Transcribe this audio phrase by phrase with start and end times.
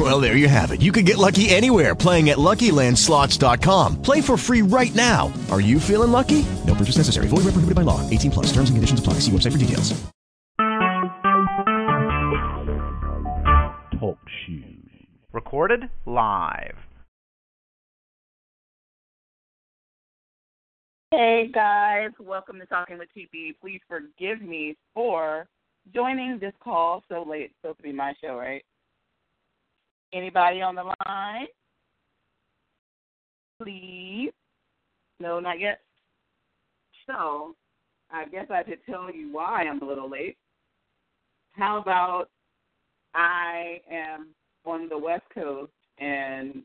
[0.00, 0.80] Well, there you have it.
[0.80, 4.00] You can get lucky anywhere playing at LuckyLandSlots.com.
[4.00, 5.30] Play for free right now.
[5.50, 6.46] Are you feeling lucky?
[6.66, 7.26] No purchase necessary.
[7.28, 8.08] Void where prohibited by law.
[8.08, 8.46] 18 plus.
[8.46, 9.14] Terms and conditions apply.
[9.14, 9.92] See website for details.
[14.00, 15.06] Talk shoes.
[15.34, 16.76] Recorded live.
[21.10, 23.54] Hey guys, welcome to Talking with TP.
[23.60, 25.46] Please forgive me for
[25.92, 27.42] joining this call so late.
[27.42, 28.64] It's supposed to be my show, right?
[30.12, 31.46] Anybody on the line?
[33.62, 34.32] Please.
[35.20, 35.80] No, not yet.
[37.06, 37.54] So,
[38.10, 40.36] I guess I should tell you why I'm a little late.
[41.52, 42.28] How about
[43.14, 44.28] I am
[44.64, 46.62] on the West Coast and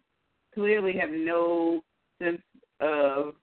[0.54, 1.82] clearly have no
[2.22, 2.42] sense
[2.80, 3.34] of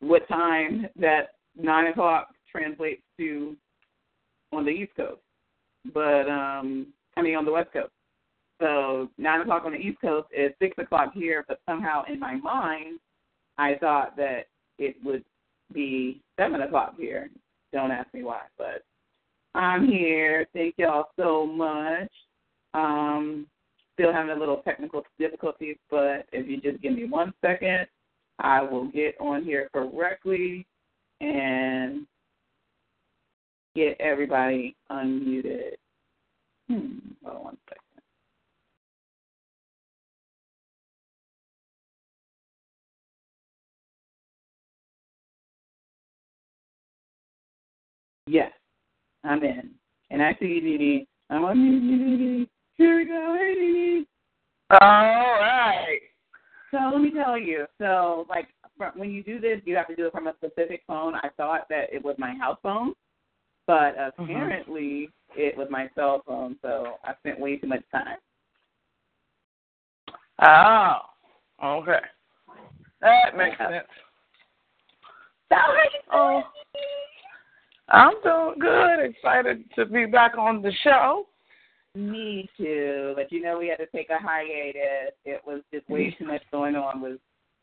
[0.00, 3.56] what time that nine o'clock translates to
[4.52, 5.20] on the East Coast,
[5.94, 7.92] but um, I mean on the West Coast.
[8.62, 12.36] So nine o'clock on the East Coast is six o'clock here, but somehow in my
[12.36, 13.00] mind,
[13.58, 14.46] I thought that
[14.78, 15.24] it would
[15.72, 17.28] be seven o'clock here.
[17.72, 18.84] Don't ask me why, but
[19.56, 20.46] I'm here.
[20.52, 22.08] Thank y'all so much.
[22.72, 23.48] Um,
[23.94, 27.88] still having a little technical difficulties, but if you just give me one second,
[28.38, 30.68] I will get on here correctly
[31.20, 32.06] and
[33.74, 35.72] get everybody unmuted.
[36.68, 37.81] Hmm, hold on one second.
[48.26, 48.52] Yes,
[49.24, 49.70] I'm in.
[50.10, 52.48] And I see you, Dee I'm on mute.
[52.74, 53.36] Here we go.
[53.38, 54.06] Hey, Dee
[54.70, 56.00] All right.
[56.70, 57.66] So let me tell you.
[57.78, 58.48] So, like,
[58.96, 61.14] when you do this, you have to do it from a specific phone.
[61.14, 62.94] I thought that it was my house phone,
[63.66, 65.40] but apparently mm-hmm.
[65.40, 66.56] it was my cell phone.
[66.62, 68.18] So I spent way too much time.
[70.42, 70.98] Oh,
[71.62, 72.00] okay.
[73.00, 73.86] That makes sense.
[76.12, 76.42] Oh,
[77.88, 79.00] I'm doing good.
[79.00, 81.26] Excited to be back on the show.
[81.94, 83.12] Me too.
[83.16, 85.14] But you know, we had to take a hiatus.
[85.24, 87.18] It was just way too much going on with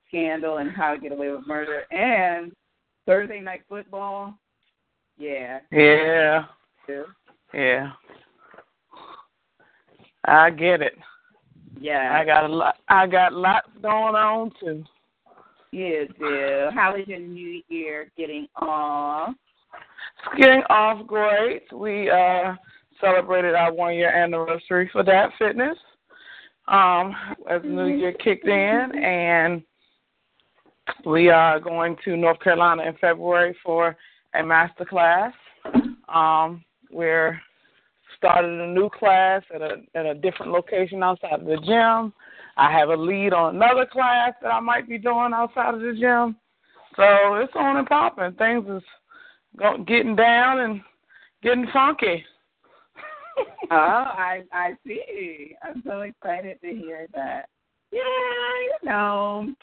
[0.07, 2.51] scandal and how to get away with murder and
[3.05, 4.35] Thursday night football.
[5.17, 5.59] Yeah.
[5.71, 6.45] Yeah.
[7.53, 7.91] Yeah.
[10.25, 10.93] I get it.
[11.79, 12.17] Yeah.
[12.19, 12.75] I got a lot.
[12.87, 14.83] I got lots going on too.
[15.71, 16.69] You do.
[16.73, 19.35] How is your new year getting off?
[20.25, 21.63] It's getting off great.
[21.73, 22.55] We uh
[23.01, 25.77] celebrated our one year anniversary for that fitness.
[26.67, 27.15] Um,
[27.49, 29.63] as the new year kicked in and
[31.05, 33.95] we are going to North Carolina in February for
[34.35, 35.33] a master class.
[36.13, 37.39] Um, we're
[38.17, 42.13] started a new class at a at a different location outside of the gym.
[42.57, 45.93] I have a lead on another class that I might be doing outside of the
[45.93, 46.35] gym.
[46.95, 48.33] So it's on and popping.
[48.33, 48.83] Things is
[49.85, 50.81] getting down and
[51.43, 52.23] getting funky.
[53.71, 55.55] oh, I I see.
[55.63, 57.47] I'm so excited to hear that.
[57.91, 59.53] Yeah, you know,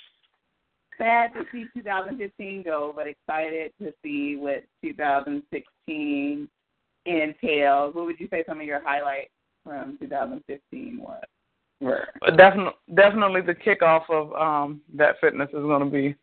[0.99, 6.49] sad to see 2015 go, but excited to see what 2016
[7.05, 7.95] entails.
[7.95, 9.31] What would you say some of your highlights
[9.65, 11.23] from 2015 was?
[11.81, 12.09] Were?
[12.37, 16.17] Definitely, definitely the kickoff of um, that fitness is going to be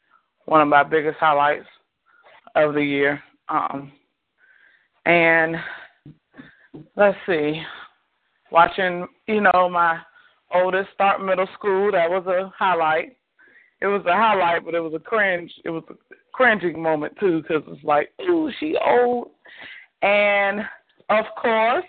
[0.46, 1.68] one of my biggest highlights
[2.56, 3.22] of the year.
[3.50, 3.92] Um,
[5.06, 5.58] and
[6.96, 7.62] let's see,
[8.52, 10.00] watching you know my
[10.54, 13.18] oldest start middle school that was a highlight
[13.84, 15.52] it was a highlight, but it was a cringe.
[15.66, 15.96] It was a
[16.32, 19.32] cringing moment too, because it's like, ooh, she old.
[20.02, 20.62] And
[21.10, 21.84] of course,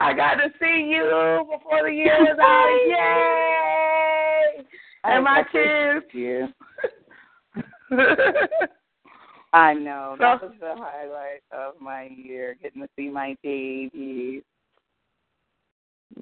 [0.00, 2.78] I got to see you before the year is out.
[4.58, 4.64] Yay!
[5.04, 6.06] And my kids.
[6.12, 6.48] You.
[9.52, 14.42] I know that was the highlight of my year, getting to see my babies.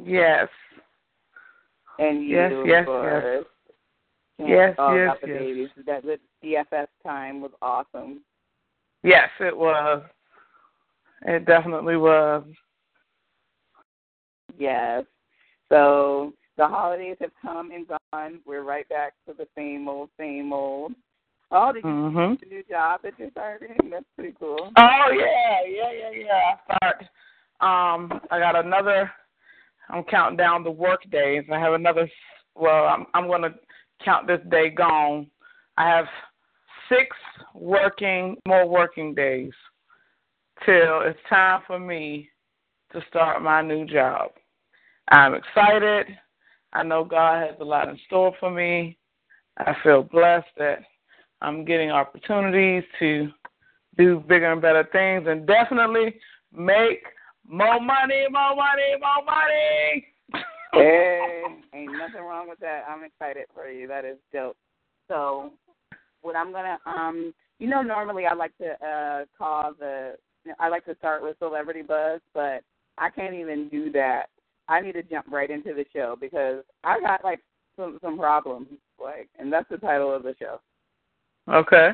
[0.04, 0.48] Yes.
[1.98, 3.44] And you, yes, yes, yes.
[4.38, 5.38] Yes, oh, yes, yes.
[5.38, 5.68] babies.
[5.86, 8.20] That the DFS time was awesome.
[9.02, 10.02] Yes, it was.
[11.22, 12.44] It definitely was.
[14.58, 15.04] Yes.
[15.68, 18.40] So the holidays have come and gone.
[18.46, 20.92] We're right back to the same old, same old.
[21.50, 22.34] Oh, did you mm-hmm.
[22.34, 23.76] get a new job that you're starting?
[23.90, 24.72] That's pretty cool.
[24.76, 26.56] Oh yeah, yeah, yeah, yeah.
[26.70, 27.00] I start
[27.60, 29.10] Um, I got another.
[29.88, 31.44] I'm counting down the work days.
[31.52, 32.10] I have another.
[32.56, 33.54] Well, I'm I'm going to
[34.04, 35.28] count this day gone.
[35.76, 36.06] I have
[36.88, 37.16] six
[37.54, 39.52] working more working days
[40.64, 42.28] till it's time for me
[42.92, 44.30] to start my new job.
[45.08, 46.06] I'm excited.
[46.72, 48.98] I know God has a lot in store for me.
[49.58, 50.80] I feel blessed that
[51.42, 53.30] I'm getting opportunities to
[53.96, 56.14] do bigger and better things and definitely
[56.54, 57.02] make
[57.48, 60.06] more money, more money, more money.
[60.72, 61.42] hey,
[61.74, 62.84] ain't nothing wrong with that.
[62.88, 63.86] I'm excited for you.
[63.86, 64.56] That is dope.
[65.08, 65.52] So,
[66.22, 70.14] what I'm gonna, um, you know, normally I like to uh call the,
[70.58, 72.62] I like to start with celebrity buzz, but
[72.98, 74.26] I can't even do that.
[74.68, 77.40] I need to jump right into the show because I got like
[77.76, 78.68] some some problems,
[79.02, 80.60] like, and that's the title of the show.
[81.48, 81.90] Okay.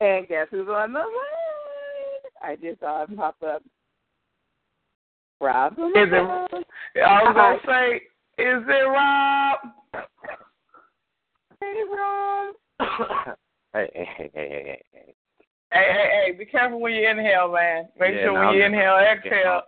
[0.00, 1.08] And guess who's on the line?
[2.42, 3.62] I just saw him pop up.
[5.40, 5.72] Rob.
[5.72, 6.14] Is it?
[6.14, 7.66] I was gonna uh-huh.
[7.66, 7.96] say,
[8.42, 9.58] is it Rob?
[11.60, 12.54] Hey, Rob.
[13.72, 15.14] hey, hey, hey, hey, hey, hey.
[15.72, 16.38] Hey, hey, hey!
[16.38, 17.88] Be careful when you inhale, man.
[17.98, 19.62] Make Yeah, sure no, when you I'm- inhale, exhale.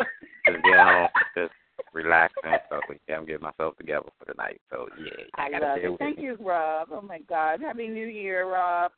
[0.46, 1.52] Just getting home, just
[1.93, 2.52] relaxing.
[2.70, 4.61] So yeah, I'm getting myself together for the night.
[4.70, 5.99] So yeah, I gotta love it.
[5.99, 6.25] Thank me.
[6.25, 6.88] you, Rob.
[6.93, 7.61] Oh my God.
[7.61, 8.93] Happy New Year, Rob.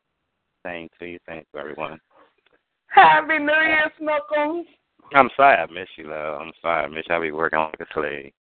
[0.64, 1.98] Same to you, thanks to everyone.
[2.88, 4.66] Happy New Year, Snuckles.
[5.14, 6.40] I'm sorry I miss you, love.
[6.40, 7.14] I'm sorry I miss you.
[7.14, 8.32] I be working like a slave.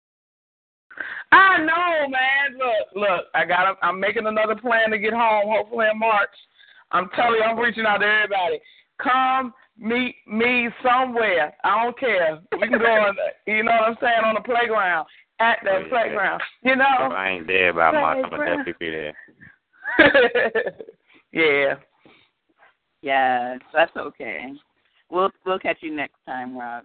[1.33, 2.59] I know, man.
[2.59, 3.27] Look, look.
[3.35, 3.77] I got.
[3.83, 5.45] I'm making another plan to get home.
[5.47, 6.31] Hopefully in March.
[6.93, 8.61] I'm telling you, I'm reaching out to everybody.
[9.03, 11.55] Come meet me somewhere.
[11.65, 12.39] I don't care.
[12.53, 13.17] We can go on.
[13.47, 14.25] You know what I'm saying?
[14.25, 15.07] On the playground.
[15.39, 15.89] At the yeah.
[15.89, 16.43] playground.
[16.63, 16.85] You If know.
[16.85, 19.15] I ain't there by March, I'm gonna definitely be there.
[21.33, 21.75] yeah.
[23.07, 24.53] Yes, that's okay.
[25.13, 26.83] We'll we'll catch you next time, Rob.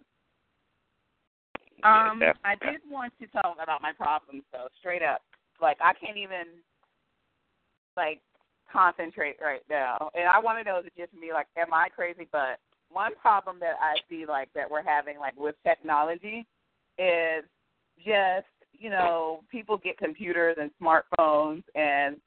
[1.84, 2.22] Um.
[2.46, 5.24] I did want to talk about my problems though, straight up.
[5.60, 6.46] Like I can't even
[7.98, 8.22] like
[8.72, 10.12] concentrate right now.
[10.14, 12.28] And I want to know is it just me, like, am I crazy?
[12.32, 12.60] But
[12.92, 16.46] one problem that I see like that we're having like with technology
[17.00, 17.44] is
[17.98, 22.18] just, you know, people get computers and smartphones and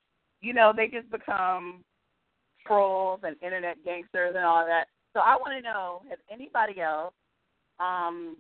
[0.41, 1.85] you know, they just become
[2.66, 4.87] trolls and internet gangsters and all that.
[5.12, 7.14] So I want to know, has anybody else
[7.81, 8.37] um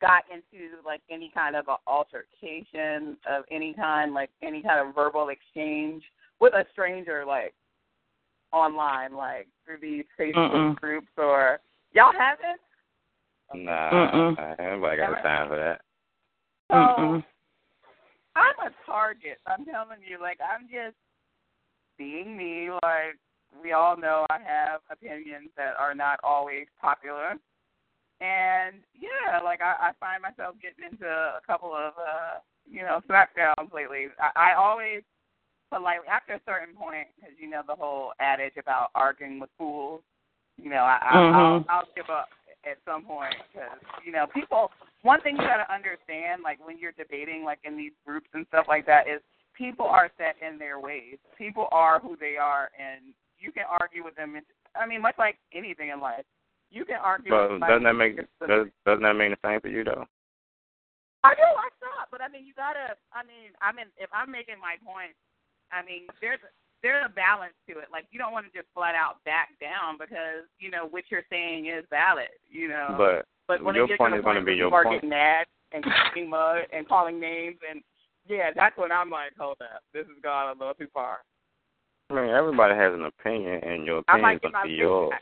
[0.00, 4.94] got into like any kind of a altercation of any kind, like any kind of
[4.94, 6.02] verbal exchange
[6.40, 7.54] with a stranger, like
[8.52, 10.76] online, like through these Facebook Mm-mm.
[10.76, 11.60] groups, or
[11.92, 12.60] y'all haven't?
[13.54, 14.38] Nah, Mm-mm.
[14.38, 15.80] uh, everybody got the time for that.
[16.70, 17.24] So Mm-mm.
[18.34, 19.38] I'm a target.
[19.46, 20.96] I'm telling you, like I'm just
[21.96, 22.70] being me.
[22.70, 23.18] Like
[23.62, 27.36] we all know, I have opinions that are not always popular,
[28.20, 33.00] and yeah, like I, I find myself getting into a couple of uh, you know
[33.08, 34.06] smackdowns lately.
[34.20, 35.02] I, I always
[35.70, 40.02] politely after a certain point, because you know the whole adage about arguing with fools.
[40.56, 41.66] You know, I, I I'll, Mhm.
[41.68, 42.28] I'll give up
[42.64, 44.70] at some point because you know people.
[45.02, 48.44] One thing you got to understand, like when you're debating, like in these groups and
[48.48, 49.20] stuff like that, is
[49.52, 51.18] people are set in their ways.
[51.38, 53.14] People are who they are, and
[53.46, 54.34] you can argue with them.
[54.74, 56.26] I mean, much like anything in life,
[56.74, 57.30] you can argue.
[57.30, 60.04] But with doesn't that make does, doesn't that mean the same for you though?
[61.22, 61.46] I do.
[61.46, 62.98] I stop, but I mean, you gotta.
[63.14, 65.14] I mean, I mean, if I'm making my point,
[65.70, 66.42] I mean, there's
[66.82, 67.86] there's a balance to it.
[67.94, 71.26] Like you don't want to just flat out back down because you know what you're
[71.30, 72.34] saying is valid.
[72.50, 75.06] You know, But but when your point is gonna be where your point.
[75.06, 77.82] getting mad and kicking mud and calling names and
[78.28, 81.18] yeah, that's when I'm like, hold up, this has gone a little too far.
[82.10, 85.12] I mean, everybody has an opinion, and your I opinion is gonna be yours.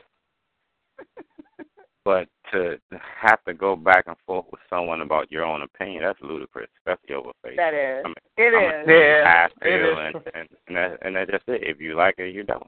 [2.03, 2.77] But to
[3.19, 7.15] have to go back and forth with someone about your own opinion, that's ludicrous, especially
[7.15, 7.55] over Facebook.
[7.55, 8.87] that is, I mean, it I'm is.
[8.87, 9.97] Yeah, I it feel, is.
[9.97, 11.63] and and and, that, and that's just it.
[11.63, 12.61] If you like it, you don't.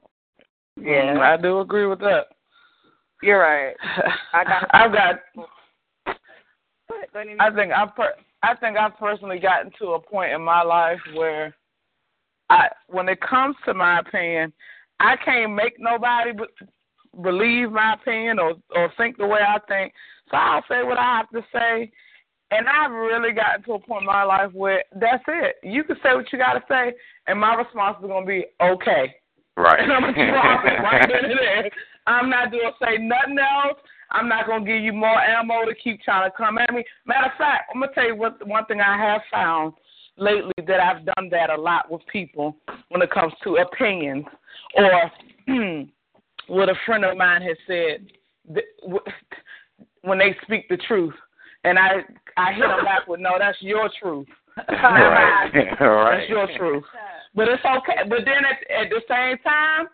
[0.76, 2.26] Yeah, Mm, I do agree with that.
[3.22, 3.76] you're right.
[4.32, 5.20] I got- I've got.
[6.04, 6.16] But,
[7.12, 10.62] but I think I per- I think I've personally gotten to a point in my
[10.62, 11.54] life where
[12.50, 14.52] I when it comes to my opinion,
[15.00, 16.66] I can't make nobody b-
[17.22, 19.92] believe my opinion or or think the way I think.
[20.30, 21.90] So I'll say what I have to say.
[22.50, 25.56] And I've really gotten to a point in my life where that's it.
[25.62, 26.94] You can say what you got to say,
[27.26, 29.14] and my response is going to be okay.
[29.58, 29.80] Right.
[29.80, 31.70] And I'm gonna drop it right there.
[32.06, 33.78] I'm not gonna say nothing else.
[34.10, 36.84] I'm not gonna give you more ammo to keep trying to come at me.
[37.06, 39.74] Matter of fact, I'm gonna tell you what one thing I have found
[40.18, 42.56] lately that I've done that a lot with people
[42.88, 44.24] when it comes to opinions
[44.74, 45.10] or
[46.48, 48.06] what a friend of mine has said
[50.02, 51.14] when they speak the truth
[51.64, 52.04] and I
[52.36, 54.28] I hit him back with, "No, that's your truth."
[54.68, 55.50] right.
[55.80, 56.18] right.
[56.18, 56.84] That's your truth.
[57.34, 58.08] But it's okay.
[58.08, 59.88] But then at, at the same time,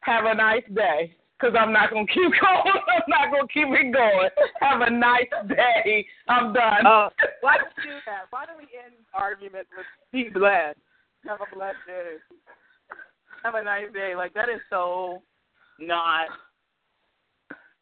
[0.00, 1.16] have a nice day.
[1.38, 2.80] Because I'm not going to keep going.
[2.88, 4.30] I'm not going to keep it going.
[4.60, 6.06] Have a nice day.
[6.28, 6.86] I'm done.
[6.86, 7.08] Uh,
[7.42, 8.26] why do we do that?
[8.30, 10.78] Why do we end arguments with be blessed?
[11.26, 12.16] Have a blessed day.
[13.42, 14.14] Have a nice day.
[14.16, 15.22] Like, that is so
[15.78, 16.26] not.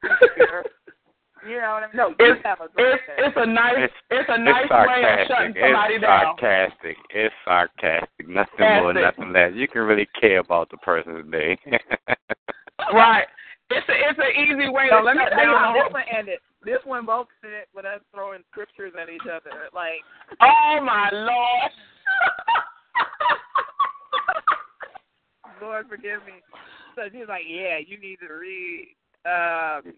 [1.46, 1.96] You know what I mean?
[1.96, 5.28] No, It's, a it's, it's a nice It's, it's a nice it's way of sarcastic.
[5.28, 6.20] shutting somebody down.
[6.20, 6.37] it's down.
[6.40, 6.96] sarcastic.
[7.11, 8.28] It's sarcastic.
[8.28, 9.52] Nothing more, nothing less.
[9.54, 11.58] You can really care about the person's day.
[12.94, 13.26] Right.
[13.71, 16.04] It's a it's an easy way So to let me tell you how this one
[16.12, 16.38] ended.
[16.64, 19.50] This one both ended with us throwing scriptures at each other.
[19.73, 20.00] Like,
[20.40, 21.73] Oh my lord.
[25.62, 26.42] Lord forgive me.
[26.94, 28.94] So she was like, Yeah, you need to read
[29.25, 29.94] um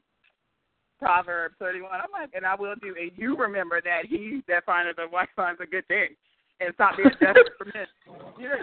[0.98, 1.92] Proverbs thirty one.
[1.92, 5.28] I'm like, and I will do and you remember that he that findeth a wife
[5.34, 6.14] finds a good thing.
[6.60, 7.86] And stop being desperate for men.
[8.38, 8.56] You know?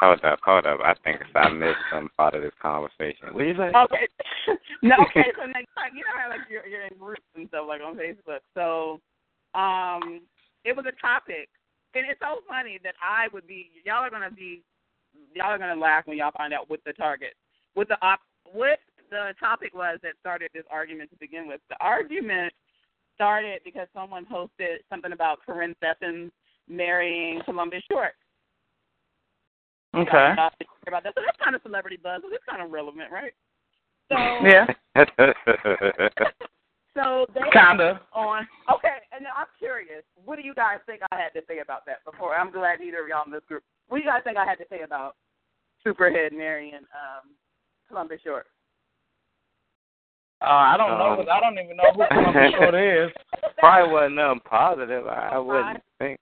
[0.00, 0.80] Hold up, hold up.
[0.84, 3.32] I think I missed some part of this conversation.
[3.32, 3.70] What you say?
[3.74, 4.06] Okay.
[4.82, 7.64] no, okay, so next time you know how like you're you're in groups and stuff
[7.66, 8.40] like on Facebook.
[8.54, 9.00] So
[9.58, 10.20] um
[10.64, 11.48] it was a topic.
[11.94, 14.62] And it's so funny that I would be y'all are gonna be
[15.34, 17.34] y'all are gonna laugh when y'all find out what the target
[17.74, 18.20] what the op
[18.52, 18.78] what
[19.10, 21.60] the topic was that started this argument to begin with.
[21.70, 22.52] The argument
[23.14, 26.30] started because someone posted something about Karrine Steffans
[26.68, 28.12] marrying Columbus Short.
[29.94, 30.32] Okay.
[30.32, 31.14] About that.
[31.14, 32.22] So that's kind of celebrity buzz.
[32.22, 33.32] So it's kind of relevant, right?
[34.10, 34.66] So Yeah.
[36.94, 38.00] So they Kinda.
[38.12, 40.02] on okay, and now I'm curious.
[40.24, 42.34] What do you guys think I had to say about that before?
[42.34, 43.62] I'm glad neither of y'all in this group.
[43.86, 45.14] What do you guys think I had to say about
[45.86, 47.30] Superhead marrying um,
[47.86, 48.46] Columbus Short?
[50.42, 51.20] Uh, I don't know.
[51.20, 53.10] Um, I don't even know who Columbus Short is.
[53.58, 55.06] Probably wasn't nothing positive.
[55.06, 56.18] I, I wouldn't think.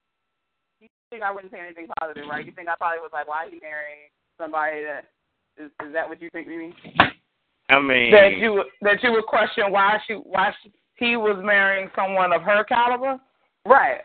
[1.17, 2.45] You think I wouldn't say anything positive, right?
[2.45, 5.07] You think I probably was like, why is he marrying somebody that
[5.57, 5.71] is?
[5.87, 6.75] Is that what you think, Mimi?
[7.71, 11.89] I mean, That you that you would question why she why she, he was marrying
[11.97, 13.19] someone of her caliber.
[13.65, 14.03] Right.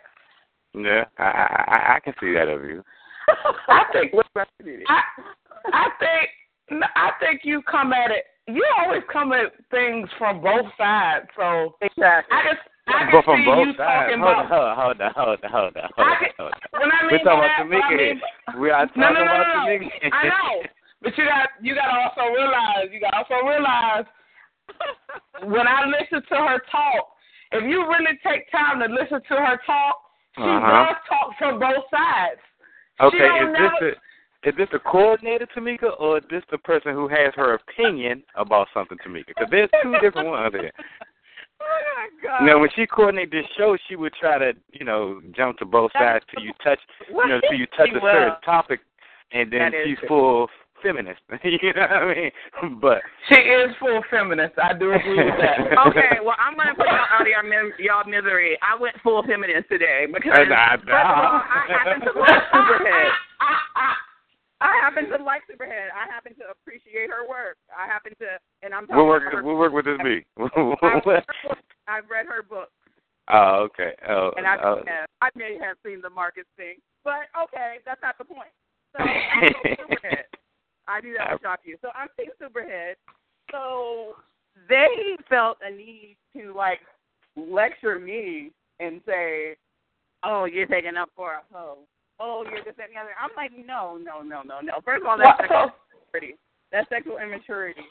[0.74, 2.82] yeah, I, I I- I can see that of you.
[3.68, 4.80] I think What rest of it?
[4.88, 5.02] I
[5.74, 8.24] I think I think you come at it.
[8.48, 11.26] You always come at things from both sides.
[11.36, 12.38] So Exactly.
[12.38, 12.62] I just
[12.94, 14.12] I can But from see both you sides.
[14.20, 16.60] Hold on, hold on, hold on, hold on, hold on, hold on.
[16.80, 17.98] When I mean We're talking about that, what I Tamika.
[17.98, 19.80] mean- We are talking No, no, no, about no, no.
[19.80, 20.10] Tamika.
[20.12, 20.64] I know,
[21.02, 24.06] but you got you got to also realize you got to also realize
[25.44, 27.04] when I listen to her talk,
[27.52, 29.96] if you really take time to listen to her talk,
[30.38, 30.86] she Uh-huh.
[30.86, 32.40] does talk from both sides.
[33.00, 33.96] Okay, is never- this
[34.44, 38.24] a, is this the coordinator Tamika or is this the person who has her opinion
[38.36, 39.28] about something Tamika?
[39.28, 40.72] Because there's two different ones here.
[42.02, 42.46] My God.
[42.46, 45.92] Now, when she coordinated this show, she would try to, you know, jump to both
[45.94, 46.80] sides till you touch,
[47.10, 48.80] you know, till you touch a Well, certain topic,
[49.32, 50.08] and then she's true.
[50.08, 50.48] full
[50.82, 51.22] feminist.
[51.44, 52.80] you know what I mean?
[52.82, 54.58] But She is full feminist.
[54.58, 55.78] I do agree with that.
[55.88, 58.58] okay, well, I'm going to put y'all out of your mis- y'all misery.
[58.66, 61.42] I went full feminist today because, Uh, nah, first of all.
[61.46, 63.10] I happen to like Superhead.
[64.62, 65.90] I happen to like Superhead.
[65.94, 67.58] I happen to appreciate her work.
[67.70, 68.26] I happen to,
[68.64, 69.24] and I'm talking what work?
[69.24, 69.44] about her.
[69.44, 70.26] What work would this be?
[71.92, 72.70] I've read her book.
[73.28, 73.92] I've read her book, oh, okay.
[74.08, 74.82] Oh, and I, oh.
[74.86, 78.50] yeah, I may have seen the Marcus thing, but okay, that's not the point.
[78.96, 80.28] So I'm Superhead.
[80.88, 81.78] I knew that would shock you.
[81.82, 82.96] So I'm Team Superhead.
[83.52, 84.16] So
[84.68, 86.80] they felt a need to like
[87.36, 89.56] lecture me and say,
[90.24, 91.80] "Oh, you're taking up for a hoe.
[92.20, 94.74] Oh, you're this that, and the other." I'm like, no, no, no, no, no.
[94.84, 95.72] First of all, that's sexual
[96.12, 96.38] immaturity.
[96.72, 97.82] That's sexual immaturity.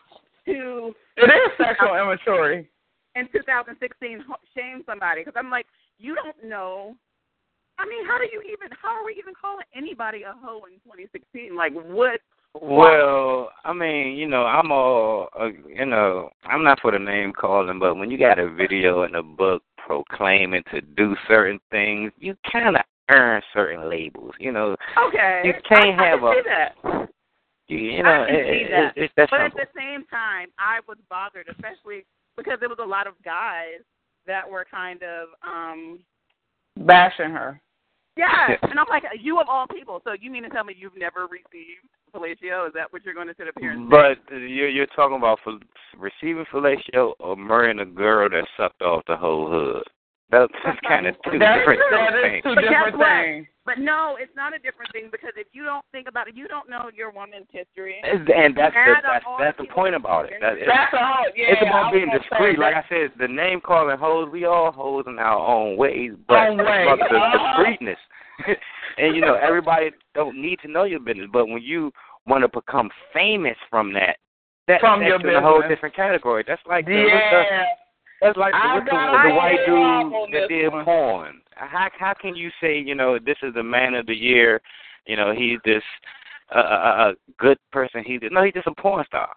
[0.46, 2.68] To It is sexual immaturity.
[3.14, 5.66] In 2016 ho- shame somebody because I'm like,
[5.98, 6.94] you don't know.
[7.78, 8.68] I mean, how do you even?
[8.80, 11.56] How are we even calling anybody a hoe in 2016?
[11.56, 12.20] Like, what?
[12.60, 17.32] Well, I mean, you know, I'm all, uh, you know, I'm not for the name
[17.32, 22.10] calling, but when you got a video and a book proclaiming to do certain things,
[22.18, 24.32] you kind of earn certain labels.
[24.40, 24.76] You know,
[25.08, 27.08] Okay, You can't I, I have can a- see that.
[27.68, 28.96] you, you know, I can it, see that.
[28.96, 32.04] it, it's that But at the same time, I was bothered, especially
[32.42, 33.80] because there was a lot of guys
[34.26, 35.98] that were kind of, um
[36.86, 37.60] Bashing her.
[38.16, 38.56] yeah.
[38.62, 40.00] and I'm like, you of all people.
[40.04, 42.66] So you mean to tell me you've never received fellatio?
[42.66, 44.14] Is that what you're going to sit up here and say?
[44.28, 45.58] But you're you're talking about fel-
[45.98, 49.84] receiving fellatio or marrying a girl that sucked off the whole hood.
[50.30, 50.52] That's
[50.86, 52.42] kind of two That is, different that is things.
[52.44, 53.08] two But guess different what?
[53.22, 53.46] things.
[53.66, 56.48] But no, it's not a different thing because if you don't think about it, you
[56.48, 58.00] don't know your woman's history.
[58.02, 60.38] It's, and that's the, that's that's the the point about it.
[60.40, 61.26] That, it's, That's all.
[61.36, 62.58] Yeah, it's about being discreet.
[62.58, 62.74] Like.
[62.74, 66.60] I said, the name calling hoes, we all hoes in our own ways, but Own
[66.60, 66.86] it's ways.
[66.86, 67.62] about the Uh-huh.
[67.62, 67.98] discreetness.
[68.98, 71.92] and you know, everybody don't need to know your business, but when you
[72.26, 74.16] want to become famous from that,
[74.66, 76.44] that From sets your you in a whole different category.
[76.46, 77.64] That's like the, what's the, Yeah.
[78.20, 80.84] That's like I what's the, gotta the white dude that this did one.
[80.84, 81.40] porn.
[81.54, 84.60] How how can you say you know this is the man of the year?
[85.06, 85.82] You know he's this
[86.54, 88.02] uh, uh, uh, good person.
[88.04, 89.30] He's no, he's just a porn star.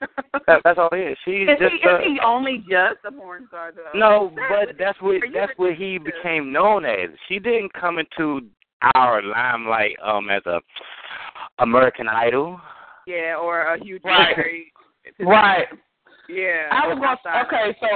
[0.46, 1.18] that, that's all he is.
[1.24, 3.98] He's Is just he, a, is he only just a porn star though?
[3.98, 7.10] no, but that's what that's what he became known as.
[7.28, 8.46] She didn't come into
[8.94, 10.60] our limelight um as a
[11.58, 12.60] American Idol.
[13.06, 14.36] Yeah, or a huge Right.
[15.18, 15.66] Right.
[16.28, 16.68] Yeah.
[16.70, 17.46] I was going outside.
[17.46, 17.86] okay, so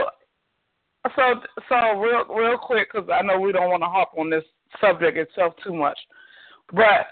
[1.17, 4.45] so so real real quick because I know we don't want to hop on this
[4.81, 5.99] subject itself too much,
[6.73, 7.07] but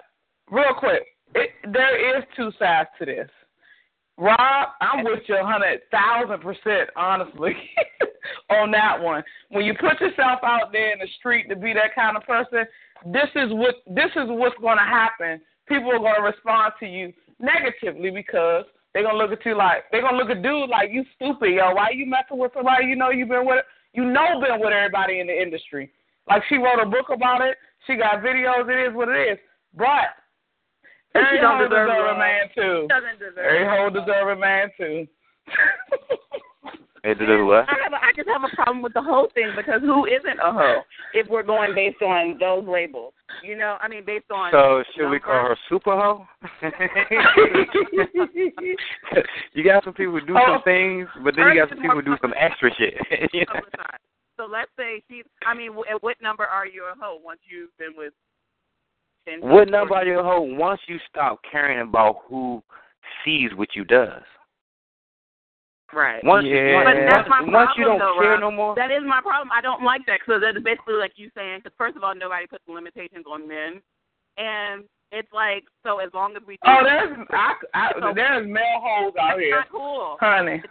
[0.50, 1.02] real quick,
[1.34, 3.28] it, there is two sides to this.
[4.16, 7.54] Rob, I'm with you a hundred thousand percent, honestly,
[8.50, 9.22] on that one.
[9.48, 12.64] When you put yourself out there in the street to be that kind of person,
[13.06, 15.40] this is what this is what's going to happen.
[15.66, 19.84] People are going to respond to you negatively because they're gonna look at you like
[19.90, 21.74] they're gonna look at dude like you stupid, yo.
[21.74, 25.20] Why you messing with somebody you know you've been with you know been with everybody
[25.20, 25.90] in the industry.
[26.28, 27.56] Like she wrote a book about it.
[27.86, 28.68] She got videos.
[28.68, 29.38] It is what it is.
[29.76, 30.14] But
[31.12, 32.88] But every she don't hoe deserve deserve a man too.
[33.38, 35.06] Every hoe deserve a man too.
[37.02, 37.64] It did what?
[37.68, 40.38] I have a, I just have a problem with the whole thing because who isn't
[40.38, 40.82] a hoe
[41.14, 43.14] if we're going based on those labels?
[43.42, 44.52] You know, I mean, based on.
[44.52, 46.26] So should we call her super hoe?
[49.54, 52.02] you got some people who do some things, but then you got some people who
[52.02, 52.94] do some extra shit.
[53.12, 53.46] Oh, you?
[54.36, 55.24] So let's say she's.
[55.46, 58.12] I mean, at what number are you a hoe once you've been with?
[59.28, 62.62] 10 What number are you a hoe once you stop caring about who
[63.24, 64.22] sees what you does?
[65.92, 66.22] Right.
[66.24, 66.74] Once, Yeah.
[66.74, 68.40] once, But that's my once, once you problem, don't though, care Rob.
[68.40, 68.74] no more.
[68.76, 69.50] That is my problem.
[69.52, 71.60] I don't like that because that is basically like you saying.
[71.62, 73.80] Because first of all, nobody puts limitations on men,
[74.38, 76.54] and it's like so as long as we.
[76.54, 80.16] Do Oh, there's I, I, there's male hoes out It's here, not cool.
[80.20, 80.62] honey.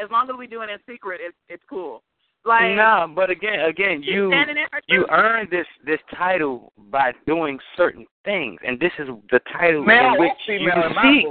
[0.00, 2.02] As long as we do it in secret, it's it's cool.
[2.44, 5.10] Like no, but again, again, she's you standing there for you truth.
[5.10, 10.20] earn this this title by doing certain things, and this is the title Male in
[10.20, 11.26] which you female in my seek.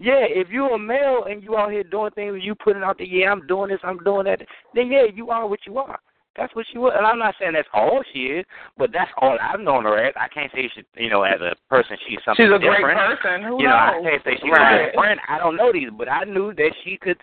[0.00, 2.98] Yeah, if you're a male and you out here doing things, and you putting out
[2.98, 4.40] there, yeah, I'm doing this, I'm doing that,
[4.74, 5.98] then yeah, you are what you are.
[6.36, 9.36] That's what she was, and I'm not saying that's all she is, but that's all
[9.42, 10.14] I've known her as.
[10.16, 13.18] I can't say she, you know, as a person, she's something She's a great different.
[13.20, 13.42] person.
[13.42, 14.82] Who you know, I can't say she's Right.
[14.82, 15.18] a good friend.
[15.28, 17.20] I don't know these, but I knew that she could.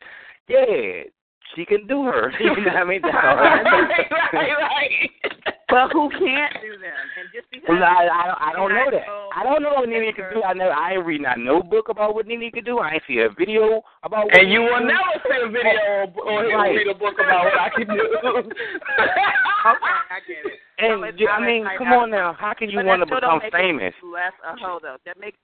[0.49, 1.03] Yeah,
[1.55, 2.31] she can do her.
[2.39, 3.01] you know what I mean?
[3.01, 3.63] Right,
[4.33, 5.09] right, right.
[5.67, 7.03] But who can't do them?
[7.19, 9.07] And just because Well, I, I, don't- I don't know that.
[9.35, 10.43] I don't know what Nene her- do.
[10.43, 12.77] I know I ain't read not no book about what Nene could do.
[12.79, 16.21] I ain't see a video about what And you will never see a video oh,
[16.21, 16.75] or, he'll Right.
[16.77, 17.97] read a book about what I can do.
[18.45, 20.59] okay, I get it.
[20.77, 22.37] And you- I mean, come on now.
[22.39, 23.93] How can you want to become famous?
[24.05, 24.97] Less a hoe though.
[25.05, 25.37] That makes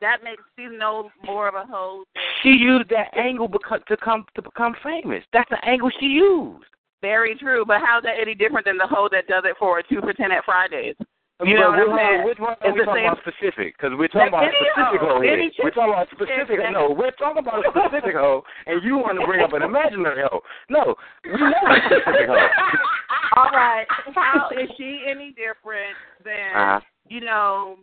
[0.00, 2.04] that makes she's no more of a hoe.
[2.42, 5.24] She used that angle beco- to come to become famous.
[5.32, 6.64] That's the angle she used.
[7.02, 7.64] very true.
[7.66, 10.32] But how's that any different than the hoe that does it for two for ten
[10.32, 10.96] at Fridays?
[11.44, 12.24] You know what I'm saying?
[12.24, 13.76] Which one are It's we the talking same- about specific?
[13.76, 15.32] Because we're talking about specific hoe, hoe here.
[15.36, 16.58] any chick- We're talking about specific.
[16.72, 20.24] No, we're talking about a specific hoe, and you want to bring up an imaginary
[20.24, 20.40] hoe.
[20.70, 22.48] No, we know a specific hoe.
[23.36, 23.84] All right.
[24.14, 25.92] How is she any different
[26.24, 26.80] than Uh-huh.
[27.08, 27.76] you know?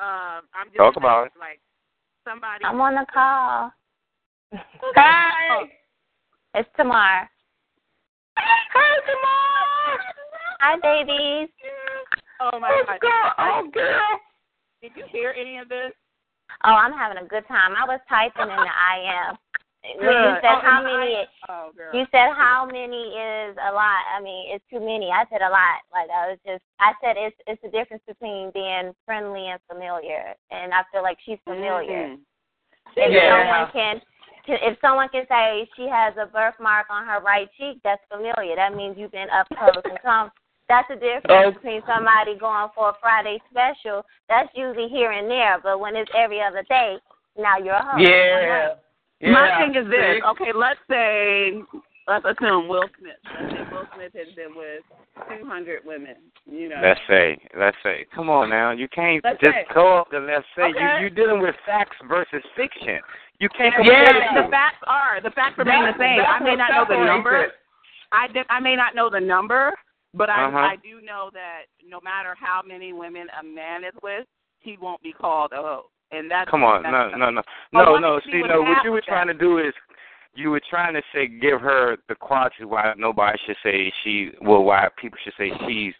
[0.00, 1.32] Um, I'm just Talk saying, about it.
[1.38, 1.60] Like
[2.24, 2.64] somebody.
[2.64, 3.70] I'm on the call.
[4.96, 5.68] Hi.
[6.54, 7.28] It's Tamar.
[8.38, 10.00] Hi, Tamar.
[10.60, 11.52] Hi, babies.
[12.40, 13.00] Oh my Let's God.
[13.02, 13.12] go.
[13.38, 14.00] Oh, girl.
[14.80, 15.92] Did you hear any of this?
[16.64, 17.74] Oh, I'm having a good time.
[17.76, 19.36] I was typing in the IM.
[19.82, 21.94] When you said Oh, how in the many, Oh, girl.
[21.94, 24.04] you said how many is a lot.
[24.14, 25.10] I mean, it's too many.
[25.10, 25.80] I said a lot.
[25.92, 30.34] Like I was just, I said it's it's the difference between being friendly and familiar,
[30.50, 32.08] and I feel like she's familiar.
[32.12, 32.20] Mhm.
[32.96, 33.30] If Yeah.
[33.30, 34.02] someone can,
[34.44, 38.56] can, if someone can say she has a birthmark on her right cheek, that's familiar.
[38.56, 40.30] That means you've been up close and come.
[40.68, 41.50] That's the difference Oh.
[41.52, 44.04] between somebody going for a Friday special.
[44.28, 46.98] That's usually here and there, but when it's every other day,
[47.36, 47.98] now you're a hoe.
[47.98, 48.74] Yeah.
[49.20, 49.32] Yeah.
[49.32, 50.22] My thing is this.
[50.32, 51.52] Okay, let's say
[52.08, 53.16] let's assume Will Smith.
[53.24, 54.82] Let's say Will Smith has been with
[55.28, 56.16] two hundred women.
[56.46, 56.80] You know.
[56.82, 58.06] Let's say, let's say.
[58.14, 59.66] Come on now, you can't Let's just say.
[59.74, 60.62] go off the let's say.
[60.74, 60.98] Okay.
[61.00, 62.98] You you dealing with facts versus fiction.
[63.38, 66.18] You can't Yeah, compare the the facts are the facts remain the That's- same.
[66.18, 67.52] that's I may not know the number.
[68.12, 69.72] I did, I may not know the number,
[70.12, 70.58] But I Uh-huh.
[70.58, 74.26] I do know that no matter how many women a man is with,
[74.58, 75.86] he won't be called a hoe.
[76.12, 77.42] And that's Come on, that's, no, no, no,
[77.72, 78.18] no, wanted no.
[78.18, 78.62] to see See, no.
[78.62, 79.72] What you were with trying to do is,
[80.34, 84.62] you were trying to say give her the quality why nobody should say she, well,
[84.62, 85.92] why people should say she's,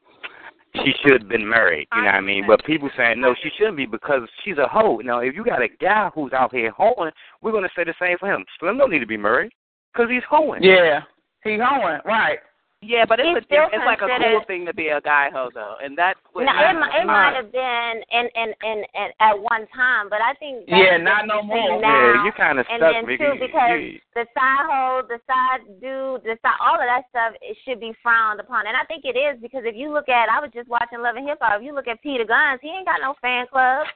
[0.77, 1.88] she should have been married.
[1.94, 2.44] You know what I mean?
[2.46, 4.99] But people saying no, she shouldn't be because she's a hoe.
[4.99, 7.11] Now, if you got a guy who's out here hoeing,
[7.42, 8.44] we're gonna say the same for him.
[8.59, 9.53] Slim don't need to be married
[9.92, 10.62] because he's hoeing.
[10.62, 11.01] Yeah,
[11.42, 12.38] he hoeing right.
[12.83, 15.29] Yeah, but it's He's a, still it's like a cool thing to be a guy
[15.29, 18.79] hoe though, and that's what No, it, mi- it might have been in, in in
[18.97, 21.77] in at one time, but I think Yeah, not no more.
[21.77, 23.21] Now Yeah, you kind of and stuck, then Vicky.
[23.21, 27.37] too, because You- the side hoe, the side dude, the side, all of that stuff,
[27.45, 30.33] it should be frowned upon, and I think it is because if you look at,
[30.33, 31.61] I was just watching Love and Hip Hop.
[31.61, 33.87] If you look at Peter Gunz, he ain't got no fan club,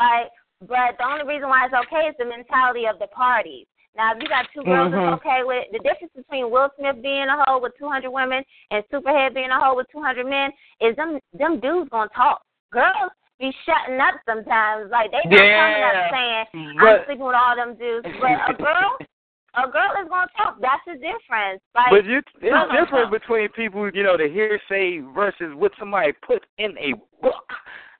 [0.00, 0.32] like.
[0.68, 3.64] But the only reason why it's okay is the mentality of the parties.
[3.96, 5.10] Now, if you got two girls Mhm.
[5.10, 8.84] that's okay with the difference between Will Smith being a hoe with 200 women and
[8.88, 12.42] Superhead being a hoe with 200 men is them them dudes gonna talk.
[12.70, 16.04] Girls be shutting up sometimes, like they not coming Yeah.
[16.06, 18.98] up saying I'm But- sleeping with all them dudes, but a girl,
[19.54, 20.60] a girl is gonna talk.
[20.60, 21.60] That's the difference.
[21.74, 25.72] Like, But you, it's No, no, different between people, you know, the hearsay versus what
[25.78, 27.52] somebody put in a book.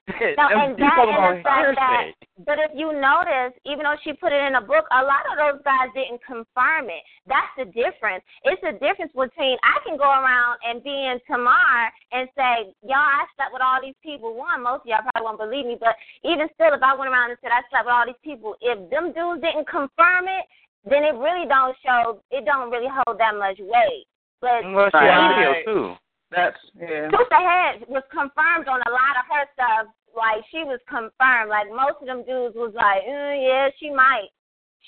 [0.09, 2.03] No, and you that talking and the fact that,
[2.45, 5.37] but if you notice, even though she put it in a book, a lot of
[5.37, 7.03] those guys didn't confirm it.
[7.29, 8.25] That's the difference.
[8.43, 12.97] It's the difference between I can go around and be in Tamar and say, y'all,
[12.97, 14.33] I slept with all these people.
[14.33, 15.93] One, most of y'all probably won't believe me, but
[16.25, 18.77] even still, if I went around and said I slept with all these people, if
[18.89, 20.49] them dudes didn't confirm it,
[20.81, 22.25] then it really don't show.
[22.33, 24.09] It don't really hold that much weight.
[24.41, 25.13] But Well, she Right.
[25.13, 25.97] had video too.
[26.31, 27.11] That's yeah.
[27.11, 29.93] Superhead was confirmed on a lot of her stuff.
[30.15, 31.49] Like she was confirmed.
[31.51, 34.29] Like most of them dudes was like, mm, yeah, she might.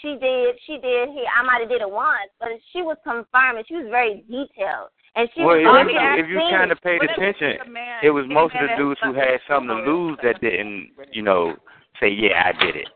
[0.01, 0.55] She did.
[0.65, 1.09] She did.
[1.11, 4.23] Here, I might have did it once, but she was confirmed and she was very
[4.27, 4.89] detailed.
[5.15, 7.59] And she Well, was if, very you- if you kind of paid But if attention,
[7.63, 10.91] the man it was most of the dudes who had something to lose that didn't,
[11.11, 11.55] you know,
[11.99, 12.89] say, yeah, I did it.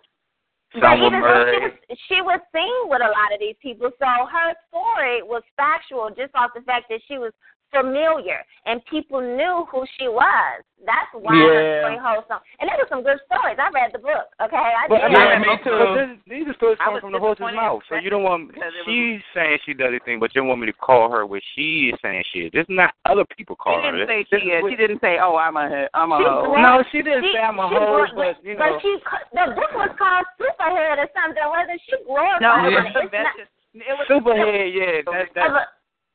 [0.73, 1.71] But Some were even she was,
[2.09, 6.33] she was seen with a lot of these people, so her story was factual just
[6.35, 7.31] off the fact that she was
[7.71, 10.63] familiar and people knew who she was.
[10.85, 11.81] That's why her Yeah.
[11.81, 12.39] story holds some.
[12.59, 13.57] And there were some good stories.
[13.57, 14.29] I read the book.
[14.39, 15.11] Okay, I But, did.
[15.11, 15.73] Yeah, I mean, me too.
[15.73, 17.81] but this, these are stories I coming from the horse's mouth.
[17.89, 20.47] So you don't want because it was- she's saying she does anything, but you don't
[20.47, 22.51] want me to call her what she is saying she is.
[22.51, 23.91] This is not other people She calling her.
[23.91, 24.63] didn't say This she is is.
[24.63, 27.23] what- She didn't say, "Oh, I'm a I'm a She hoe." blamed- No, she didn't
[27.25, 28.59] she, say I'm a she hoe, but you know.
[28.73, 28.91] But she,
[29.33, 31.49] the book was called Superhead or something.
[31.49, 33.23] Whether she glorified No, it, it or was not, the it's not.
[33.35, 33.47] message.
[33.73, 35.67] It was Superhead, yeah, that, that, but-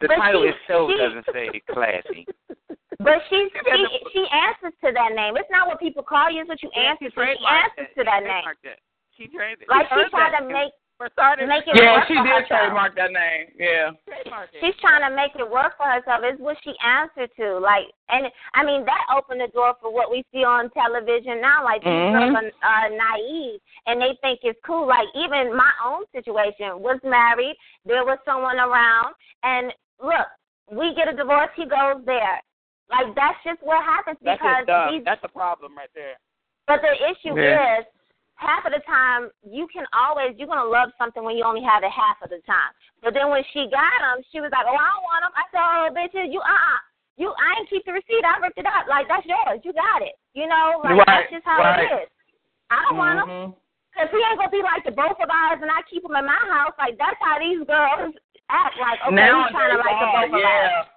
[0.03, 2.27] the but title she- itself she- doesn't say classy.
[3.03, 5.37] But she she she answers to that name.
[5.37, 7.15] It's not what people call you; it's what you answer to.
[7.15, 7.99] She answers it.
[7.99, 8.45] to that She name.
[8.47, 8.79] trademarked it.
[9.17, 9.69] She trademarked it.
[9.69, 11.09] Like she heard tried to make for
[11.51, 12.47] make it Yeah, work she for did herself.
[12.63, 13.51] trademark that name.
[13.59, 13.91] Yeah.
[14.61, 16.21] She's trying to make it work for herself.
[16.23, 17.59] It's what she answered to.
[17.59, 21.65] Like, and I mean that opened the door for what we see on television now.
[21.65, 22.13] Like these Mhm.
[22.15, 24.87] girls are uh, naive and they think it's cool.
[24.87, 27.57] Like even my own situation was married.
[27.85, 30.29] There was someone around, and look,
[30.71, 31.51] we get a divorce.
[31.57, 32.43] He goes there.
[32.91, 35.03] Like that's just what happens That's because just dumb.
[35.07, 36.19] That's the problem right there.
[36.67, 37.81] But the issue Yeah.
[37.81, 37.87] is,
[38.37, 41.83] half of the time you can always you're gonna love something when you only have
[41.83, 42.75] it half of the time.
[43.01, 45.45] But then when she got him, she was like, "Oh, I don't want him." I
[45.51, 46.81] said, "Oh, bitches, you uh, uh
[47.17, 48.25] you I ain't keep the receipt.
[48.25, 48.89] I ripped it up.
[48.89, 49.61] Like that's yours.
[49.65, 50.17] You got it.
[50.35, 51.87] You know, like Right, that's just how right.
[51.87, 52.09] it is.
[52.71, 53.55] I don't want him
[53.93, 56.25] Because he ain't gonna be like the both of ours, and I keep him in
[56.25, 56.73] my house.
[56.81, 58.17] Like that's how these girls
[58.49, 58.81] act.
[58.81, 60.89] Like okay, now he's trying to like the both of us.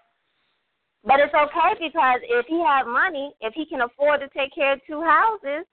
[1.04, 4.74] But it's okay because if he have money, if he can afford to take care
[4.74, 5.68] of two houses,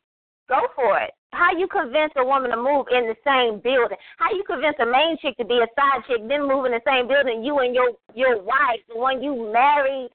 [0.49, 1.15] go for it.
[1.33, 3.97] How you convince a woman to move in the same building?
[4.19, 6.85] How you convince a main chick to be a side chick, then move in the
[6.85, 7.43] same building?
[7.43, 10.11] You and your your wife, the one you married,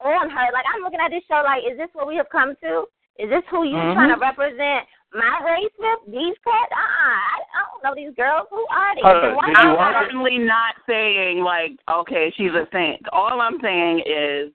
[0.00, 0.46] on her.
[0.52, 2.84] Like I'm looking at this show, like, is this what we have come to?
[3.18, 3.94] Is this who you Mhm.
[3.94, 4.88] trying to represent?
[5.12, 6.70] My race with these cats?
[6.70, 8.46] Uh uh I, I don't know these girls.
[8.50, 9.02] Who are they?
[9.02, 10.08] Hold on, And why did you you I'm watch gotta- it?
[10.10, 13.02] certainly not saying like, okay, she's a saint.
[13.12, 14.52] All I'm saying is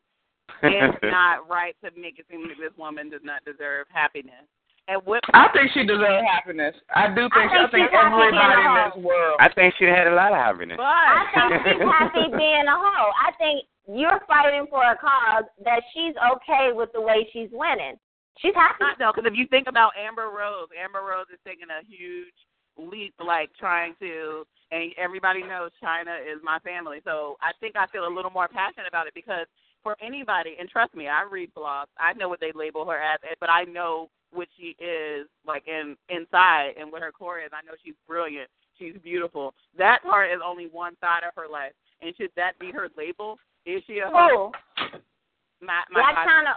[0.63, 4.47] it's not right to make it seem like this woman does not deserve happiness.
[4.87, 6.75] And what I think she deserves happiness.
[6.93, 7.51] I do think.
[7.51, 9.37] I I think think, she's happy being everybody a in this world.
[9.41, 10.77] I think she had a lot of happiness.
[10.79, 13.09] I think she's happy being a hoe.
[13.17, 17.97] I think you're fighting for a cause that she's okay with the way she's winning.
[18.41, 18.77] She's happy.
[18.79, 22.35] not though, because if you think about Amber Rose, Amber Rose is taking a huge
[22.77, 26.99] leap, like trying to, and everybody knows Chyna is my family.
[27.05, 29.47] So I think I feel a little more passionate about it because
[29.83, 31.93] for anybody, and trust me, I read blogs.
[31.97, 35.95] I know what they label her as, but I know what she is like in
[36.09, 37.51] inside and what her core is.
[37.53, 38.49] I know she's brilliant.
[38.77, 39.53] She's beautiful.
[39.77, 41.71] That part is only one side of her life.
[42.01, 43.37] And should that be her label?
[43.65, 44.51] Is she a hoe?
[44.51, 45.65] Who?
[45.65, 46.53] My, my Blac Chyna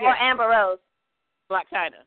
[0.00, 0.78] or Amber Rose?
[1.54, 2.02] Blac Chyna.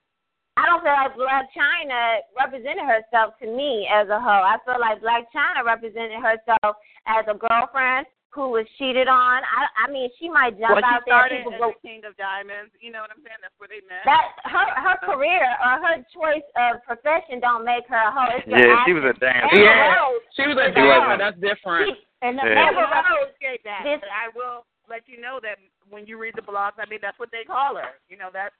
[0.59, 4.43] I don't feel like Blac Chyna represented herself to me as a hoe.
[4.43, 6.75] I feel like Blac Chyna represented herself
[7.07, 9.39] as a girlfriend who was cheated on.
[9.45, 11.13] I, I mean, she might jump Well, she out there.
[11.15, 12.73] started People as go, the King of Diamonds.
[12.83, 13.39] You know what I'm saying?
[13.39, 14.01] That's where they met.
[14.09, 18.35] that her her career or her choice of profession don't make her a hoe.
[18.35, 19.53] It's Yeah, she was a dancer.
[19.53, 19.93] Amber Yeah.
[19.95, 21.15] Rose, She was a dancer.
[21.21, 21.95] That's different.
[21.95, 22.65] she, and the Yeah.
[22.67, 23.29] Amber I Rose.
[23.31, 23.81] appreciate that.
[23.85, 25.57] This- I will let you know that
[25.89, 27.93] when you read the blogs, I mean that's what they call her.
[28.09, 28.53] You know that's.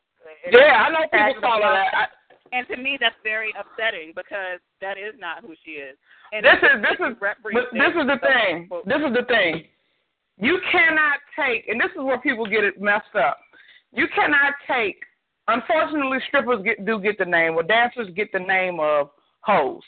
[0.51, 1.93] Yeah, I know people call her that.
[1.93, 2.05] I,
[2.51, 5.97] And to me, that's very upsetting because that is not who she is.
[6.31, 7.13] And this is this is
[7.73, 8.69] this is the thing.
[8.85, 9.63] This is the thing.
[10.39, 13.39] You cannot take, and this is where people get it messed up.
[13.91, 15.01] You cannot take.
[15.47, 19.09] Unfortunately, strippers get do get the name, or dancers get the name of
[19.41, 19.81] hoes.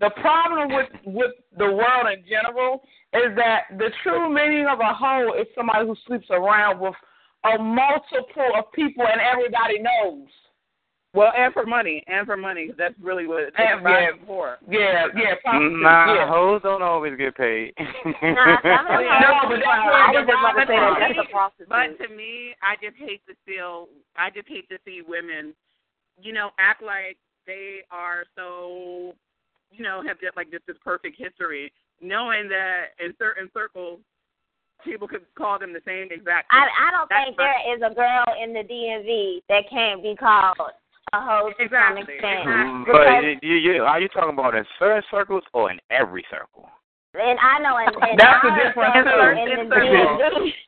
[0.00, 4.92] The problem with with the world in general is that the true meaning of a
[4.92, 6.94] hoe is somebody who sleeps around with
[7.44, 10.28] a multiple of people and everybody knows.
[11.14, 14.26] Well, and for money, and for money, that's really what it's And- about yeah.
[14.26, 14.58] for.
[14.68, 16.26] Yeah, yeah, prostitutes, Nah, yeah.
[16.28, 17.72] hoes don't always get paid.
[17.78, 21.14] Nah, some of them No, but that's I not- just want to say that that's
[21.14, 21.68] me- a prostitute.
[21.68, 23.86] But to me, I just hate to feel.
[24.16, 25.54] I just hate to see women,
[26.20, 29.14] you know, act like they are so,
[29.70, 34.00] you know, have just like just this perfect history, knowing that in certain circles,
[34.84, 36.48] people could call them the same exact.
[36.52, 40.14] I I don't That's think there is a girl in the DMV that can't be
[40.14, 40.56] called
[41.12, 42.20] a hoe to some Exactly, extent.
[42.20, 42.52] exactly.
[42.52, 46.24] Mm, but Because- you, you, are you talking about in certain circles or in every
[46.30, 46.68] circle?
[47.14, 49.62] And I know in, in That's the difference, circle, too.
[49.62, 50.52] in the DMV.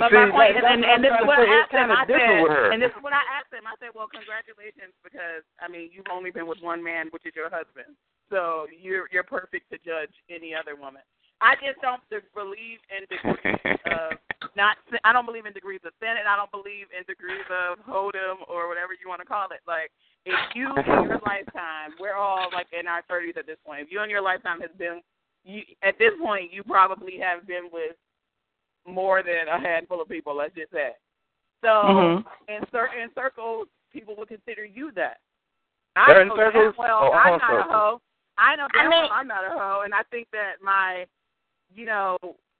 [0.00, 1.92] But See, my point is, that's and, and this is what I asked him.
[1.92, 3.68] I said, and this is what I asked him.
[3.68, 7.36] I said, well, congratulations, because I mean, you've only been with one man, which is
[7.36, 7.92] your husband.
[8.32, 11.04] So you're you're perfect to judge any other woman.
[11.42, 12.00] I just don't
[12.34, 14.16] believe in degrees of
[14.56, 14.76] not.
[15.04, 18.46] I don't believe in degrees of sin, and I don't believe in degrees of hold'em
[18.48, 19.60] or whatever you want to call it.
[19.66, 19.90] Like
[20.24, 23.80] if you in your lifetime, we're all like in our thirties at this point.
[23.82, 25.02] If you in your lifetime has been,
[25.44, 27.96] you at this point, you probably have been with
[28.86, 30.36] more than a handful of people.
[30.36, 30.92] Let's just say.
[31.62, 32.24] So Mhm.
[32.48, 35.18] in certain circles, people would consider you that.
[36.06, 37.66] Certain know circles well or I'm not circles?
[37.68, 38.00] a hoe.
[38.38, 41.06] I know I damn mean- well I'm not a hoe, and I think that my,
[41.74, 42.16] you know,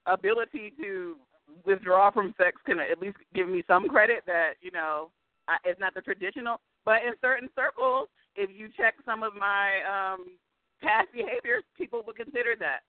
[0.07, 1.17] ability to
[1.65, 5.11] withdraw from sex can at least give me some credit that you know
[5.49, 6.61] I, it's not the traditional.
[6.85, 10.39] But in certain circles, if you check some of my um
[10.83, 12.81] past behaviors, people would consider that.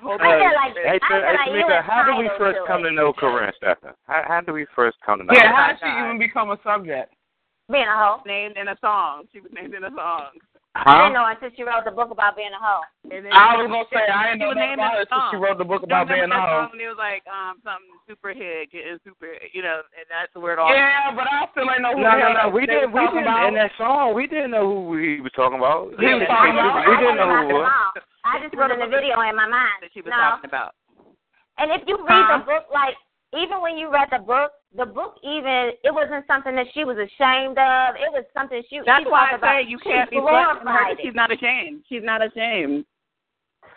[0.00, 2.84] Hold I feel like Hey, I feel hey, like Tamika, how do we first come
[2.84, 2.90] it.
[2.90, 3.94] to know Karrine Stefan?
[4.06, 5.54] How, how did we first come to know Yeah, her?
[5.54, 7.14] how did she even become a subject?
[7.70, 8.22] being a hoe?
[8.24, 9.24] named in a song.
[9.32, 10.30] She was named in a song.
[10.86, 12.84] I didn't know until she wrote the book about being a hoe.
[13.10, 15.58] And then I was gonna say I didn't know was nothing about a she wrote
[15.58, 16.68] the book about being a hoe.
[16.68, 20.30] song when it was like um something super hit, getting super, you know, and that's
[20.38, 20.70] where it all.
[20.70, 22.44] Yeah, but I still ain't know who No, no, no.
[22.52, 22.92] We didn't.
[22.94, 23.26] We didn't.
[23.26, 23.48] about.
[23.50, 25.96] In that song, we didn't know who he was talking about.
[25.98, 28.02] He was talking we, about- we didn't know who I it was.
[28.28, 29.80] I just put in the video in my mind.
[29.82, 30.20] that she was no.
[30.20, 30.76] talking about.
[31.58, 32.38] And if you read Huh?
[32.38, 32.94] the book, like
[33.36, 36.96] even when you read the book, the book even it wasn't something that she was
[36.96, 37.96] ashamed of.
[37.96, 38.80] It was something she.
[38.84, 40.64] That's she why I about, say you can't be questioning her.
[40.64, 41.84] glorified 'cause She's not ashamed.
[41.88, 42.84] She's not ashamed.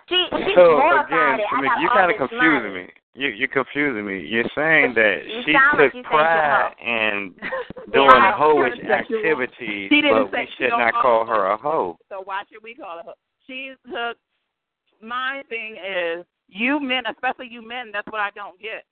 [0.10, 1.48] She she So glorified again, it.
[1.52, 2.86] I got you're kind of this confusing money.
[2.88, 2.94] me.
[3.14, 4.20] You, you're confusing me.
[4.24, 7.36] You're saying that You she sound like took pride in
[7.94, 11.58] doing I- hoish she activities, She didn't but say we should don't call her a
[11.58, 11.98] hoe.
[12.08, 13.14] So why should we call her?
[13.48, 14.16] She took.
[15.02, 18.84] My thing is, you men, especially you men, that's what I don't get.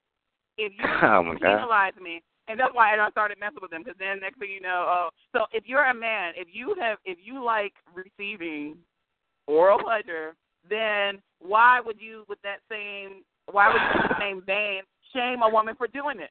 [0.60, 1.40] If you Oh my God.
[1.40, 3.82] penalize me, and that's why I started messing with them.
[3.82, 6.98] Because then next thing you know, oh, so if you're a man, if you have,
[7.04, 8.76] if you like receiving
[9.46, 10.34] oral pleasure,
[10.68, 14.82] then why would you, with that same, why would you, in the same vein,
[15.14, 16.30] shame a woman for doing it?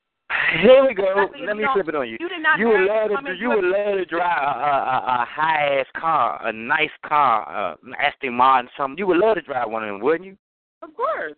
[0.62, 1.28] Here we go.
[1.46, 2.18] Let me flip it on you.
[2.20, 2.60] You did not.
[2.60, 3.34] You would love to.
[3.34, 7.72] You with- would love to drive a, a, a high ass car, a nice car,
[7.74, 8.98] uh, an Aston Martin, something.
[8.98, 10.38] You would love to drive one of them, wouldn't you?
[10.84, 11.34] Of course.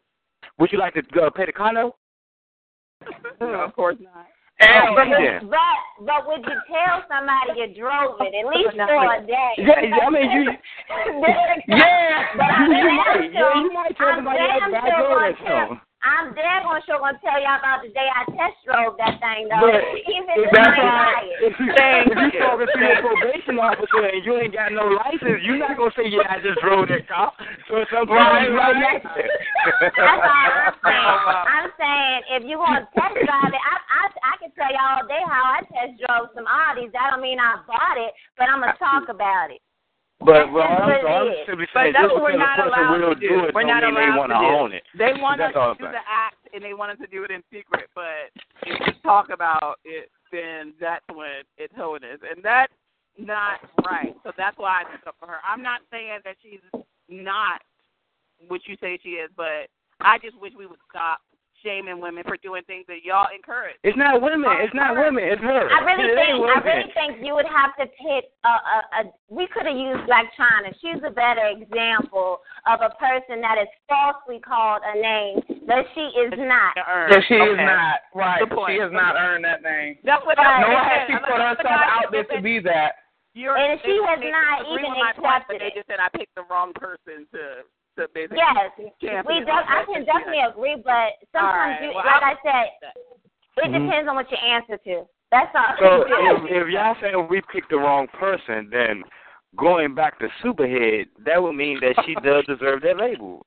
[0.59, 1.95] Would you like to uh, pay the condo?
[3.39, 4.27] No, of course not.
[4.61, 5.39] Oh, But, yeah.
[5.41, 9.53] but but would you tell somebody you drove it at least for a day?
[9.57, 10.51] Yeah, yeah, I mean, you-
[11.67, 13.33] Yeah, But I'm you, you damn might.
[13.33, 15.81] Yeah, you might tell I'm somebody damn else, but I sure drove gonna that song.
[16.01, 19.45] I'm damn gonna sure gonna tell y'all about the day I test drove that thing
[19.53, 19.69] though.
[19.69, 23.61] But Even if if that's ain't why, if you if you talking to your probation
[23.61, 26.89] officer and you ain't got no license, you're not gonna say, "Yeah, I just drove
[26.89, 27.29] that car."
[27.69, 28.97] So sometimes Right, you right right.
[28.97, 29.23] next to.
[29.93, 31.17] That's all I'm saying.
[31.45, 35.05] I'm saying if you want to test drive it, I I I can tell y'all
[35.05, 36.89] all day how I test drove some Audis.
[36.97, 38.09] That don't mean I bought it,
[38.41, 39.61] but I'm gonna talk about it.
[40.23, 43.01] But well, I'm, I'm simply saying that's just what we're because a not person allowed
[43.01, 43.29] will to do.
[43.29, 44.83] do it We're don't not mean they want to own it.
[44.97, 47.41] They want us to do the act, and they want us to do it in
[47.51, 47.89] secret.
[47.95, 48.29] But
[48.63, 52.73] if you talk about it, then that's when it's holiness, and that's
[53.17, 54.15] not right.
[54.23, 55.39] So that's why I took up for her.
[55.47, 56.61] I'm not saying that she's
[57.09, 57.61] not
[58.47, 59.67] what you say she is, but
[60.01, 61.19] I just wish we would stop
[61.63, 63.75] shaming women for doing things that y'all encourage.
[63.83, 64.49] It's not women.
[64.61, 65.23] It's not women.
[65.23, 65.69] It's her.
[65.69, 69.01] I really it think I really think you would have to pick a, a, a
[69.29, 70.73] we could have used Blac Chyna.
[70.81, 76.05] She's a better example of a person that is falsely called a name that she
[76.17, 76.73] is not.
[76.75, 78.39] That she is not right.
[78.39, 78.75] Good point.
[78.75, 79.97] She has not earned that name.
[80.03, 80.61] That's what Right.
[80.61, 83.01] Nor I has she put herself out there to be that.
[83.33, 85.99] You're, And she they- has not even with my point, accepted but they just said
[86.03, 87.63] I picked the wrong person to
[87.97, 89.25] to basically Yes, champion.
[89.27, 91.83] we de- I can definitely agree, but sometimes right.
[91.83, 92.93] you, Well, like I'll- I said,
[93.57, 93.85] it Mhm.
[93.85, 95.07] depends on what you answer to.
[95.31, 95.75] That's all.
[95.79, 99.03] So if, if y'all saying we picked the wrong person, then
[99.55, 103.45] going back to Superhead, that would mean that she does deserve that label.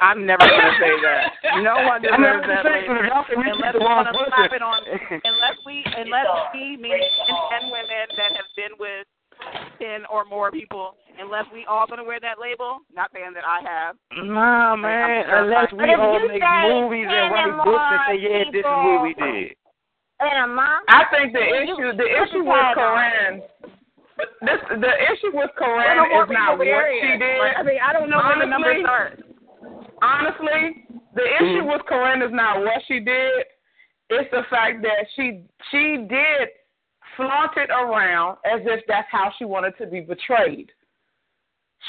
[0.00, 1.32] I'm never gonna say that.
[1.62, 2.64] No one I mean, I'm deserves just that.
[2.64, 3.06] saying, label.
[3.06, 4.80] y'all say we Unless picked the we wrong person, on,
[5.24, 9.06] unless we, unless we, meaning men and women that have been with
[9.78, 12.78] ten or more people, unless we all gonna wear that label.
[12.94, 13.96] Not saying that I have.
[14.24, 15.24] Nah, man.
[15.28, 19.14] Unless we all make movies and write books and say, yeah, this is what we
[19.14, 19.56] did.
[20.20, 20.84] And a mom.
[20.88, 22.96] I think the issue the issue your with tag on.
[22.98, 23.42] Karrine
[24.42, 27.38] this the issue with I Karrine don't want is not what she did.
[27.40, 29.16] Like, I mean, I don't know where the numbers Honestly, are.
[30.02, 31.44] honestly, the mm-hmm.
[31.44, 33.48] issue with Karrine is not what she did.
[34.10, 36.52] It's the fact that she she did
[37.20, 40.72] flaunt it around as if that's how she wanted to be betrayed.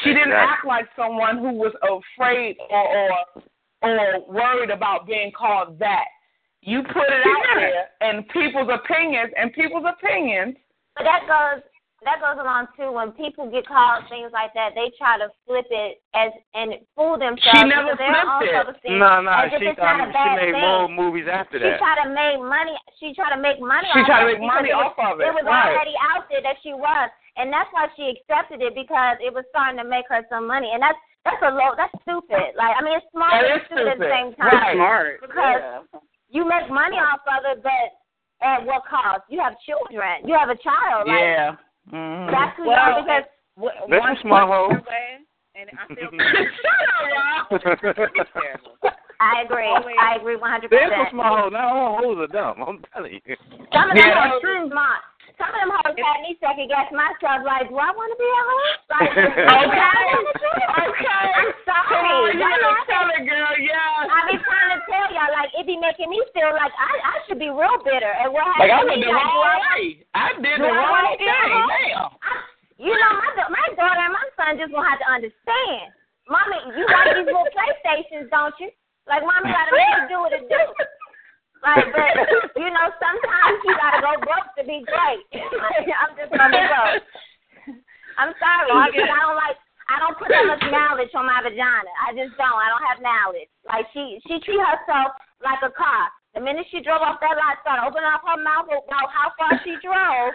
[0.03, 0.51] She didn't Exactly.
[0.51, 3.43] act like someone who was afraid or or,
[3.81, 6.05] or worried about being called that.
[6.61, 10.55] You put it out there, and people's opinions and people's opinions.
[10.95, 11.63] But that goes
[12.03, 12.89] that goes along too.
[12.91, 17.21] When people get called things like that, they try to flip it as and fool
[17.21, 17.61] themselves.
[17.61, 18.57] She never because their own flipped it.
[18.57, 20.65] self-esteem No, no, she it's not thought a she bad made thing.
[20.65, 21.77] more movies after She that.
[21.77, 22.73] tried to make money.
[22.97, 23.85] She tried to make money.
[23.93, 25.69] She off tried to make money because off of it, It was right.
[25.77, 29.45] already out there that she was, and that's why she accepted it because it was
[29.53, 30.73] starting to make her some money.
[30.73, 31.77] And that's that's a low.
[31.77, 32.57] That's stupid.
[32.57, 34.49] Like I mean, it's smart That and is stupid, at the same time.
[34.49, 34.73] Right.
[34.73, 35.21] Smart.
[35.21, 36.01] Because yeah.
[36.33, 37.93] you make money off of it, but
[38.41, 39.21] at what cost?
[39.29, 40.25] You have children.
[40.25, 41.05] You have a child.
[41.05, 41.61] Like, Yeah.
[41.91, 42.31] Mm-hmm.
[42.31, 43.25] That's who you Well, because
[43.59, 44.71] w- That's one a smart hoe.
[45.55, 47.91] and I feel Shut up, y'all.
[49.21, 49.69] I agree.
[50.01, 50.71] I agree 100.
[50.71, 51.51] There's some percent small hoes.
[51.53, 52.63] Now all hoes are dumb.
[52.65, 53.35] I'm telling you.
[53.69, 54.65] Some of them Yeah, that's hoes true.
[54.71, 55.01] smart.
[55.41, 57.41] Some of them hoes had me second guess myself.
[57.41, 58.77] Like, do I want to be a hoe?
[58.93, 59.73] Like, Okay.
[59.73, 60.69] do I wanna do it?
[60.85, 61.25] Okay.
[61.33, 61.89] I'm sorry.
[61.89, 63.51] Come on, you Y'all know tell it, girl.
[63.57, 64.05] Yes.
[64.05, 67.15] I be trying to tell y'all, like, it be making me feel like I I
[67.25, 68.13] should be real bitter.
[68.21, 69.81] And what Like I happened went the like, wrong way.
[70.13, 71.57] I did the wrong wanna be a thing.
[71.57, 71.73] hoe?
[71.73, 72.05] Damn.
[72.21, 72.45] I-
[72.77, 75.89] You know, my my daughter and my son just gonna have to understand.
[76.29, 78.69] Mommy, you like these little PlayStations, don't you?
[79.09, 80.61] Like, mommy gotta do what it do.
[81.61, 82.13] Like, but
[82.57, 85.21] you know, sometimes you gotta go broke to be great.
[86.01, 87.05] I'm just gonna be broke.
[88.17, 89.57] I'm sorry, because I don't like.
[89.91, 91.91] I don't put that much knowledge on my vagina.
[91.99, 92.55] I just don't.
[92.55, 93.51] I don't have knowledge.
[93.67, 96.07] Like she, she treat herself like a car.
[96.31, 99.51] The minute she drove off that lot, started opening up her mouth about how far
[99.67, 100.31] she drove.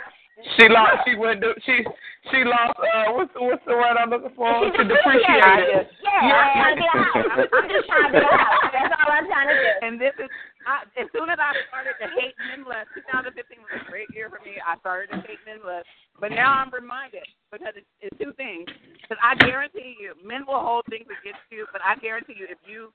[0.61, 1.09] She lost.
[1.09, 1.41] She went.
[1.41, 1.81] To, she
[2.29, 2.77] she lost.
[2.77, 4.45] Uh, what's what's the word I'm looking for?
[4.61, 5.89] She She depreciated.
[5.89, 5.89] depreciated.
[6.05, 7.49] Yeah, I'm trying to get a house.
[7.57, 8.69] I'm just trying to get a house.
[8.77, 9.73] That's all I'm trying to do.
[9.89, 10.29] And this is,
[10.67, 14.27] I, as soon as I started to hate men less, 2015 was a great year
[14.27, 14.59] for me.
[14.59, 15.87] I started to hate men less.
[16.19, 17.23] But now I'm reminded
[17.55, 18.67] because it's, it's two things.
[18.99, 22.59] Because I guarantee you, men will hold things against you, but I guarantee you, if
[22.67, 22.91] you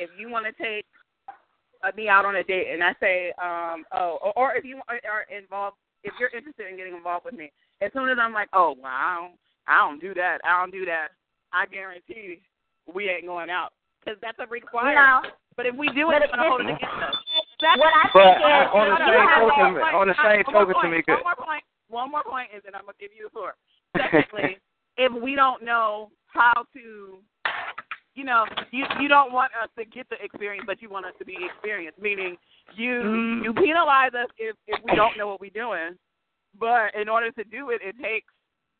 [0.00, 0.84] if you want to take
[1.96, 4.98] me out on a date and I say, um, oh, or, or if you are,
[5.06, 8.48] are involved, if you're interested in getting involved with me, as soon as I'm like,
[8.52, 11.08] oh, well, I don't, I don't do that, I don't do that,
[11.52, 12.40] I guarantee
[12.92, 14.96] we ain't going out because that's a requirement.
[15.54, 15.62] No.
[15.62, 17.14] But if we do it, it's gonna hold it against us.
[17.62, 20.42] That's What I But think is, on the you same have token, on the same
[20.42, 21.14] one more token, point, Tamika.
[21.14, 21.64] One more point.
[21.88, 23.54] One more point, and then I'm gonna give you the floor.
[23.96, 24.58] Secondly,
[24.96, 27.18] if we don't know how to,
[28.14, 31.14] you know, you you don't want us to get the experience, but you want us
[31.18, 32.00] to be experienced.
[32.00, 32.36] Meaning,
[32.74, 33.44] you Mm.
[33.44, 35.96] you penalize us if if we don't know what we're doing.
[36.58, 38.32] But in order to do it, it takes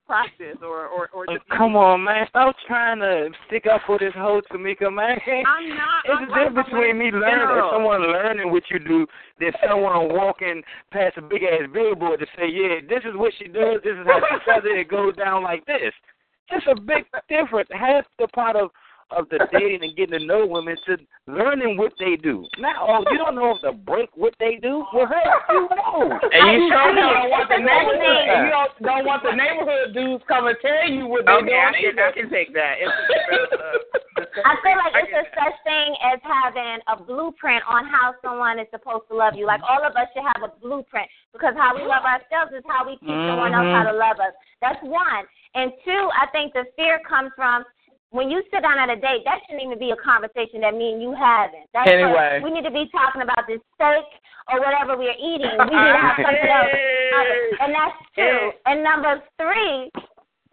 [0.06, 1.28] practice or or or.
[1.30, 2.26] Uh, just- come on, man.
[2.28, 5.18] Stop trying to stick up for this whole Tamika, man.
[5.46, 6.04] I'm not.
[6.04, 9.06] It's a difference between me learning and someone learning what you do
[9.40, 13.48] than someone walking past a big ass billboard to say, yeah, this is what she
[13.48, 15.92] does, this is how she does it, it goes down like this.
[16.50, 17.68] It's a big difference.
[17.72, 18.70] Half the part of
[19.17, 22.46] of the dating and getting to know women to learning what they do.
[22.58, 24.85] Now, oh, you don't know if to break what they do.
[24.92, 26.19] Well, hey, you know.
[26.33, 28.29] And you sure don't want the neighborhood.
[28.29, 31.54] And you don't, don't want the neighborhood dudes come and tell you what they're Okay,
[31.54, 31.94] I doing.
[31.94, 32.75] can, I can take that.
[32.83, 33.94] It's a different, uh,
[34.44, 38.58] I feel like I it's a such thing as having a blueprint on how someone
[38.58, 39.46] is supposed to love you.
[39.46, 42.87] Like all of us should have a blueprint because how we love ourselves is how
[42.87, 44.35] we teach someone else how to love us.
[44.60, 45.27] That's one.
[45.54, 47.65] And two, I think the fear comes from
[48.15, 50.94] when you sit down at a date, that shouldn't even be a conversation that me
[50.94, 51.67] and you having.
[51.75, 52.40] That's what- Anyway.
[52.46, 54.06] we need to be talking about this steak
[54.54, 55.50] or whatever we're eating.
[55.50, 56.71] We need to have something else.
[57.58, 58.38] And that's two.
[58.71, 59.90] And number three,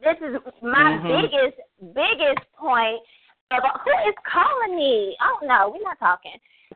[0.01, 1.05] this is my Mhm.
[1.22, 1.57] biggest,
[1.93, 2.97] biggest point
[3.53, 5.16] about who is calling me.
[5.22, 6.34] Oh no, we're not talking.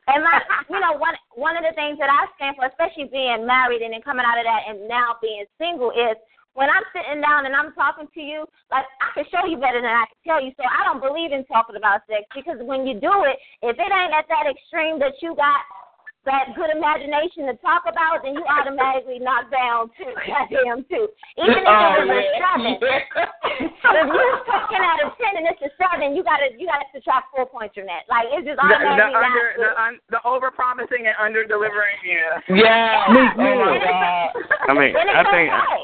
[0.08, 0.38] And my,
[0.70, 3.92] you know, one one of the things that I stand for, especially being married and
[3.94, 6.14] then coming out of that and now being single, is
[6.56, 9.84] when I'm sitting down and I'm talking to you, like I can show you better
[9.84, 10.56] than I can tell you.
[10.56, 13.92] So I don't believe in talking about sex because when you do it, if it
[13.92, 15.60] ain't at that extreme that you got
[16.26, 20.10] that good imagination to talk about, then you automatically knock down too.
[20.26, 21.06] Goddamn too.
[21.38, 22.42] Even if Oh, it was a yeah.
[22.42, 22.74] seven.
[23.56, 27.30] If you're talking out of ten and it's a seven, you gotta you gotta subtract
[27.32, 28.04] four points from that.
[28.10, 29.62] Like it's just the, the automatically not under good.
[29.62, 31.96] the, un, the over promising and under delivering.
[32.04, 32.42] Yeah.
[32.50, 33.14] Yeah.
[33.14, 33.78] Me Oh my.
[33.80, 34.28] God.
[34.68, 35.84] I mean, I think okay.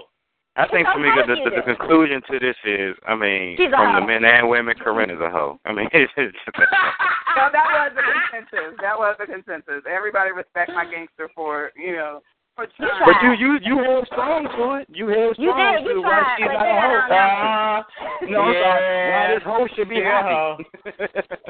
[0.58, 3.96] I think for me, the, the, the conclusion to this is, I mean, She's from
[3.96, 5.60] the men and women, Karrine is a hoe.
[5.64, 6.52] I mean, it's just, So
[7.56, 8.76] that was the consensus.
[8.84, 9.84] That was the consensus.
[9.88, 12.20] Everybody respect my gangster for you know
[12.60, 13.00] for trying.
[13.08, 14.92] but you you you held strong to it.
[14.92, 17.00] You held You strong did, you to why tried, she's not a hoe.
[17.16, 19.08] Uh, no, I'm sorry.
[19.08, 20.20] Why this hoe should be Yeah.
[20.20, 20.68] happy.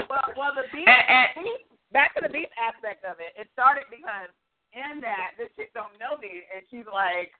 [0.05, 0.85] Well, well, the beef.
[0.85, 3.33] And- and- beef- back to the beef aspect of it.
[3.33, 4.29] It started because
[4.77, 7.33] in that this chick don't know me, and she's like,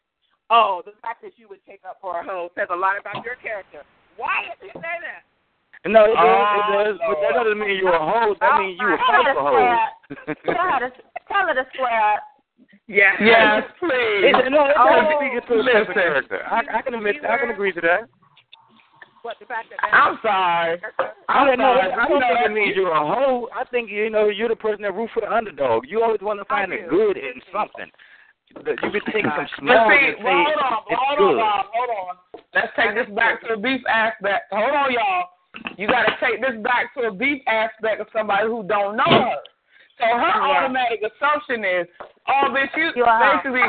[0.51, 3.23] "Oh, the fact that you would take up for a hoe says a lot about
[3.23, 3.81] your character."
[4.17, 5.23] Why did you say that?
[5.89, 8.35] no, it ah, does, Oh, it does, but that doesn't mean you're a hoe.
[8.39, 10.35] That oh, means you a Tell her fight for hoes.
[10.45, 10.89] Tell her to
[11.31, 12.19] tell her to square.
[12.91, 13.15] Yeah.
[13.23, 14.27] Yes, please.
[14.27, 16.43] It, no, it does Oh, speak to a character.
[16.43, 18.11] I, I can admit, I can agree to that.
[19.21, 20.81] What the fact that that I'm sorry.
[21.29, 21.77] I I'm don't know.
[21.77, 23.47] I don't think it means you're a hoe.
[23.55, 25.85] I think you know you're the person that root for the underdog.
[25.87, 27.85] You always want to find the good in something.
[28.55, 31.37] You can take some But small see, and say well, hold on, it's hold on,
[31.39, 32.13] Bob, hold on.
[32.53, 34.51] Let's take this back to the beef aspect.
[34.51, 35.29] Hold on, y'all.
[35.77, 39.07] You got to take this back to a beef aspect of somebody who don't know
[39.07, 39.39] her.
[39.99, 40.67] So her Yeah.
[40.67, 41.87] automatic assumption is,
[42.27, 43.35] oh, bitch, you You a hoe.
[43.37, 43.67] basically,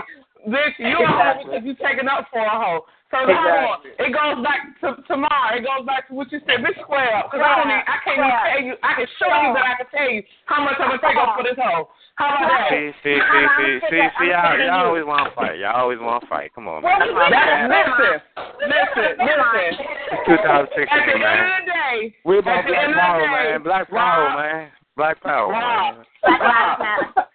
[0.49, 2.87] bitch, you a hoe because you're taking up for a hoe.
[3.13, 3.79] So hold on.
[3.99, 5.55] It goes back to tomorrow.
[5.55, 6.65] It goes back to what you said.
[6.65, 7.31] Bitch, square up.
[7.31, 8.49] Because I don't even, I can't even Square.
[8.49, 8.75] tell you.
[8.83, 11.37] I can show you, but I can tell you how much I'm gonna take up
[11.37, 11.91] for this hoe.
[12.23, 12.71] How about that?
[12.71, 15.59] See, see, see, see, see, see, y'all, y'all always want to fight.
[15.59, 16.55] Y'all always want to fight.
[16.55, 17.03] Come on, man.
[17.03, 18.23] we went listen,
[18.63, 19.75] listen, listen.
[20.15, 22.15] It's 2016, At the end man.
[22.23, 23.63] We're about Black Power, man.
[23.63, 24.71] Black Power, man.
[24.95, 26.05] Black Power, man.
[26.23, 27.27] Black Lives Matter.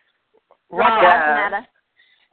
[0.71, 1.67] Black Lives Matter.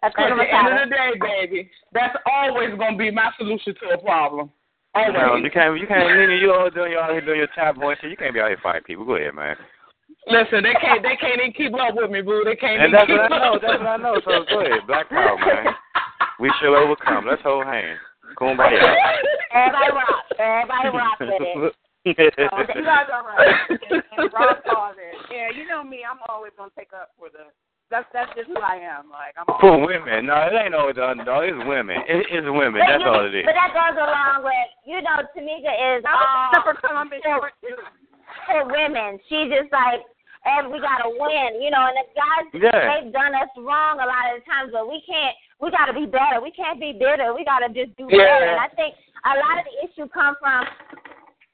[0.02, 3.98] at the end of the day, baby, that's always gonna be my solution to a
[3.98, 4.50] problem.
[4.94, 5.42] No, Always.
[5.42, 5.78] you can't.
[5.78, 6.06] You can't.
[6.40, 7.94] You all doing you all here doing your chat boy.
[8.02, 9.04] You can't be out here fighting people.
[9.04, 9.56] Go ahead, man.
[10.26, 11.02] Listen, they can't.
[11.02, 12.42] They can't even keep up with me, boo.
[12.44, 12.80] They can't.
[12.80, 13.58] And even that's what I know.
[13.60, 14.14] That's what I know.
[14.24, 15.74] So go ahead, Black Power, man.
[16.40, 17.26] We shall overcome.
[17.30, 18.00] Let's hold hands.
[18.36, 18.74] Kumbaya.
[19.54, 20.18] Everybody rock.
[20.34, 21.74] Everybody rock with it.
[22.04, 23.48] Oh, you guys are right.
[23.88, 25.16] And, and Rob calls it.
[25.32, 26.04] Yeah, you know me.
[26.04, 27.48] I'm always gonna take up for the.
[27.88, 29.08] That's that's just who I am.
[29.08, 29.48] Like I'm.
[29.56, 31.48] For women, no, it ain't always the underdog.
[31.48, 31.96] It's women.
[32.04, 32.76] It, it's women.
[32.84, 33.48] But That's you- all it is.
[33.48, 37.56] But that goes along with, you know, Tamika is I was all super Columbus short
[37.64, 37.72] too.
[38.52, 39.16] for women.
[39.32, 40.04] She just like,
[40.44, 41.88] and we gotta win, you know.
[41.88, 43.00] And the guys, Yeah.
[43.00, 45.36] they've done us wrong a lot of the times, but we can't.
[45.60, 46.40] We gotta be better.
[46.40, 47.32] We can't be bitter.
[47.32, 48.24] We gotta just do Yeah.
[48.24, 48.46] better.
[48.46, 50.68] And I think a lot of the issue come from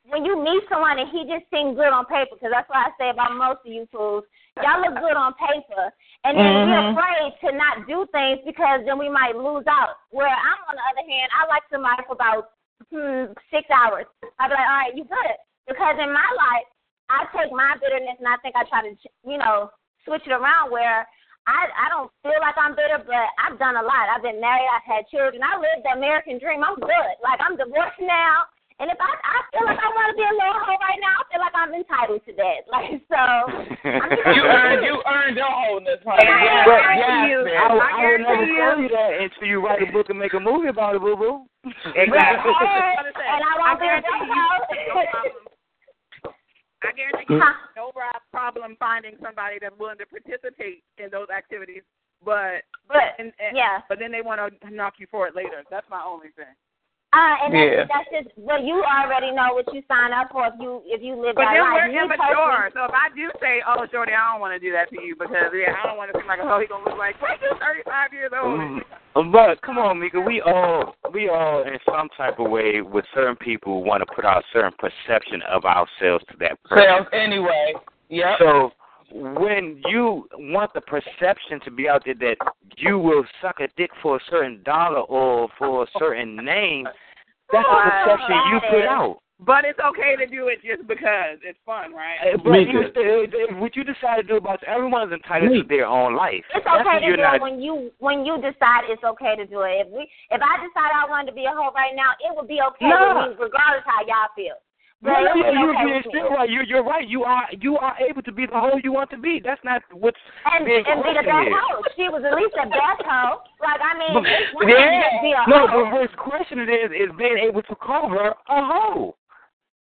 [0.09, 2.35] when you meet someone and he just seems good on paper.
[2.35, 4.25] Because that's what I say about most of you fools.
[4.63, 5.93] Y'all look good on paper,
[6.25, 6.99] and then we're Mhm.
[6.99, 9.99] afraid to not do things because then we might lose out.
[10.11, 12.51] Where I'm on the other hand, I like somebody for about
[12.91, 14.07] hmm, six hours.
[14.39, 15.37] I'd be like, all right, you good.
[15.69, 16.67] Because in my life,
[17.11, 18.95] I take my bitterness and I think I try to,
[19.27, 19.75] you know,
[20.07, 21.03] switch it around where
[21.51, 24.07] I I don't feel like I'm bitter, but I've done a lot.
[24.15, 26.63] I've been married, I've had children, I lived the American dream.
[26.63, 27.13] I'm good.
[27.25, 28.47] Like I'm divorced now,
[28.79, 31.17] and if I I feel like I want to be a little hoe right now,
[31.19, 32.61] I feel like I'm entitled to that.
[32.71, 34.85] Like so, I'm just You earned.
[34.85, 36.23] You earned your wholeness, honey.
[36.29, 37.39] Yeah, Yes, But yes, you.
[37.49, 37.57] bitch.
[37.57, 38.85] I, would- I I would never guarantee tell you.
[38.85, 41.49] you that until you write a book and make a movie about it, boo boo.
[41.97, 42.53] Exactly.
[43.35, 45.50] and I won't be a you, hoe.
[46.91, 47.15] Problem.
[47.15, 47.55] I guarantee you, mm.
[47.77, 47.93] no
[48.31, 51.83] problem finding somebody that's willing to participate in those activities.
[52.25, 53.81] But But and, and, yeah.
[53.89, 55.65] but then they want to knock you for it later.
[55.71, 56.53] That's my only thing.
[57.13, 57.85] Uh, and that's, Yeah.
[57.91, 61.19] that's just well, you already know what you sign up for if you if you
[61.19, 62.71] live But that But then we're Me immature.
[62.71, 65.17] So if I do say, "Oh, Shorty, I don't want to do that to you
[65.19, 67.59] because yeah, I don't want to seem like oh, he gonna look like well, you're
[67.59, 72.39] 35 years old." Mm, But come on, Mika, we all we all in some type
[72.39, 76.63] of way with certain people want to put out certain perception of ourselves to that
[76.63, 76.87] person.
[76.87, 77.75] Sales anyway.
[78.09, 78.39] Yeah.
[78.39, 78.71] So
[79.13, 82.37] when you want the perception to be out there that
[82.77, 86.87] you will suck a dick for a certain dollar or for a certain name,
[87.51, 88.03] that's the Wow.
[88.05, 89.19] perception you put out.
[89.43, 92.21] But it's okay to do it just because it's fun, right?
[92.21, 96.15] Uh, But you, uh, what you decide to do about everyone's entitled to their own
[96.15, 96.45] life.
[96.55, 99.37] It's okay what to you're do not, it when you when you decide it's okay
[99.37, 99.87] to do it.
[99.87, 102.49] If we if I decide I wanted to be a hoe right now, it would
[102.49, 103.31] be okay Nah.
[103.31, 104.61] with me regardless how y'all feel.
[105.03, 106.51] No, But no, yeah, you, okay you're still right.
[106.51, 107.09] You, you're right.
[107.09, 109.41] You are you are able to be the hoe you want to be.
[109.43, 111.57] That's not what's And, being and be the best here.
[111.57, 111.81] hoe.
[111.97, 113.41] She was at least the best hoe.
[113.65, 115.89] Like I mean, But- it's one thing to just be a No, hoe.
[115.89, 119.17] but what's questioned is is being able to call her a hoe.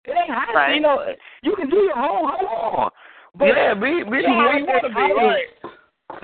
[0.07, 0.55] It ain't hot.
[0.55, 0.75] Right.
[0.75, 1.03] You know,
[1.43, 2.91] you can do your whole hoe on.
[3.35, 4.95] But yeah, be be you who you want to be.
[4.95, 5.27] title.
[5.27, 5.47] Right.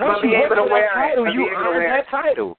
[0.00, 0.94] But you be able to that wear it.
[0.96, 2.56] title, you able earn that title.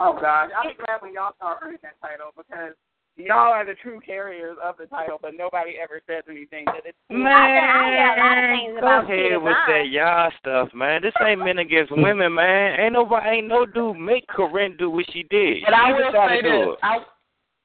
[0.00, 2.74] Oh gosh, I'll be glad when y'all start earning that title because
[3.16, 6.96] y'all are the true carriers of the title, but nobody ever says anything that it's.
[7.10, 11.02] I hear a lot of Man, things go ahead with that y'all stuff, man.
[11.02, 12.80] This ain't men against women, man.
[12.80, 15.62] Ain't nobody, ain't no dude make Karrine do what she did.
[15.64, 16.76] But I will say this.
[16.82, 16.98] I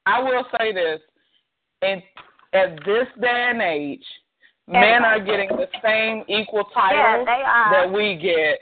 [0.06, 1.00] I will say this.
[1.82, 2.02] In
[2.54, 4.04] at this day and age,
[4.68, 7.72] men are getting the same equal Yeah, titles they are.
[7.72, 8.60] that we get.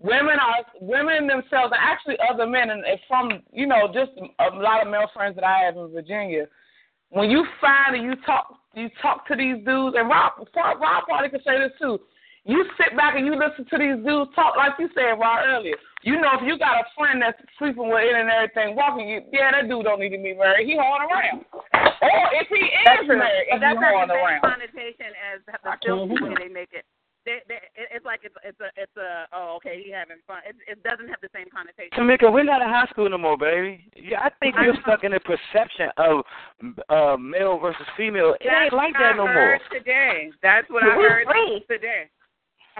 [0.00, 4.82] Women are women themselves, and actually other men, and from you know just a lot
[4.82, 6.46] of male friends that I have in Virginia.
[7.10, 11.30] When you find and you talk, you talk to these dudes, and Rob, Rob probably
[11.30, 11.98] could say this too.
[12.44, 15.74] You sit back and you listen to these dudes talk, like you said, Rob earlier.
[16.02, 19.20] You know, if you got a friend that's sleeping with it and everything, walking, you,
[19.32, 20.64] yeah, that dude don't need to be married.
[20.64, 21.44] He holding around.
[22.00, 23.18] Or if he is true.
[23.18, 24.40] married, But that's not the same around.
[24.46, 26.86] connotation as the filthy way they make it.
[27.28, 27.60] They, they,
[27.92, 30.40] it's like it's it's a it's a oh okay he having fun.
[30.48, 31.92] It, it doesn't have the same connotation.
[31.92, 33.84] Tamika, we're not in high school no more, baby.
[33.94, 36.24] Yeah, I think you're stuck in the perception of
[36.88, 38.32] uh male versus female.
[38.40, 39.78] It ain't like what that I no heard more.
[39.78, 41.64] Today, that's what I We heard free.
[41.68, 42.08] today.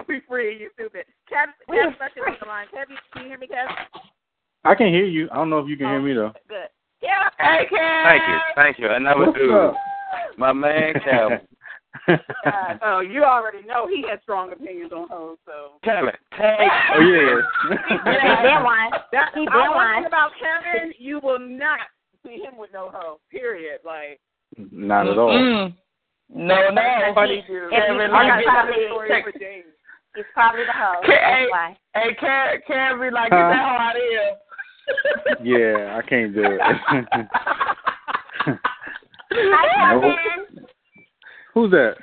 [0.08, 1.04] We free, you stupid.
[1.30, 2.66] Kev, Kev, Fletcher on the line.
[2.72, 3.68] Kev, can you hear me, Kev?
[4.64, 5.28] I can hear you.
[5.30, 6.32] I don't know if you can hear me though.
[6.48, 6.68] Good.
[7.02, 7.28] Yeah.
[7.38, 8.04] Hey, Ken.
[8.04, 8.88] Thank you, thank you.
[8.90, 9.74] Another What's dude, up?
[10.38, 11.40] my man Calvin.
[12.06, 12.16] Uh,
[12.84, 15.78] oh, you already know he has strong opinions on hoes, so.
[15.82, 16.68] Calvin, tag.
[16.94, 17.40] oh yeah.
[17.88, 18.90] He been one.
[19.12, 20.04] That, He I been one one.
[20.06, 21.80] about Kevin, you will not
[22.24, 23.20] see him with no hoe.
[23.30, 23.80] Period.
[23.84, 24.20] Like
[24.56, 25.30] Not at all.
[25.30, 25.74] Mm-mm.
[26.30, 27.12] No, no.
[27.14, 27.64] funny dude.
[27.64, 29.64] If Kevin, you- I like, got probably- that story check- for days.
[30.16, 30.98] He's probably the hoe.
[31.04, 31.46] Okay, That's hey.
[31.50, 31.76] why.
[31.94, 34.36] Hey, Ken, Ken be like, get that hoe out of here.
[35.44, 36.60] Yeah, I can't do it.
[39.30, 40.02] Hi, Nope.
[40.02, 40.47] Kevin.
[41.58, 41.94] Who's that?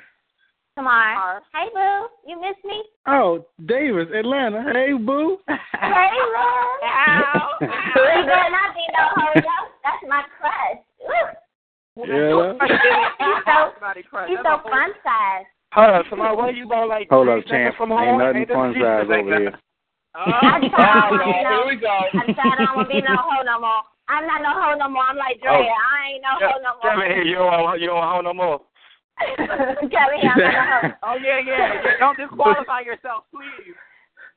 [0.76, 1.40] Tamar.
[1.56, 2.08] Hey, boo.
[2.28, 2.84] You miss me?
[3.08, 4.60] Oh, Davis, Atlanta.
[4.74, 5.38] Hey, boo.
[5.48, 6.76] Hey, love.
[6.84, 7.56] Ow.
[7.62, 7.68] You
[8.28, 9.40] better not be no hoe.
[9.80, 10.76] That's my crush.
[11.08, 12.04] Ooh.
[12.04, 12.52] Yeah.
[12.52, 14.28] He's so, Somebody crush.
[14.28, 15.48] he's so fun size.
[15.72, 17.76] Hold on, somebody, why you about like Hold up, champ.
[17.78, 18.18] from Ain't home?
[18.18, 19.56] nothing Ain't that fun Jesus size over here.
[20.16, 21.96] Oh, Oh, I don't want Lord, here we go.
[22.12, 23.80] I decided I don't want to be no hoe no more.
[24.08, 25.04] I'm not no hoe no more.
[25.08, 25.52] I'm like Drea.
[25.52, 25.64] Oh.
[25.64, 27.14] I ain't no hoe no Tell me, more.
[27.16, 28.60] here, you don't want, you don't want no more.
[29.90, 30.94] Kelly, I'm not a hoe.
[31.02, 31.80] Oh yeah, yeah.
[31.84, 31.96] yeah.
[31.98, 33.74] Don't disqualify yourself, please.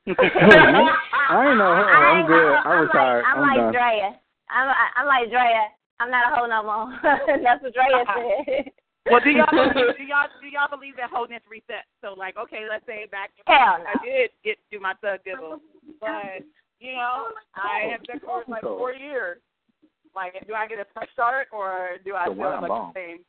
[0.07, 1.85] I ain't know her.
[1.85, 2.53] I'm ain't good.
[2.53, 3.23] no- I'm retired.
[3.23, 3.73] Like, I'm, I'm like done.
[3.73, 4.09] Drea.
[4.49, 5.63] I'm, I'm like Drea.
[5.99, 6.87] I'm not a hoe no more.
[7.43, 8.71] That's what Drea said.
[9.11, 11.87] Well, do y'all believe, do y'all do y'all believe that wholeness resets?
[12.01, 13.85] So like, okay, let's say back Hell no.
[13.89, 15.59] I did get to do my thug dizzle,
[15.99, 16.45] but
[16.79, 19.39] you know, I have been for like four years.
[20.15, 22.61] Like, do I get a fresh start or do I So still why have I'm
[22.63, 22.91] like wrong?
[22.93, 23.19] the same?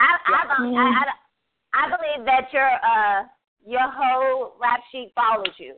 [0.00, 3.22] I, I, don't- I, I, I believe that your uh
[3.66, 5.74] your whole rap sheet follows you.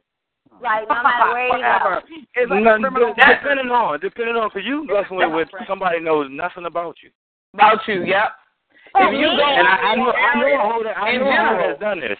[0.62, 2.00] Like no matter where you Whatever.
[2.00, 2.16] go.
[2.34, 6.66] It's like No, criminal depending on, depending on, because you wrestling with somebody knows nothing
[6.66, 7.10] about you.
[7.54, 8.36] About you, yep.
[8.94, 11.30] Oh, If you go, And I, I know, I know, a holder, I In know
[11.32, 11.68] how general.
[11.70, 12.18] has done this.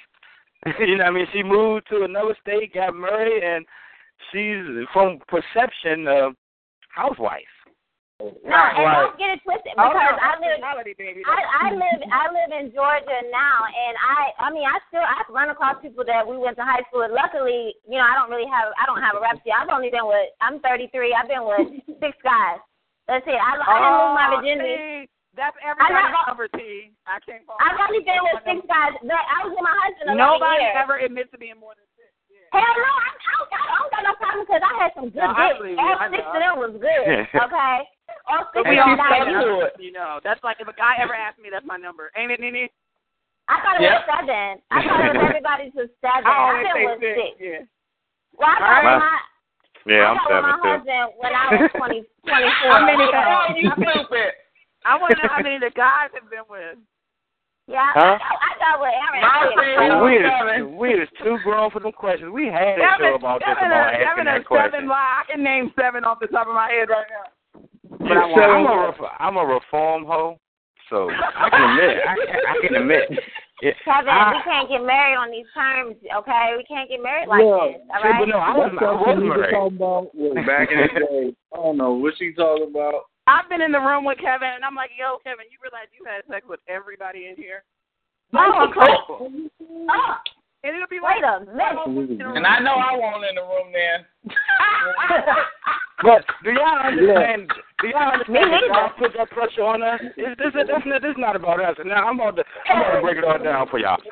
[0.81, 3.67] you know, what I mean, she moved to another state, got married, and
[4.33, 6.31] she's from perception uh,
[6.95, 7.52] housewife.
[8.23, 9.03] No, and Right.
[9.03, 11.23] don't get it twisted Oh, because no, I live baby.
[11.27, 15.27] I, I live I live in Georgia now, and I I mean I still I've
[15.33, 17.11] run across people that we went to high school with.
[17.11, 19.51] Luckily, you know I don't really have I don't have a rap sheet.
[19.57, 21.15] I've only been with I'm 33.
[21.15, 21.67] I've been with
[22.03, 22.63] six guys.
[23.11, 23.35] That's it.
[23.35, 24.77] I, I didn't lose my Oh, virginity.
[24.79, 26.95] see, That's I everybody's never- cover T.
[27.11, 27.59] I can't fall.
[27.59, 28.95] I've only been with six guys.
[29.03, 30.79] But I was with my husband 11 Nobody years.
[30.79, 32.07] ever admits to being more than six.
[32.53, 35.25] Hell no, I, I, don't, I don't got no problem because I had some good
[35.25, 35.57] No, I dick.
[35.57, 35.79] believe.
[35.81, 37.05] All I six of them was good.
[37.49, 37.77] Okay.
[38.31, 39.93] Oh, But six we all not say you.
[39.93, 40.21] know.
[40.25, 42.11] That's like if a guy ever asked me, that's my number.
[42.17, 42.69] Ain't it, Nene?
[43.49, 43.93] I thought it Yep.
[43.93, 44.63] was seven.
[44.71, 46.27] I thought it was everybody's was seven.
[46.27, 47.15] I I always thought say it was six.
[47.19, 47.33] six.
[47.43, 47.63] Yeah.
[48.39, 49.03] Well, I All thought right.
[49.03, 49.19] my
[49.91, 50.69] Yeah, I I'm thought seven my too.
[50.73, 52.73] husband when I was 20, 24.
[52.73, 53.05] How many?
[53.11, 53.35] Yeah.
[53.35, 54.31] Oh, you stupid.
[54.87, 56.79] I want to know how many the guys have been with.
[57.71, 58.19] Yeah, Huh?
[58.19, 59.23] I, thought, I thought with Aaron.
[59.23, 59.63] My six.
[60.03, 60.55] We Seven.
[60.59, 62.31] is we is too grown for them questions.
[62.35, 64.87] We had a show uh, about this Kevin, about a, asking Kevin that question.
[64.87, 64.91] seven.
[64.91, 67.31] I can name seven off the top of my head right now.
[68.03, 70.39] But I'm, I'm a ref- I'm a reform hoe,
[70.91, 73.09] so I can admit I can, I can admit.
[73.63, 76.55] It, Kevin, I, we can't get married on these terms, okay?
[76.59, 77.79] We can't get married like Yeah.
[77.79, 78.19] this, all See, right?
[78.19, 79.55] but no, I was That's I was something we were married.
[79.55, 81.25] talking about way back in the day.
[81.55, 83.07] I don't know what she talking about.
[83.31, 86.03] I've been in the room with Kevin, and I'm like, "Yo, Kevin, you realize you
[86.03, 87.63] had sex with everybody in here?"
[88.35, 89.31] Oh, Uncomfortable.
[89.63, 90.15] oh,
[90.65, 92.37] And it'll be wait like, a minute.
[92.37, 94.35] And I know I won't in the room then.
[96.03, 97.49] But do y'all understand?
[97.81, 98.67] Do y'all understand that neither.
[98.67, 100.01] y'all put that pressure on us?
[100.17, 101.77] This this this, this, this is not about us.
[101.85, 104.03] Now I'm about to I'm about to break it all down for y'all.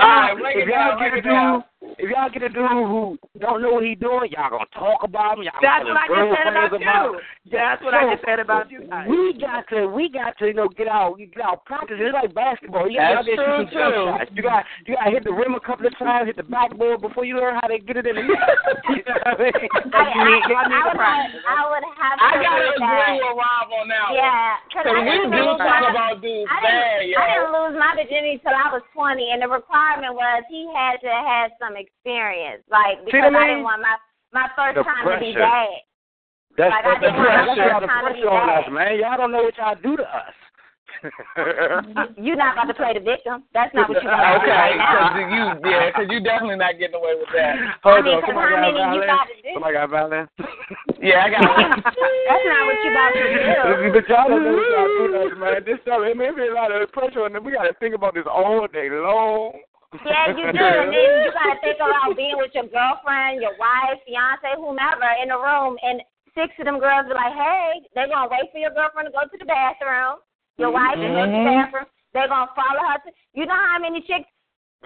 [0.00, 1.52] All right, Y'all, ah, if y'all down, get a break it down.
[1.60, 5.04] dude, if y'all get a dude who don't know what he doing, y'all gonna talk
[5.04, 5.44] about him.
[5.44, 7.52] Y'all That's gonna what I just said about girlfriends you.
[7.52, 9.04] That's what I just said about you guys.
[9.04, 12.00] We got to, we got to, you know, get out, get out practice.
[12.00, 12.88] It's like basketball.
[12.88, 14.32] You got to true, shoot some jump shots.
[14.32, 17.04] You got, you got to hit the rim a couple of times, hit the backboard
[17.04, 18.32] before you learn how to get it in the net.
[18.96, 19.52] you know what I mean?
[19.92, 23.28] I, I, I, would have, I would have I gotta agree agree that.
[23.28, 24.08] with Rob on that.
[24.16, 27.12] Yeah, because Cause we do talk about dudes I didn't.
[27.12, 29.81] I didn't lose my virginity till I was 20, and the requirement
[30.14, 33.96] was he had to have some experience, like because what I I didn't want my
[34.32, 35.68] my first The time to be bad.
[36.56, 38.90] That's, Like, I that's, didn't want that's y'all the to be pressure on us, man.
[39.00, 40.34] Y'all don't know what y'all do to us.
[42.20, 43.42] You're not about to play the victim.
[43.56, 45.10] That's not what you're going to do Okay, right now.
[45.16, 47.56] because you, yeah, because you definitely not getting away with that.
[47.82, 49.08] Hold mean, on, 'cause somebody how got many you violence?
[49.08, 49.52] gotta do?
[49.56, 50.30] Somebody got violence?
[51.02, 51.82] Yeah, I got one.
[51.82, 53.90] That's not what you're about to do.
[53.90, 55.64] but y'all don't know what y'all do to us, man.
[55.66, 57.42] This stuff, it may be a lot of pressure on them.
[57.42, 59.58] We got to think about this all day long.
[59.92, 60.64] Yeah, you do.
[60.64, 65.28] And then you gotta think about being with your girlfriend, your wife, fiance, whomever in
[65.28, 66.00] the room and
[66.32, 69.28] six of them girls be like, Hey, they're gonna wait for your girlfriend to go
[69.28, 70.24] to the bathroom.
[70.56, 71.88] Your wife to go to the bathroom.
[72.16, 74.28] They're gonna follow her to you know how many chicks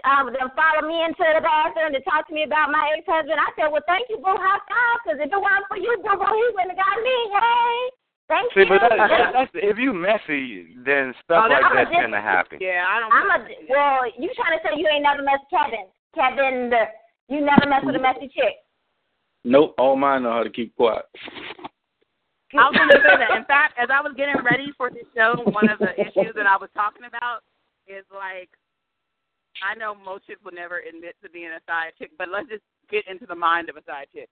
[0.03, 3.39] um them follow me into the bathroom to talk to me about my ex husband.
[3.39, 6.19] I said, Well thank you, boo, high five, because if it wasn't for you, boo
[6.19, 7.17] boo, he wouldn't have got me.
[7.31, 7.96] Hey.
[8.29, 8.67] Thank See, you.
[8.67, 12.13] but that, that, that's if you messy, then stuff Oh, like that's that a tend
[12.13, 12.59] to happen.
[12.61, 13.13] Yeah, I don't.
[13.15, 15.87] I'm a well, you trying to say you ain't never met Kevin.
[16.11, 16.91] Kevin the
[17.29, 18.63] you never mess with a messy chick.
[19.45, 21.07] Nope, all mine know how to keep quiet.
[22.55, 23.37] I was going to say that.
[23.37, 26.47] In fact, as I was getting ready for this show, one of the issues that
[26.47, 27.43] I was talking about
[27.87, 28.51] is like,
[29.63, 32.63] I know most chicks would never admit to being a side chick, but let's just
[32.91, 34.29] get into the mind of a side chick.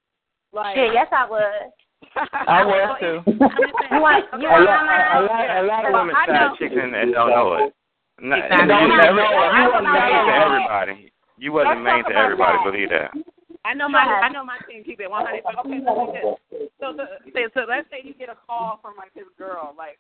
[0.53, 1.75] Like, Shit, yes I would.
[2.49, 3.21] I was too.
[3.27, 6.35] You want you A want lot, a lot, a lot of Well, women I side
[6.35, 7.75] know- chicks and, and don't know it.
[8.23, 8.63] Not, Exactly.
[8.63, 9.53] you, Don't never, know it.
[9.59, 10.97] you wasn't I made to know everybody.
[11.37, 12.57] You wasn't Let's made to everybody.
[12.59, 12.65] that.
[12.71, 13.11] Believe that.
[13.67, 15.43] I know my I know my team keep it one hundred.
[15.43, 16.39] Okay, so,
[16.79, 17.07] so the,
[17.57, 19.75] so let's say you get a call from like this girl.
[19.75, 19.99] Like,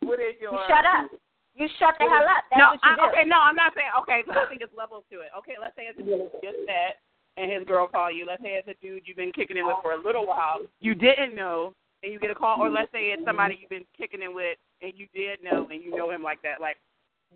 [0.00, 0.54] what is your?
[0.56, 1.10] You shut up.
[1.58, 2.46] You shut the hell up.
[2.48, 3.02] That's no, what you I, do.
[3.12, 3.90] okay, no, I'm not saying.
[4.06, 5.34] Okay, so I think it's levels to it.
[5.36, 5.98] Okay, let's say it's
[6.40, 7.02] just that,
[7.36, 8.26] and his girl call you.
[8.26, 10.60] Let's say it's a dude you've been kicking in with for a little while.
[10.80, 13.86] You didn't know, and you get a call, or let's say it's somebody you've been
[13.96, 16.60] kicking in with, and you did know, and you know him like that.
[16.60, 16.76] Like,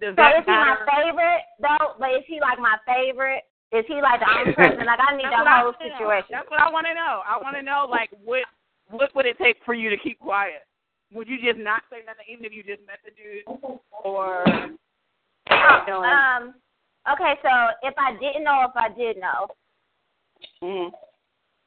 [0.00, 1.94] does So that is he my favorite though?
[1.98, 3.44] But is he like my favorite?
[3.72, 4.86] Is he like the only person?
[4.86, 6.30] Like I need I whole situation.
[6.30, 7.22] That's what I want to know.
[7.26, 8.42] I want to know, like, what
[8.90, 10.66] what would it take for you to keep quiet?
[11.12, 13.46] Would you just not say nothing, even if you just met the dude,
[14.02, 16.54] or you know, Um.
[17.04, 19.52] Okay, so if I didn't know, if I did know,
[20.62, 20.90] mm,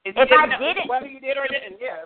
[0.05, 2.03] if, if I didn't know, didn't- whether you did or didn't, yeah.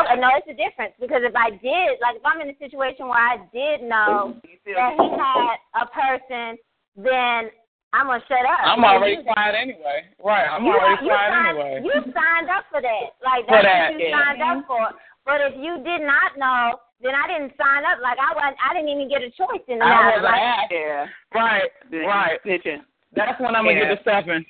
[0.00, 3.08] okay, no, it's a difference because if I did, like if I'm in a situation
[3.08, 6.58] where I did know that he had a person,
[6.96, 7.50] then
[7.92, 8.58] I'm gonna shut up.
[8.62, 10.06] I'm already you- quiet anyway.
[10.22, 11.82] Right, I'm you, already you quiet anyway.
[11.84, 13.14] You signed up for that.
[13.22, 14.18] Like that's that, what you yeah.
[14.18, 14.90] signed up for.
[15.24, 17.98] But if you did not know, then I didn't sign up.
[18.02, 18.56] Like I wasn't.
[18.62, 20.06] I didn't even get a choice in the I matter.
[20.22, 20.72] wasn't Like, asked.
[20.72, 21.06] Yeah.
[21.34, 21.70] Right,
[22.06, 22.38] right.
[22.44, 22.82] Snitching.
[23.14, 23.94] That's when I'm gonna Yeah.
[23.94, 24.44] get the stepping.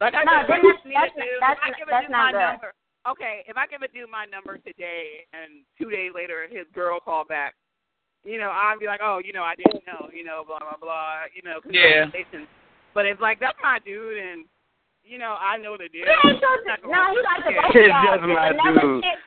[0.00, 1.78] Like I No, said, then what that's- you need that's- to do, that's- if I
[1.78, 2.38] give a that's dude not my good.
[2.38, 2.70] number,
[3.08, 7.00] okay, if I give a dude my number today and two days later his girl
[7.00, 7.54] called back,
[8.24, 10.76] you know, I'd be like, oh, you know, I didn't know, you know, blah blah
[10.80, 12.04] blah, you know, Yeah.
[12.10, 12.48] congratulations.
[12.94, 14.44] But it's like that's my dude, and
[15.04, 16.04] you know, I know the deal.
[16.04, 17.24] he ain't supposed Not to, gonna no, he work.
[17.24, 17.62] like the Yeah.
[17.62, 18.04] both of It's y'all.
[18.04, 19.02] just If my another dude.
[19.04, 19.18] chick-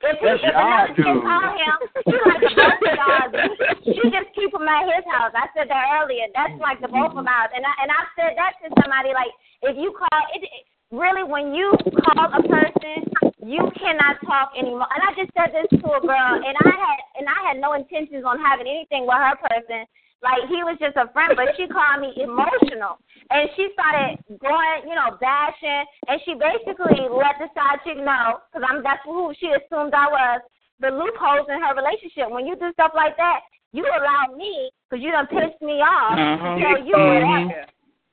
[0.00, 1.76] If, he, That's if another chick call him,
[2.08, 3.36] he like the both of.
[3.84, 5.36] You, you just keep him at his house.
[5.36, 6.24] I said that earlier.
[6.32, 7.52] That's like the both of ours.
[7.52, 11.22] And I and I said that to somebody like if you call it, it really
[11.22, 13.10] when you call a person
[13.50, 14.86] you cannot talk anymore.
[14.92, 17.72] And I just said this to a girl, and I had and I had no
[17.72, 19.88] intentions on having anything with her person.
[20.22, 23.00] Like he was just a friend, but she called me emotional,
[23.32, 28.44] and she started going, you know, bashing, and she basically let the side chick know,
[28.52, 30.40] because I'm that's who she assumed I was,
[30.76, 32.28] the loopholes in her relationship.
[32.28, 33.40] When you do stuff like that,
[33.72, 36.60] you allow me, because you done pissed me off, to Mhm.
[36.60, 37.08] tell you Mhm.
[37.08, 37.66] whatever.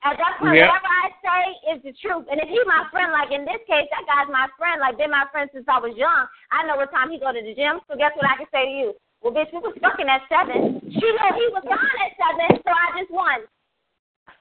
[0.04, 0.70] At that point, Yep.
[0.70, 2.24] whatever I say is the truth.
[2.30, 5.10] And if he my friend, like in this case, that guy's my friend, like been
[5.10, 6.26] my friend since I was young.
[6.52, 7.80] I know what time he go to the gym.
[7.88, 8.94] So guess what I can say to you?
[9.22, 10.80] Well, bitch, we was fucking at seven.
[10.88, 13.38] She knew he was gone at seven, so I just won.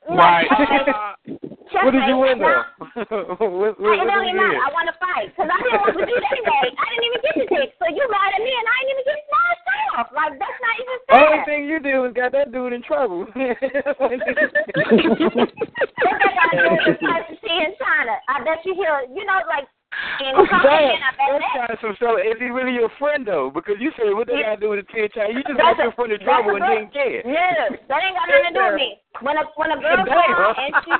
[0.07, 0.47] Right.
[1.71, 1.83] checkmate.
[1.83, 2.63] what did you win though?
[3.43, 4.61] what, what, what It don't did even you matter.
[4.63, 6.63] I want to fight because I didn't want to do it anyway.
[6.71, 9.19] I didn't even get the dick, so you mad at me and I didn't even
[9.19, 9.27] get
[9.97, 10.09] off.
[10.13, 11.17] Like that's not even fair.
[11.17, 13.27] Only thing you did was got that dude in trouble.
[13.97, 14.45] What they to do
[16.91, 18.13] is fight to see in China.
[18.29, 19.67] I bet you he'll, you know, like
[20.19, 21.53] in I'm China, saying, I bet that's that.
[21.57, 22.17] kind of some show.
[22.17, 23.49] Is he really your friend though?
[23.53, 25.33] Because you said what they got to do with the ten child?
[25.35, 27.21] You just got That's your a- friend in trouble and didn't care.
[27.25, 28.89] No, that ain't got nothing to do with me.
[29.21, 30.33] When a when a girl Damn.
[30.37, 30.93] call and she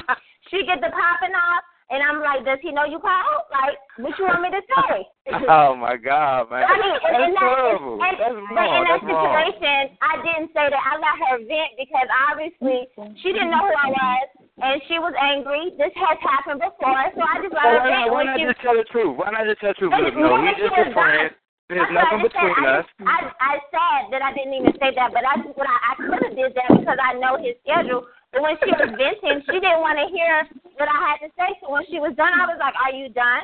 [0.50, 1.62] she get the popping off,
[1.94, 3.48] and I'm like, does he know you called?
[3.54, 5.06] Like, what you want me to say?
[5.52, 6.64] Oh my God, man!
[6.64, 8.00] I mean, that's and, and that, terrible.
[8.00, 8.80] and, that's but wrong.
[8.80, 9.28] in that That's wrong.
[9.28, 10.80] situation, I didn't say that.
[10.88, 12.88] I let her vent because obviously
[13.20, 15.70] she didn't know who I was, and she was angry.
[15.78, 18.60] This has happened before, so I just let So her why not, why not just
[18.62, 19.14] tell the truth?
[19.18, 19.94] Why not just tell the truth?
[19.94, 21.30] Look, no, he's just a friend.
[21.68, 22.80] There's That's nothing I between said.
[22.80, 22.86] us.
[23.04, 25.76] I, I, I said that I didn't even say that, but I just what I,
[25.76, 28.08] I could have did that because I know his schedule.
[28.32, 30.48] But when she was venting, she didn't want to hear
[30.80, 31.60] what I had to say.
[31.60, 33.44] So when she was done, I was like, "Are you done?"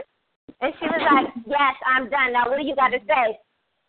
[0.64, 2.32] And she was like, "Yes, I'm done.
[2.32, 3.36] Now what do you got to say?"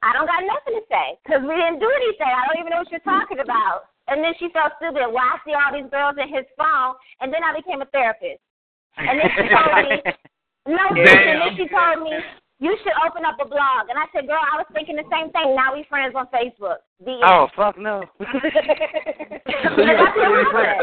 [0.03, 2.29] I don't got nothing to say because we didn't do anything.
[2.29, 3.94] I don't even know what you're talking about.
[4.09, 5.01] And then she felt stupid.
[5.09, 8.41] Well, I see all these girls in his phone, and then I became a therapist.
[9.01, 9.97] And then she told me,
[10.77, 11.09] no, Damn.
[11.09, 12.13] and then she told me,
[12.61, 13.89] you should open up a blog.
[13.91, 15.57] And I said, girl, I was thinking the same thing.
[15.57, 16.85] Now we friends on Facebook.
[17.03, 18.05] The Oh fuck no!
[18.21, 18.29] you
[19.99, 20.79] got two of your.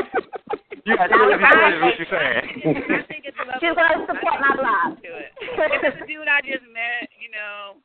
[0.86, 1.78] You got two of your friends.
[1.82, 2.44] What you saying?
[2.90, 4.98] I think it's a She's going to support my blog.
[5.02, 5.30] to it.
[5.40, 7.80] If it's a dude I just met, you know,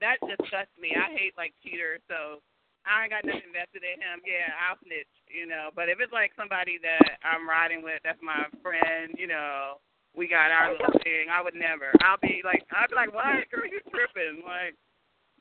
[0.00, 0.94] that disgusts me.
[0.94, 2.38] I hate like cheaters, so
[2.84, 4.18] I ain't got nothing invested in him.
[4.26, 5.70] Yeah, I'll snitch, you know.
[5.74, 9.78] But if it's like somebody that I'm riding with, that's my friend, you know,
[10.18, 11.30] we got our little thing.
[11.30, 11.94] I would never.
[12.02, 13.46] I'll be like, I'll be like, what?
[13.48, 14.42] Girl, you tripping?
[14.44, 14.74] Like,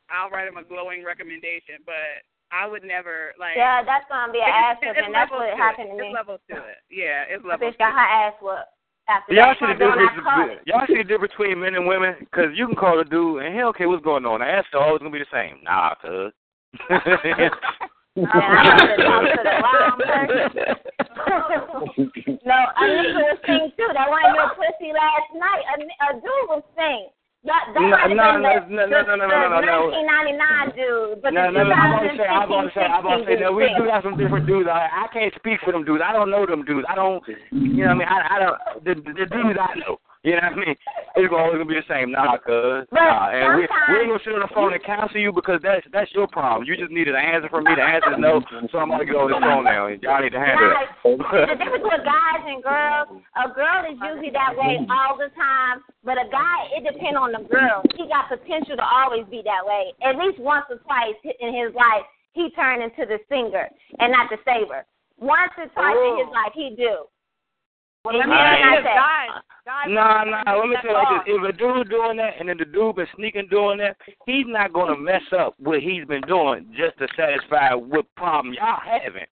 [0.08, 2.24] I'll write him a glowing recommendation, but
[2.54, 3.58] I would never like.
[3.58, 5.14] Yeah, that's going to be an ass It's- it's whipping.
[5.14, 6.08] That's what to happened to me.
[6.08, 6.80] It's levels to it.
[6.94, 7.74] Yeah, it's That levels.
[7.74, 8.70] bitch got her ass whooped.
[9.10, 10.62] After Y'all that, see the difference.
[10.68, 12.16] Y'all see the difference between men and women?
[12.20, 14.40] Because you can call a dude and he don't what's going on.
[14.40, 15.58] The answer always gonna be the same.
[15.64, 16.32] Nah, cuz.
[18.16, 20.52] Man, I have to talk to the wrong person.
[22.44, 23.88] no, a nigga was saying too.
[23.96, 25.64] That wasn't your pussy last night.
[25.72, 27.08] A, a dude was saying.
[27.44, 29.96] That, that No, no, no, the, no, no, no, no, no, no, no.
[29.96, 31.74] the 1999 dude, but no, no, no, no.
[31.74, 34.20] I'm gonna say, I'm 2015, gonna say, I'm gonna say, no, we do got some
[34.20, 34.70] different dudes.
[34.70, 36.04] I, I can't speak for them dudes.
[36.06, 36.86] I don't know them dudes.
[36.86, 38.12] I don't, you know what I mean?
[38.12, 39.98] I, I don't, the, the dudes I know.
[40.24, 40.76] You know what I mean?
[41.18, 42.14] It's always gonna be the same.
[42.14, 42.86] Nah, cuz.
[42.94, 45.82] Nah, and we, we ain't gonna sit on the phone and counsel you because that's
[45.90, 46.70] that's your problem.
[46.70, 47.74] You just needed an answer from me.
[47.74, 48.38] The answer is no.
[48.70, 49.90] So I'm gonna get on this phone now.
[49.90, 51.18] and Y'all need to handle it.
[51.18, 55.82] the difference with guys and girls, a girl is usually that way all the time,
[56.06, 57.82] but a guy, it depends on the girl.
[57.98, 59.90] He got potential to always be that way.
[60.06, 62.06] At least once or twice in his life,
[62.38, 64.86] he turned into the singer and not the saver.
[65.18, 66.38] Once or twice in his oh.
[66.38, 67.10] life, he do.
[68.04, 69.30] Well, let me then tell I you, said, guys,
[69.66, 69.86] guys.
[69.90, 70.58] Nah, nah.
[70.58, 72.96] Let me tell you like this: if a dude doing that, and then the dude
[72.96, 73.96] been sneaking doing that,
[74.26, 78.82] he's not gonna mess up what he's been doing just to satisfy what problem y'all
[78.82, 79.30] having.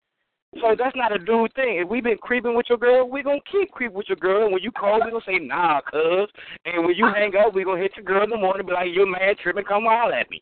[0.62, 1.78] So that's not a dude thing.
[1.82, 4.44] If we been creeping with your girl, we gonna keep creeping with your girl.
[4.46, 6.30] And when you call, we gonna say nah, cuz.
[6.66, 8.94] And when you hang up, we gonna hit your girl in the morning, be like,
[8.94, 10.42] "You're mad, tripping, come holler at me."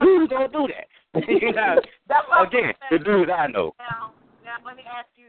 [0.00, 0.86] Dudes don't do that.
[1.28, 1.78] you know,
[2.42, 3.74] again, the dudes I know.
[3.78, 4.12] Now,
[4.44, 5.26] now let me ask you: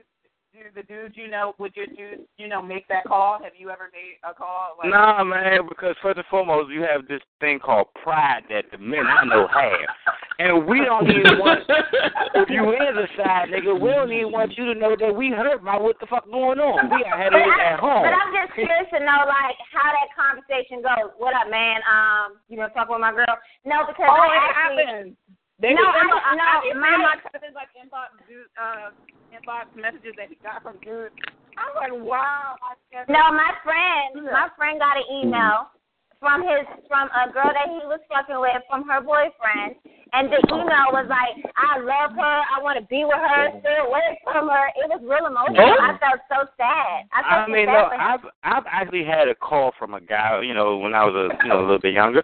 [0.54, 3.42] Do the dudes you know would your dudes you know make that call?
[3.42, 4.78] Have you ever made a call?
[4.78, 8.78] Like, Nah, man, because first and foremost, you have this thing called pride that the
[8.78, 9.90] men I know have.
[10.38, 14.54] And we don't even want, if you is a side nigga, we don't even want
[14.56, 16.86] you to know that we hurt by what the fuck going on.
[16.86, 18.06] We got handle it at home.
[18.06, 21.18] But I'm just curious to know, like, how that conversation goes.
[21.18, 21.82] What up, man?
[21.90, 23.26] Um, you been fucking with my girl?
[23.66, 25.18] No, because Oh, I it actually, happens.
[25.64, 28.12] They no, be I, no, I be my, seeing my cousins like inbox
[28.60, 28.92] uh,
[29.32, 31.16] inbox messages that he got from dudes.
[31.56, 32.60] I'm like, wow.
[32.60, 32.76] I
[33.08, 35.72] no, my friend, my friend got an email
[36.20, 39.80] from his from a girl that he was fucking with from her boyfriend,
[40.12, 42.38] and the email was like, "I love her.
[42.44, 43.56] I want to be with her.
[43.64, 45.64] Stay away from her." It was real emotional.
[45.64, 45.80] Oh.
[45.80, 47.08] I felt so sad.
[47.16, 48.04] I I mean, so no, sad for.
[48.04, 51.32] I've I've actually had a call from a guy, you know, when I was a
[51.44, 52.20] you know a little bit younger.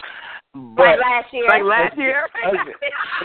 [0.53, 1.47] But like last year.
[1.47, 2.27] Like last year.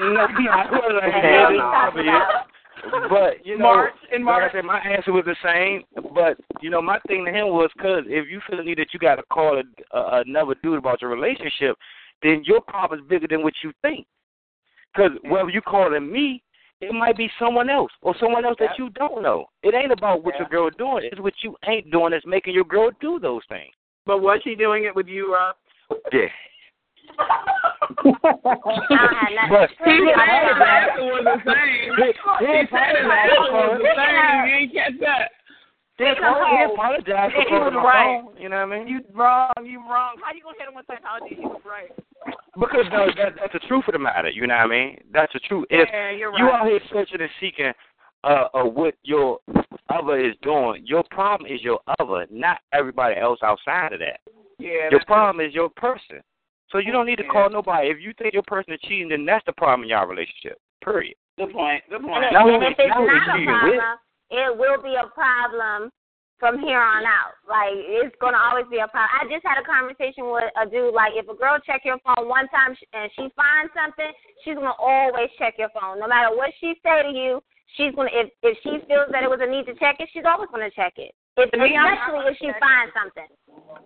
[0.00, 2.16] no, yeah, I wasn't That's had what we it, talked yeah.
[2.16, 3.08] about.
[3.08, 4.50] But you know, March, in like March.
[4.52, 5.84] I said, my answer was the same.
[6.14, 8.92] But you know, my thing to him was, cause if you feel the need that
[8.92, 11.76] you got to call a, a, another dude about your relationship,
[12.22, 14.06] then your problem is bigger than what you think.
[14.94, 16.42] Cause whether you calling me,
[16.80, 19.46] it might be someone else or someone else that you don't know.
[19.62, 21.08] It ain't about what your girl doing.
[21.10, 23.72] It's what you ain't doing that's making your girl do those things.
[24.04, 25.56] But was she doing it with you, Rob?
[26.12, 26.28] Yeah.
[28.04, 31.94] But He said his answer was the same.
[31.98, 34.46] He said his answer was the same.
[34.48, 35.30] You ain't catch that.
[35.96, 38.20] He apologized for He was my right.
[38.22, 38.36] phone.
[38.40, 38.88] You know what I mean?
[38.88, 39.52] You wrong.
[39.64, 40.16] You wrong.
[40.22, 41.36] How you gonna hit him with psychology?
[41.36, 41.90] He was right.
[42.58, 44.28] Because no, that, that's the truth of the matter.
[44.30, 44.98] You know what I mean?
[45.12, 45.66] That's the truth.
[45.70, 46.38] If Yeah, you're right.
[46.38, 47.72] you out here searching and seeking
[48.24, 49.38] uh, uh, what your
[49.88, 54.18] other is doing, your problem is your other, not everybody else outside of that.
[54.58, 54.70] Yeah.
[54.70, 56.22] Your that's- problem is your person.
[56.74, 57.86] So you don't need to call nobody.
[57.86, 60.58] If you think your person is cheating, then that's the problem in your relationship.
[60.82, 61.14] Period.
[61.38, 61.86] Good point.
[61.86, 62.26] Good point.
[62.26, 64.34] And, Now and if it's now not a problem, with?
[64.34, 65.94] it will be a problem
[66.42, 67.38] from here on out.
[67.46, 69.06] Like it's gonna always be a problem.
[69.06, 70.90] I just had a conversation with a dude.
[70.90, 74.10] Like if a girl check your phone one time and she finds something,
[74.42, 77.38] she's gonna always check your phone, no matter what she say to you.
[77.78, 80.26] She's gonna if if she feels that it was a need to check it, she's
[80.26, 81.14] always gonna check it.
[81.38, 83.30] If, To me, especially if she finds something.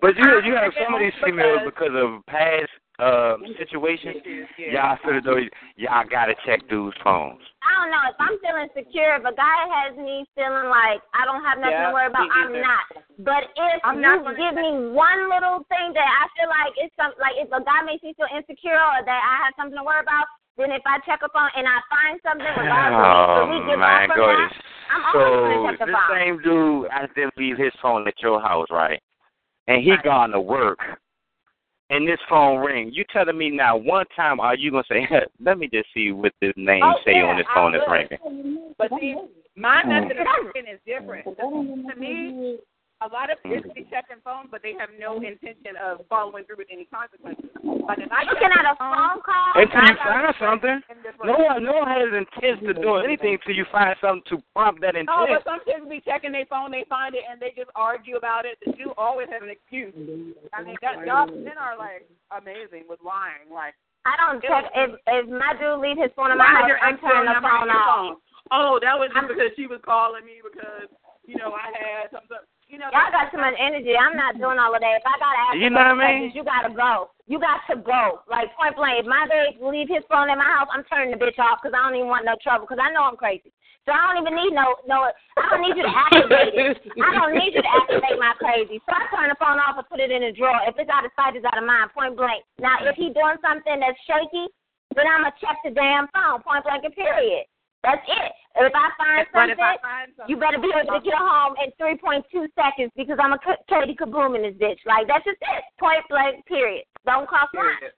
[0.01, 4.22] But you you have some of these females because of past uh, situations.
[4.70, 5.38] Y'all feel as though
[5.78, 7.42] y'all gotta check dudes' phones.
[7.62, 8.03] I don't know.
[8.11, 11.78] If I'm feeling secure, if a guy has me feeling like I don't have nothing
[11.78, 12.84] Yeah, to worry about, I'm not.
[13.22, 16.94] But if I'm you not give me one little thing that I feel like it's
[16.99, 19.86] some like if a guy makes me feel insecure or that I have something to
[19.86, 20.26] worry about,
[20.59, 22.99] then if I check up on and I find something regardless
[23.38, 24.62] Oh of we get man, off from go that, ahead.
[24.90, 26.14] I'm So always gonna check the this phone.
[26.18, 28.99] same dude accidentally leave his phone at your house, right?
[29.68, 30.78] And he gone to work,
[31.90, 32.90] and this phone ring.
[32.92, 35.06] You telling me now one time are you gonna say,
[35.44, 37.84] let me just see what this name Oh, say yeah, on this I phone that's
[37.88, 38.74] ringing?
[38.78, 39.14] But see,
[39.56, 41.24] my method of thinking is different.
[41.24, 42.58] To me,
[43.01, 46.59] a lot of kids be checking phones, but they have no intention of following through
[46.59, 47.46] with any consequences.
[47.55, 49.55] But if I You check can the have a phone call.
[49.55, 50.78] Until you find something.
[51.22, 54.82] No one, no one has intent to do anything till you find something to prompt
[54.82, 55.30] that No, intent.
[55.30, 58.44] but some kids be checking their phone, they find it, and they just argue about
[58.44, 58.59] it.
[58.76, 59.94] You always have an excuse.
[60.53, 62.03] I mean, that y'all men are like
[62.34, 63.46] amazing with lying.
[63.46, 63.78] Like,
[64.11, 67.30] I don't check if if my dude leave his phone in my house, I'm turning
[67.30, 68.18] the phone off.
[68.51, 70.88] Oh, that was just because she was calling me because
[71.26, 72.42] you know I had something.
[72.68, 73.96] You know, Y'all got too much energy.
[73.96, 75.00] I'm not doing all of that.
[75.00, 76.36] If I gotta ask You you know what I mean?
[76.36, 77.16] you gotta go.
[77.24, 78.20] You got to go.
[78.28, 79.00] Like point blank.
[79.00, 81.72] If my babe leave his phone in my house, I'm turning the bitch off because
[81.72, 83.52] I don't even want no trouble because I know I'm crazy.
[83.88, 85.08] So I don't even need no no.
[85.08, 86.76] I don't need you to activate it.
[87.00, 88.84] I don't need you to activate my crazy.
[88.84, 90.60] So I turn the phone off and put it in the drawer.
[90.68, 91.96] If it's out of sight, it's out of mind.
[91.96, 92.44] Point blank.
[92.60, 94.52] Now if he doing something that's shaky,
[94.92, 96.44] then I'ma check the damn phone.
[96.44, 97.48] Point blank and period.
[97.83, 98.33] That's it.
[98.59, 101.55] If I find something, if I find something, you better be able to get home
[101.62, 102.26] in 3.2
[102.59, 104.83] seconds because I'm a Katie Kaboom in this bitch.
[104.83, 105.62] Like, that's just it.
[105.79, 106.85] Point blank, period.
[107.07, 107.79] Don't cost much.
[107.79, 107.95] Period.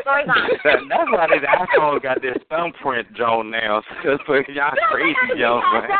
[0.00, 0.48] Story gone.
[0.64, 3.50] That, that's why this iPhone got this thumbprint, Joan.
[3.50, 5.90] Now, because y'all crazy, yo, Man.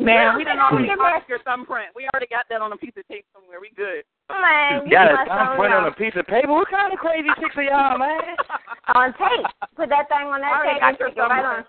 [0.00, 1.90] Man, we done already Give marked your thumbprint.
[1.96, 3.58] We already got that on a piece of tape somewhere.
[3.60, 4.06] We good.
[4.30, 6.52] Man, you Got a thumbprint on a piece of paper.
[6.52, 8.20] What kind of crazy chicks are y'all, man?
[8.94, 9.46] On tape.
[9.76, 11.64] Put that thing on that Already tape got and your stick it right on.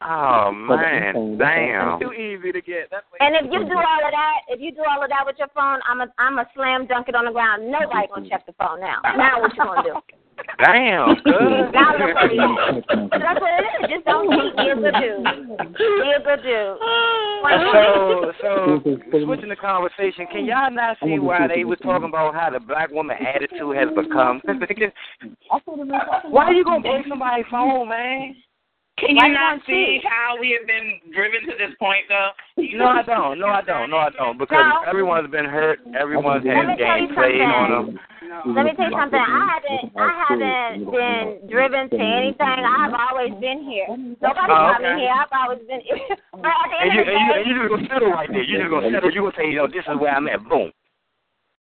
[0.00, 1.16] Thumbprint.
[1.16, 2.00] Oh man, damn.
[2.00, 2.88] Too easy to get.
[2.90, 5.24] That's what And if you do all of that, if you do all of that
[5.26, 7.70] with your phone, I'm a I'm a slam dunk it on the ground.
[7.70, 9.00] Nobody gonna check the phone now.
[9.16, 9.94] Now what you gonna do?
[10.58, 11.72] Damn, good.
[11.74, 12.84] Now look what it is.
[13.10, 13.90] That's what it is.
[13.90, 14.56] Just don't cheat.
[14.56, 15.24] Be a good dude.
[15.74, 16.78] Be a good dude.
[17.72, 18.80] So, so
[19.24, 22.90] switching the conversation, can y'all not see why they was talking about how the black
[22.90, 24.40] woman attitude has become?
[26.30, 28.36] why are you gonna break somebody's phone, man?
[29.00, 30.04] Can you you not see cheat?
[30.04, 32.30] how we have been driven to this point, though?
[32.58, 33.38] No, I don't.
[33.38, 33.90] No, I don't.
[33.90, 34.38] No, I don't.
[34.38, 34.82] Because No.
[34.90, 35.78] everyone's been hurt.
[35.98, 38.00] Everyone's Let had me game played on them.
[38.54, 39.18] Let me tell you something.
[39.18, 42.58] I haven't I haven't been driven to anything.
[42.66, 43.86] I've always been here.
[43.88, 45.14] Nobody Oh, got me here.
[45.14, 45.80] I've always been
[46.32, 48.28] but at the And you, of the and you, and you just gonna settle right
[48.28, 48.42] there.
[48.42, 49.10] You just gonna settle.
[49.10, 50.42] You gonna say, you know, this is where I'm at.
[50.48, 50.70] Boom.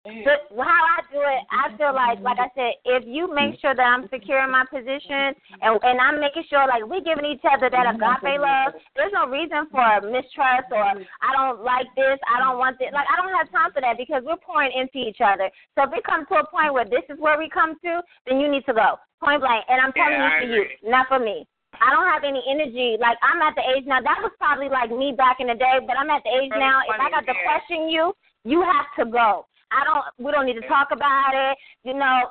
[0.02, 3.70] But how I do it, I feel like, like I said, if you make sure
[3.70, 5.30] that I'm secure in my position,
[5.62, 9.30] and and I'm making sure like we're giving each other that agape love, there's no
[9.30, 12.90] reason for mistrust or I don't like this, I don't want this.
[12.90, 15.46] Like I don't have time for that because we're pouring into each other.
[15.78, 18.42] So if it comes to a point where this is where we come to, then
[18.42, 19.70] you need to go point blank.
[19.70, 21.46] And I'm telling Yeah, you for you, not for me.
[21.78, 22.98] I don't have any energy.
[22.98, 24.02] Like I'm at the age now.
[24.02, 26.82] That was probably like me back in the day, but I'm at the age now.
[26.90, 29.46] If I funny, got to question you, you have to go.
[29.72, 30.04] I don't.
[30.24, 31.56] We don't need to talk about it.
[31.84, 32.30] You know.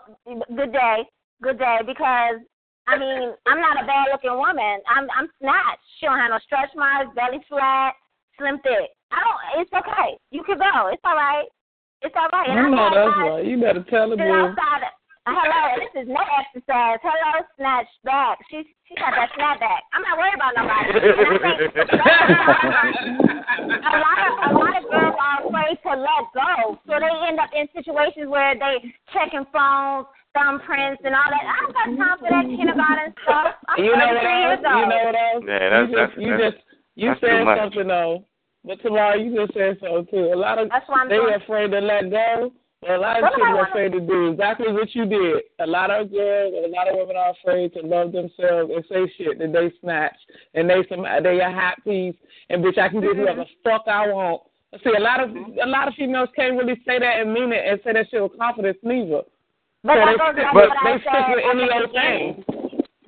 [0.55, 1.03] Good day.
[1.41, 1.79] Good day.
[1.85, 2.39] Because
[2.87, 4.79] I mean, I'm not a bad looking woman.
[4.87, 5.83] I'm I'm snatched.
[5.99, 7.93] She don't have no stretch marks, belly flat,
[8.37, 8.89] slim thick.
[9.11, 9.61] I don't.
[9.61, 10.17] It's okay.
[10.31, 10.87] You can go.
[10.93, 11.47] It's all right.
[12.01, 12.49] It's all right.
[12.49, 13.45] And You I'm know that's right.
[13.45, 14.33] You better tell the She's boo.
[14.33, 14.89] outside.
[15.25, 16.97] Of- Hello, this is no exercise.
[17.03, 18.39] Hello, snatch back.
[18.49, 19.83] She she got that snap back.
[19.93, 20.91] I'm not worried about nobody.
[20.97, 21.93] Think
[23.85, 27.39] a lot of a lot of girls are afraid to let go, so they end
[27.39, 28.81] up in situations where they
[29.13, 31.45] checking phones, thumbprints, and all that.
[31.45, 33.55] I don't got time for that kindergarten stuff.
[33.69, 34.81] I'm You know 33 what years else?
[34.81, 35.43] You know what else?
[35.47, 36.57] Yeah, that's you that's just, you that's, just
[36.95, 37.57] you that's too said much.
[37.59, 38.25] something though.
[38.63, 40.33] But Tamara, you just said so too.
[40.33, 41.33] A lot of That's why I'm they doing.
[41.33, 42.51] afraid to let go.
[42.89, 45.43] A lot of What chicks are afraid to do exactly what you did.
[45.59, 49.11] A lot of girls, a lot of women are afraid to love themselves and say
[49.17, 50.17] shit that they snatch
[50.55, 52.15] and they some they a hot piece
[52.49, 53.69] and bitch I can whoever Mm-hmm.
[53.69, 54.41] fuck I want.
[54.83, 57.63] See, a lot of a lot of females can't really say that and mean it
[57.67, 59.21] and say that shit with confidence neither.
[59.83, 62.60] But so they stick, but what they stick with any the old thing.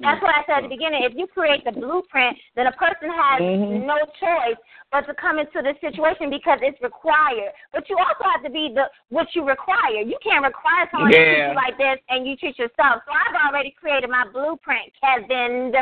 [0.03, 1.03] That's what I said at the beginning.
[1.03, 3.85] If you create the blueprint, then a person has Mhm.
[3.87, 4.57] no choice
[4.91, 7.51] but to come into the situation because it's required.
[7.71, 10.01] But you also have to be the what you require.
[10.01, 13.01] You can't require someone to treat you like this and you treat yourself.
[13.05, 15.73] So I've already created my blueprint, Kevin.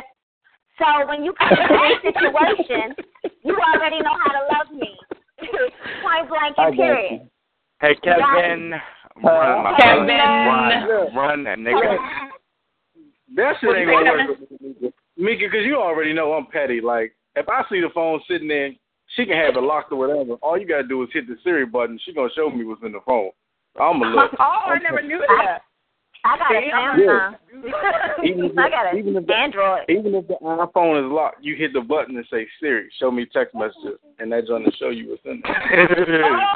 [0.79, 2.95] So when you come into this situation,
[3.43, 4.95] you already know how to love me.
[6.01, 7.29] Point blank and period.
[7.81, 8.79] Hey Kevin,
[9.23, 10.05] run my Kevin.
[10.05, 11.09] brother.
[11.09, 12.30] Run, run that nigga.
[13.35, 14.93] That shit ain't gonna work with Mika.
[15.17, 16.81] Mika, because you already know I'm petty.
[16.81, 18.71] Like, if I see the phone sitting there,
[19.15, 20.33] she can have it locked or whatever.
[20.41, 21.99] All you gotta do is hit the Siri button.
[22.03, 23.31] She gonna show me what's in the phone.
[23.79, 24.31] I'm a look.
[24.39, 25.07] Oh, I I'm never petty.
[25.07, 25.59] knew that.
[26.23, 26.61] I got a
[27.01, 27.31] Yeah.
[27.57, 28.23] Samsung.
[28.23, 29.81] Even if, I got even an if the, Android.
[29.89, 33.25] even if the iPhone is locked, you hit the button and say Siri, show me
[33.25, 36.27] text messages, and that's gonna show you what's in there.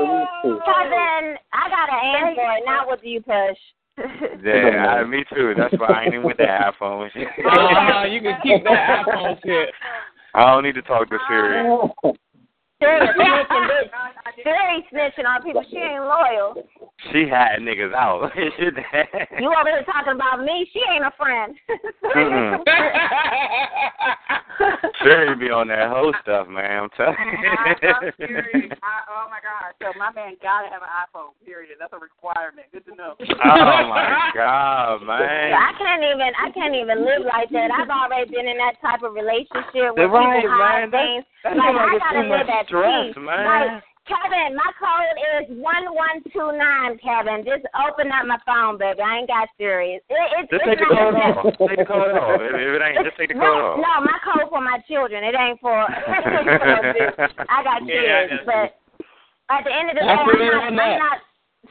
[0.00, 2.62] Oh, Cousin, I got an Android.
[2.66, 3.58] Now what do you push?
[4.44, 5.54] Yeah, I, me too.
[5.56, 7.08] That's why I ain't even with the iPhone.
[7.14, 9.70] Uh, you can keep that iPhone shit.
[10.34, 11.62] I don't need to talk to Siri.
[12.84, 13.90] Siri snitching, bitch.
[14.44, 15.64] Siri snitching on people.
[15.70, 16.54] She ain't loyal.
[17.12, 18.30] She had niggas out.
[19.40, 20.68] You over here talking about me.
[20.72, 21.54] She ain't a friend.
[22.14, 22.64] Mm-mm.
[25.40, 26.86] Be on that whole stuff, man.
[26.86, 27.28] I'm telling I'm
[28.16, 28.70] you.
[28.80, 29.74] I, oh my God!
[29.82, 31.34] So my man gotta have an iPhone.
[31.44, 31.76] Period.
[31.76, 32.70] That's a requirement.
[32.72, 33.18] Good to know.
[33.20, 35.52] oh my god, man.
[35.52, 36.30] I can't even.
[36.38, 37.68] I can't even live like that.
[37.74, 41.20] I've already been in that type of relationship with Right, people hide man.
[41.20, 41.24] Things.
[41.44, 43.46] that like like I gotta live at stress, man.
[43.46, 47.00] Like Kevin, my code is one one two nine.
[47.00, 49.00] Kevin, just open up my phone, baby.
[49.00, 50.02] I ain't got serious.
[50.10, 51.70] It, it's Just it's take the not code off.
[51.72, 52.36] Take the code off.
[52.36, 53.80] If, if it ain't, just take the code no, off.
[53.80, 55.24] no, my code for my children.
[55.24, 55.72] It ain't for.
[55.88, 58.66] I got kids, got but
[59.48, 61.18] at the end of the day, I feel I'm not, I'm not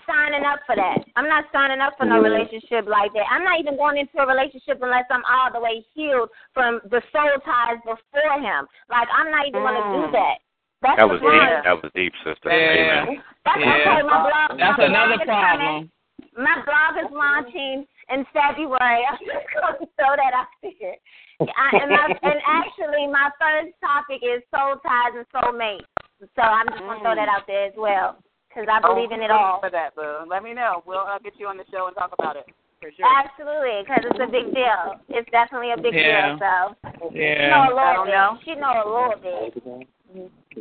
[0.09, 1.05] signing up for that.
[1.13, 3.29] I'm not signing up for no relationship like that.
[3.29, 7.01] I'm not even going into a relationship unless I'm all the way healed from the
[7.13, 8.65] soul ties before him.
[8.89, 10.41] Like I'm not even going to do that.
[10.83, 11.31] That's That was deep.
[11.31, 11.63] point.
[11.63, 12.51] That was deep, sister.
[12.51, 13.07] Yeah.
[13.07, 13.23] Amen.
[13.47, 13.73] That's Yeah.
[13.73, 14.03] okay.
[14.03, 15.91] My blog, That's my another blog is coming.
[16.35, 19.01] My blog is launching in February.
[19.09, 20.95] I'm just going to throw that out there.
[21.39, 25.87] I, and, my, and actually, my first topic is soul ties and soulmates.
[26.35, 29.21] So I'm just going to throw that out there as well because I believe in
[29.21, 29.59] it all.
[29.59, 30.23] For that, boo.
[30.27, 30.83] Let me know.
[30.85, 32.45] We'll uh, get you on the show and talk about it.
[32.79, 33.07] For sure.
[33.07, 34.99] Absolutely, because it's a big deal.
[35.09, 36.35] It's definitely a big Yeah.
[36.35, 36.39] deal.
[36.39, 37.35] So Yeah.
[37.35, 38.15] she know a I little don't bit.
[38.15, 38.29] know.
[38.43, 39.87] She know a little bit.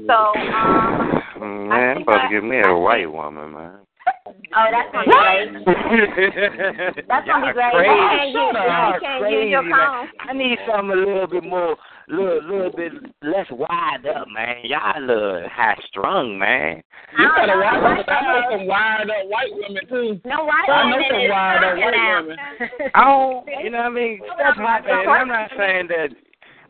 [0.06, 1.22] So, um,
[1.68, 3.72] Man, supposed to give me a white woman, man.
[4.54, 7.06] Oh, that's gonna be great.
[7.08, 7.72] That's gonna be great.
[7.72, 10.08] You can't use, you can't use your phone.
[10.20, 11.76] I need something a little bit more,
[12.08, 12.92] little, little bit
[13.22, 14.56] less wide up, man.
[14.64, 16.82] Y'all little high strung, man.
[17.18, 20.20] You I better don't know I know some wired up white women too.
[20.24, 20.84] No white women.
[20.84, 22.36] I know some wired up white women.
[22.94, 24.20] I don't, you know what I mean?
[24.34, 25.06] Stuff happens.
[25.08, 26.08] I'm not saying that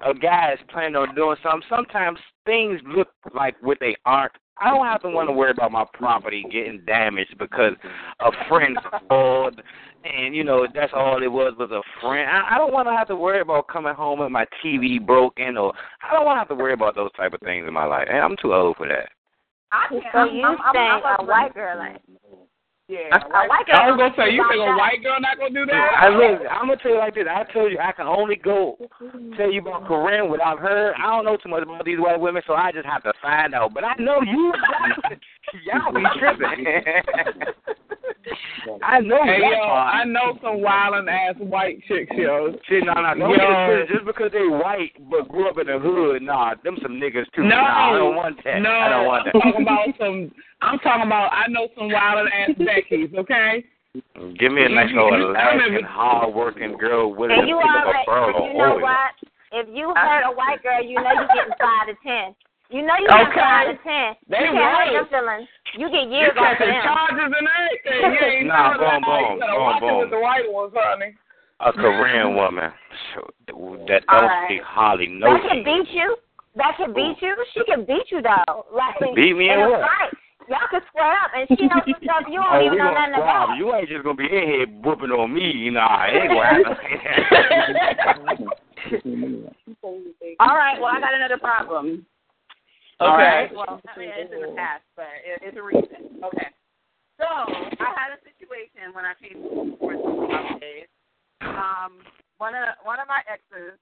[0.06, 1.66] a guy is planning on doing something.
[1.68, 4.32] Sometimes things look like what they aren't.
[4.60, 7.72] I don't have to want to worry about my property getting damaged because
[8.20, 8.78] a friend
[9.08, 9.60] called
[10.04, 12.28] and you know that's all it was was a friend.
[12.28, 15.56] I, I don't want to have to worry about coming home and my TV broken
[15.56, 15.72] or
[16.02, 18.08] I don't want to have to worry about those type of things in my life.
[18.10, 19.08] And I'm too old for that.
[19.72, 20.34] I So can't.
[20.34, 22.00] you I'm, I'm, saying I'm, a white girl like
[22.88, 25.64] Yeah, I, white I was gonna say you think a white girl not gonna do
[25.66, 26.02] that?
[26.02, 26.42] I look.
[26.50, 27.26] I'm gonna tell you like this.
[27.30, 28.76] I told you I can only go
[29.36, 30.92] tell you about Karrine without her.
[30.98, 33.54] I don't know too much about these white women, so I just have to find
[33.54, 33.72] out.
[33.72, 34.52] But I know you.
[35.64, 36.66] Y'all be tripping.
[38.82, 39.48] I know Hey yo.
[39.66, 42.54] I know some wildin' ass white chicks, yo.
[42.68, 43.36] Shit, no, no, don't Yo.
[43.36, 43.88] get it twisted.
[43.96, 47.42] Just because they white but grew up in the hood, nah, them some niggas too.
[47.42, 48.60] No, Nah, I don't want that.
[48.62, 49.34] No, I don't want that.
[49.34, 50.30] I'm talking about some.
[50.62, 51.32] I'm talking about.
[51.32, 53.14] I know some wildin' ass Beckys.
[53.18, 53.64] Okay.
[54.38, 55.12] Give me a nice old.
[55.12, 55.16] I
[55.52, 58.80] remember- Alaskan, hard-working girl with a you pick up a already, burl you know oil.
[58.80, 59.12] what?
[59.52, 62.34] If you hurt a white girl, you know you're getting five to ten.
[62.72, 63.36] You know you get Okay.
[63.36, 64.16] five to ten.
[64.32, 64.96] They you can't hurt right.
[64.96, 65.44] your feelings.
[65.76, 66.80] You get You years off of them.
[66.80, 68.00] charges and everything.
[68.16, 69.04] You ain't Nah, know boom, that.
[69.04, 69.98] boom, you boom, boom.
[70.00, 71.12] with the white ones, honey.
[71.60, 72.72] A Korean woman
[73.86, 74.44] that don't right.
[74.48, 76.16] speak hardly no That can beat you.
[76.56, 77.36] That can beat you.
[77.54, 78.64] She can beat you though.
[78.72, 79.82] Like Beat me in a what?
[79.84, 80.12] fight.
[80.48, 82.84] Y'all can square up, and she knows some stuff you don't Oh, even we know
[82.90, 83.44] gonna nothing squab.
[83.52, 83.58] about.
[83.58, 85.70] You ain't just gonna be in here whooping on me.
[85.70, 86.74] Nah, it ain't gonna happen.
[90.40, 90.80] All right.
[90.80, 92.04] Well, I got another problem.
[93.02, 93.10] Okay.
[93.10, 93.50] All right.
[93.50, 96.22] Well, I mean, it's in the past, but it, it's a reason.
[96.22, 96.54] Okay.
[97.18, 100.86] So I had a situation when I came to for the days.
[101.42, 102.06] Um,
[102.38, 103.74] one of one of my exes,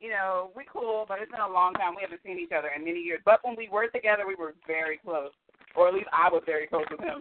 [0.00, 1.92] you know, we cool, but it's been a long time.
[1.92, 3.20] We haven't seen each other in many years.
[3.24, 5.36] But when we were together, we were very close,
[5.76, 7.20] or at least I was very close with him.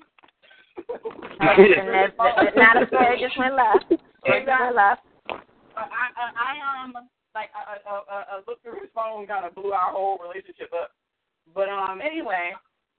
[0.79, 3.19] and that's, that's not a story.
[3.19, 3.91] Just went left.
[3.91, 5.03] It just went left.
[5.75, 6.51] I, I, I
[6.83, 6.95] um
[7.35, 10.71] like a, a, a, a look through his phone kind of blew our whole relationship
[10.71, 10.95] up.
[11.53, 12.51] But um anyway,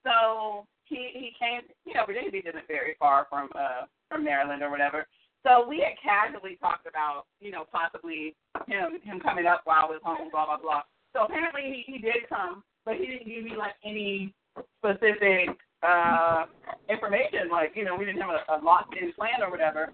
[0.05, 1.62] so he he came.
[1.84, 5.07] You know, Virginia Beach isn't very far from uh from Maryland or whatever.
[5.47, 8.34] So we had casually talked about you know possibly
[8.66, 10.82] him him coming up while I was home, blah blah blah.
[11.12, 14.32] So apparently he he did come, but he didn't give me like any
[14.78, 15.51] specific
[15.82, 16.47] uh
[16.88, 17.49] information.
[17.51, 19.92] Like you know we didn't have a, a locked in plan or whatever.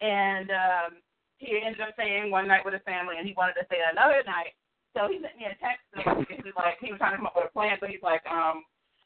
[0.00, 0.90] And um
[1.38, 4.22] he ended up staying one night with his family, and he wanted to stay another
[4.26, 4.54] night.
[4.94, 5.84] So he sent me a text.
[5.94, 7.76] And he was like, he was trying to come up with a plan.
[7.80, 8.64] So he's like, um,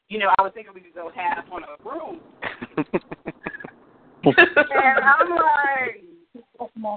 [0.09, 2.19] you know, I was thinking we could go half on a room.
[4.23, 4.35] and
[5.03, 6.03] I'm like,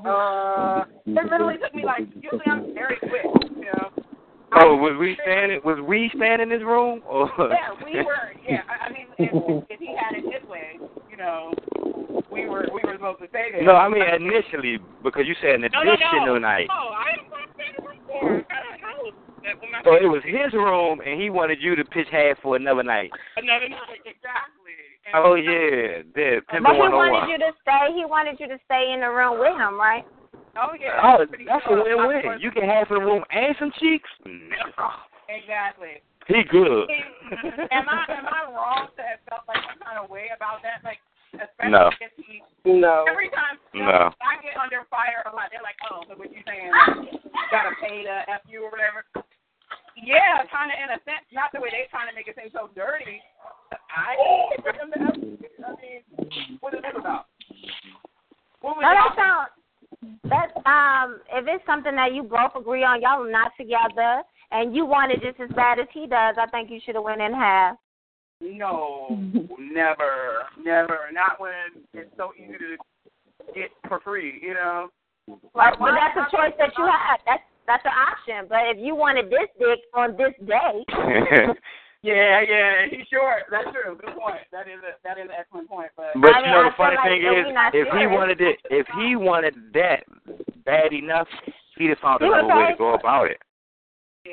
[0.06, 3.26] uh, it literally took me like, usually I'm very quick,
[3.56, 3.90] you know.
[4.52, 5.60] oh, was we standing?
[5.64, 7.02] Was we standing in this room?
[7.08, 8.34] Or Yeah, we were.
[8.48, 10.78] Yeah, I, I mean, if, if he had it his way,
[11.08, 11.52] you know,
[12.30, 13.62] we were we were supposed to stay there.
[13.62, 16.38] No, I mean initially because you said an no, no, additional no.
[16.38, 16.66] night.
[16.68, 17.14] No, I
[17.70, 19.14] am going to stay in the room for at a house.
[19.46, 22.36] That when my So it was his room, and he wanted you to pitch half
[22.42, 23.10] for another night.
[23.36, 24.76] another night exactly.
[25.06, 27.96] And Oh yeah, the But he wanted you to stay.
[27.96, 30.04] He wanted you to stay in the room with him, right?
[30.58, 31.00] Oh yeah.
[31.00, 31.86] Oh, pretty that's a sure.
[31.86, 32.40] win-win.
[32.40, 34.10] You can have some room and some cheeks.
[35.30, 36.02] Exactly.
[36.26, 36.90] He good.
[37.70, 40.84] am I am I wrong to have felt like some kind of way about that?
[40.84, 40.98] Like
[41.34, 41.90] especially No.
[42.00, 43.04] if he No.
[43.08, 44.12] every time No.
[44.20, 47.20] I get under fire a lot, they're like, Oh, so what you saying like,
[47.50, 49.04] gotta pay to F you or whatever.
[49.96, 52.70] Yeah, kinda in a sense, not the way they trying to make it seem so
[52.74, 53.22] dirty.
[53.94, 55.38] I pay for them to F you.
[55.66, 57.26] I mean, what is this about?
[58.60, 59.50] What was No, that sounds.
[60.24, 61.20] That's um.
[61.30, 65.12] If it's something that you both agree on, y'all are not together, and you want
[65.12, 67.76] it just as bad as he does, I think you should have went in half.
[68.40, 69.06] No,
[69.58, 70.98] never, never.
[71.12, 72.76] Not when it's so easy to
[73.54, 74.88] get for free, you know.
[75.54, 77.20] Like, but that's a choice that you have.
[77.26, 78.46] That's that's an option.
[78.48, 80.84] But if you wanted this dick on this day,
[82.02, 83.44] Yeah, yeah, he's short.
[83.50, 83.94] That's true.
[83.94, 84.40] Good point.
[84.52, 85.90] That is a that is an excellent point.
[85.96, 88.16] But But I you know the funny like thing is, we not if he serious-
[88.16, 90.04] wanted it, if he wanted that
[90.64, 91.28] bad enough,
[91.76, 93.36] he'd have found He another way to go about it.
[94.24, 94.32] yeah,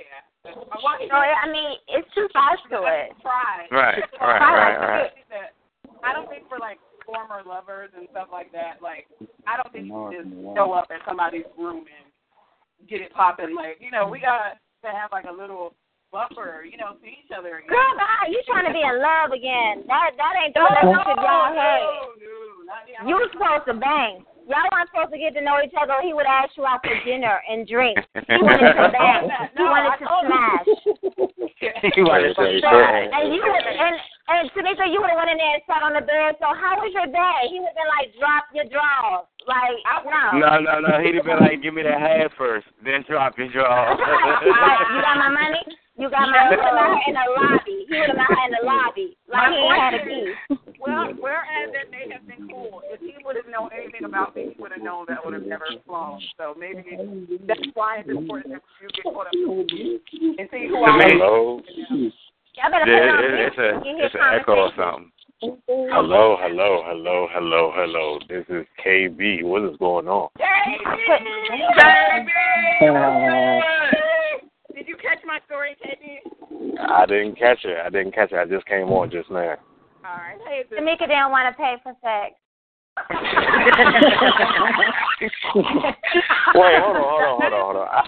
[0.56, 3.16] I want so I mean, it's two sides to it.
[3.22, 3.68] try.
[3.72, 5.52] Right, right, right, right.
[6.04, 6.78] I don't think for like
[7.08, 8.84] former lovers and stuff like that.
[8.84, 9.08] Like
[9.48, 12.06] I don't think you can just show up at somebody's room and
[12.88, 13.56] get it popping.
[13.56, 15.74] Like you know, we got to have like a little
[16.12, 16.64] buffer.
[16.68, 17.72] You know, see each other again.
[17.72, 18.30] Girl, bye.
[18.30, 19.88] You trying to be in love again?
[19.88, 23.08] That that ain't the way that shit y'all had.
[23.08, 24.28] You were supposed to bang.
[24.48, 26.00] Y'all weren't supposed to get to know each other.
[26.02, 28.00] He would ask you out for dinner and drinks.
[28.16, 29.28] He wanted to bang.
[29.60, 30.68] He wanted to smash.
[31.94, 33.12] he wanted to say So, that.
[33.12, 33.96] and you would, and
[34.32, 36.36] and Tamika, you would have went in there and sat on the bed.
[36.40, 37.40] So how was your day?
[37.52, 39.28] He would have been like, drop your drawers.
[39.48, 40.40] Like, no.
[40.40, 41.00] No, no, no.
[41.00, 43.96] He'd have been like, give me that half first, then drop your jaw.
[43.96, 45.64] like, you got my money?
[45.96, 46.52] You got my.
[46.52, 47.78] He would have met her in the lobby.
[47.88, 49.08] He would have met her in the lobby.
[49.32, 50.28] Like he had a key.
[50.80, 52.82] Well, whereas that may have been cool.
[52.86, 55.46] If he would have known anything about me, he would have known that would have
[55.46, 56.20] never flown.
[56.38, 56.84] So maybe
[57.48, 61.12] that's why it's important that you get caught up and see who To I me,
[61.14, 61.20] am.
[62.58, 65.12] Y'all better put it Yeah, it- it's a it's an echo or something.
[65.68, 68.20] Hello, hello, hello, hello, hello.
[68.28, 69.44] This is KB.
[69.44, 70.30] What is going on?
[74.74, 76.22] Did you catch my story, KB?
[76.80, 77.78] I didn't catch it.
[77.86, 78.38] I didn't catch it.
[78.38, 79.58] I just came on just now.
[80.08, 80.40] All right.
[80.48, 82.40] Hey, Tamika didn't want to pay for sex.
[86.56, 87.88] Wait, hold on, hold on, hold on, hold on.
[87.92, 88.02] I,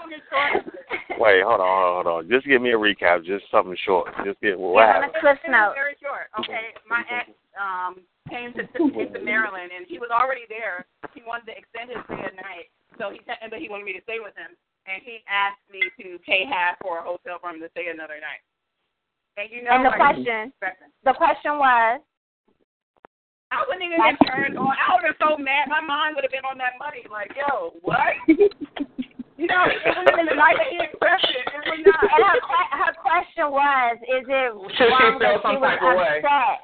[1.20, 2.30] wait, hold on, hold on, hold on.
[2.30, 3.24] Just give me a recap.
[3.24, 4.08] Just something short.
[4.24, 5.12] Just get what happened.
[5.20, 5.74] Cliff note.
[5.76, 6.32] Very short.
[6.40, 10.86] Okay, my ex um came to came to Maryland and he was already there.
[11.14, 13.92] He wanted to extend his stay at night, so he said, but he wanted me
[13.94, 14.56] to stay with him,
[14.90, 18.42] and he asked me to pay half for a hotel room to stay another night.
[19.36, 20.52] And you know, And the question,
[21.04, 22.00] the question was,
[23.50, 24.70] I wouldn't even have turned on.
[24.78, 25.66] I would have been so mad.
[25.66, 27.02] My mind would have been on that money.
[27.10, 28.14] Like, yo, what?
[28.30, 30.78] you know, it wasn't even the night that he.
[30.78, 31.98] It was not.
[31.98, 32.38] and her,
[32.78, 36.22] her question was, is it Should she wrong feel that she was type way?
[36.22, 36.56] upset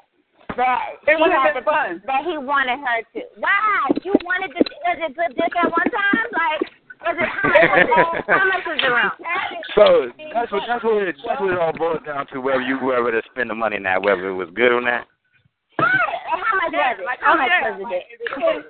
[0.55, 0.79] that
[1.11, 1.91] It she had been to, fun.
[2.07, 3.21] that he wanted her to?
[3.43, 3.91] Why?
[4.07, 4.61] You wanted to?
[4.87, 6.27] Was it good dick at one time?
[6.31, 6.61] Like,
[7.01, 9.11] was it how much was how much was the room?
[9.75, 9.85] So
[10.33, 12.41] that's what that's what it, that's what it all boils down to.
[12.41, 15.05] Whether you were to spend the money now, whether it was good or not.
[15.77, 15.85] How
[16.57, 17.05] much was it?
[17.05, 18.03] Like, How much was it?
[18.09, 18.65] it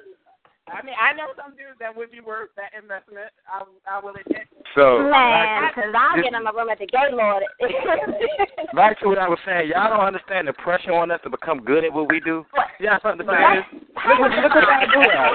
[0.67, 3.31] I mean, I know some dudes that would be worth that investment.
[3.47, 4.51] I, I will admit.
[4.75, 7.43] So Man, because I'll this- get him a room at the Gaylord.
[8.75, 9.71] back to what I was saying.
[9.71, 12.45] Y'all don't understand the pressure on us to become good at what we do.
[12.83, 13.81] Y'all understand this?
[13.95, 15.31] Look what look what y'all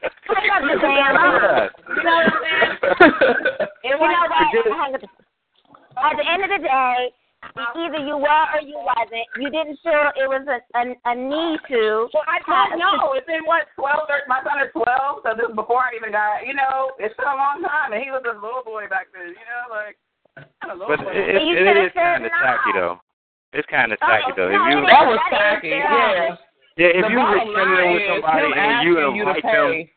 [0.00, 0.08] do.
[0.36, 3.72] Pick up the damn Look at You know what I'm saying?
[3.84, 5.00] You know what?
[5.00, 5.08] The-
[5.96, 7.08] At the end of the day,
[7.54, 9.26] either you were or you wasn't.
[9.40, 12.08] You didn't feel it was a a, a need to.
[12.12, 13.14] Well, I don't know.
[13.16, 14.04] It's been what twelve?
[14.10, 16.44] Or, my son is twelve, so this is before I even got.
[16.44, 19.32] You know, it's been a long time, and he was a little boy back then.
[19.32, 19.96] You know, like
[20.60, 21.16] not a little But boy.
[21.16, 23.00] it, it, it is kind of tacky though.
[23.56, 24.52] It's kind of oh, tacky though.
[24.52, 26.36] If you That was tacky, yeah.
[26.76, 29.72] yeah, if The you bottom rekindling line with somebody and you asking you invite them
[29.72, 29.95] pay.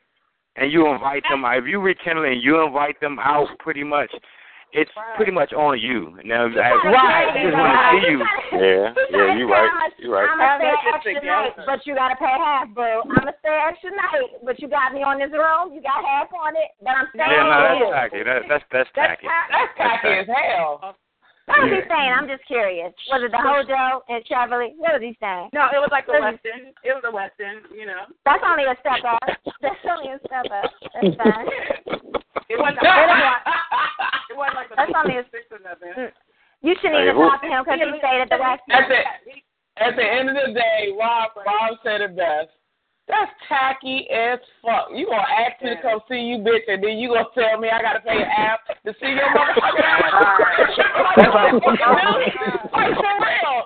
[0.60, 4.12] And you invite them out, if you rekindle and you invite them out, pretty much,
[4.72, 6.14] it's pretty much on you.
[6.24, 8.20] Now, I, I just want to see you.
[8.54, 9.92] Yeah, yeah, you right.
[9.98, 10.30] You're right.
[10.30, 13.02] I'm gonna stay extra night, but you gotta pay half, bro.
[13.02, 15.74] I'm gonna stay extra night, but you got me on this room.
[15.74, 18.24] You got half on it, but I'm staying Yeah, no, with that's tacky.
[18.24, 19.28] That, that's that's tacky.
[19.28, 20.96] That's tacky as hell.
[21.50, 22.12] What was he saying?
[22.14, 22.94] I'm just curious.
[23.10, 24.78] Was it the Hojo and Chevrolet?
[24.78, 25.50] What was he saying?
[25.52, 26.72] No, it was like the Was Westin.
[26.86, 27.66] It was a Westin.
[27.74, 28.06] You know.
[28.24, 29.18] That's only a step up.
[29.62, 30.70] That's only a step up.
[30.94, 31.50] That's fine.
[32.50, 32.86] It wasn't.
[32.86, 35.94] it wasn't like the That's only a- six or nothing.
[35.98, 36.14] Mm.
[36.62, 38.62] You shouldn't even talk to him because he stayed at the West.
[38.70, 39.00] At the,
[39.82, 42.52] at the end of the day, Rob, Rob said it best.
[43.10, 44.90] That's tacky as fuck.
[44.94, 47.68] You gonna ask me to come see you, bitch, and then you gonna tell me
[47.70, 50.78] I gotta pay an app to see your motherfucking ass?
[51.18, 53.66] That's like- like for real.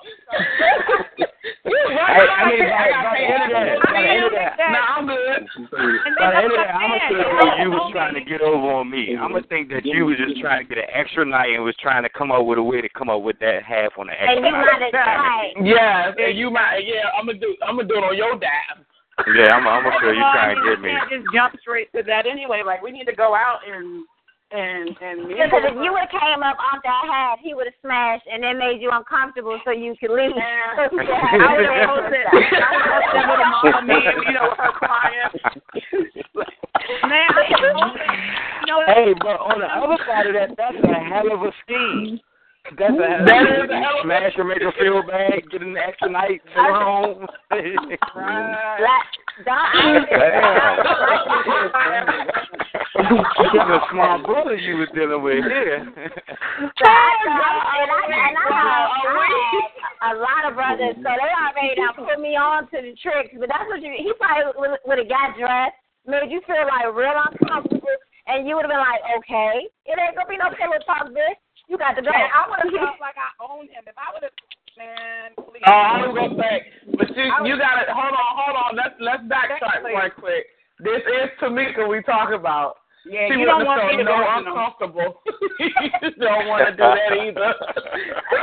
[1.65, 2.15] you right?
[2.15, 4.23] Hey, I mean, I by, gotta by pay the end of that, by the end
[4.25, 5.39] of that, Nah, I'm good.
[6.15, 8.89] by the end of that, I'm gonna think you was trying to get over on
[8.89, 9.17] me.
[9.19, 11.75] I'm gonna think that you was just trying to get an extra night and was
[11.83, 14.13] trying to come up with a way to come up with that half on the
[14.13, 14.65] extra And you night.
[14.71, 15.53] might have right.
[15.63, 16.79] Yes, and you might.
[16.87, 17.55] Yeah, I'm gonna do.
[17.65, 18.85] I'm gonna do it on your dime.
[19.21, 20.89] Yeah, I'm, I'm gonna feel you Well, trying I to get me.
[20.89, 22.63] We can't just jump straight to that anyway.
[22.65, 24.05] Like we need to go out and
[24.49, 25.29] and and.
[25.29, 28.25] meet Because if you would have came up off that hat, he would have smashed
[28.25, 30.33] and then made you uncomfortable so you could leave.
[30.33, 32.25] yeah I would have hosted.
[32.25, 35.29] I would have hosted with a mama me you know her crying.
[37.05, 38.81] Man, I can you know.
[38.89, 42.17] Hey, but on the other side of that, that's a hell of a scheme.
[42.71, 45.61] That's a That is a hell of a- smash her, make her feel bad, get
[45.61, 47.27] an extra night, send her home.
[47.51, 49.09] Like,
[49.43, 50.07] don't
[53.43, 55.83] That's a small brother you was dealing with here.
[55.83, 61.31] So I and I, and I had, I had a lot of brothers, so they
[61.35, 63.35] already done put me on to the tricks.
[63.37, 65.75] But that's what you, he probably would would have got dressed,
[66.07, 70.15] made you feel like real uncomfortable, and you would have been like, okay, it ain't
[70.15, 71.37] gonna be no pillow talk, bitch.
[71.73, 72.13] You got to go.
[72.13, 74.35] Man, I would have felt like I owned him if I would have.
[74.77, 75.65] Man, please.
[75.65, 76.65] Oh, I was gonna say,
[76.97, 78.71] but you you gotta hold on, hold on.
[78.77, 80.45] Let's let's backtrack right quick.
[80.81, 82.77] This is Tamika we talk about.
[83.05, 84.53] Yeah, she you don't want so me to no go, you know.
[84.53, 85.09] uncomfortable.
[85.61, 87.51] you don't want to do that either.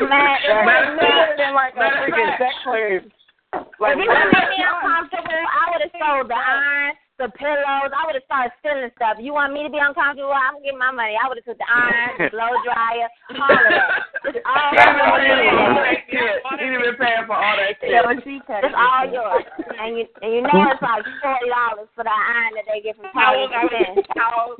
[0.07, 3.03] Man, it Matter would of fact- been like a matter of freaking fact- sex slave.
[3.11, 7.93] if you would have made me uncomfortable, I would have sold the iron, the pillows.
[7.93, 9.21] I would have started stealing stuff.
[9.21, 10.33] You want me to be uncomfortable?
[10.33, 11.21] I'm gonna get my money.
[11.21, 14.09] I would have took the iron, the blow dryer, all of that.
[14.25, 14.73] It's all
[15.21, 16.01] yours.
[16.09, 17.93] He didn't even pay for all that shit.
[17.93, 19.45] It's all yours,
[19.77, 22.97] and you and you know it's like forty dollars for the iron that they get
[22.97, 23.53] from Target.
[23.53, 24.59] I would towels,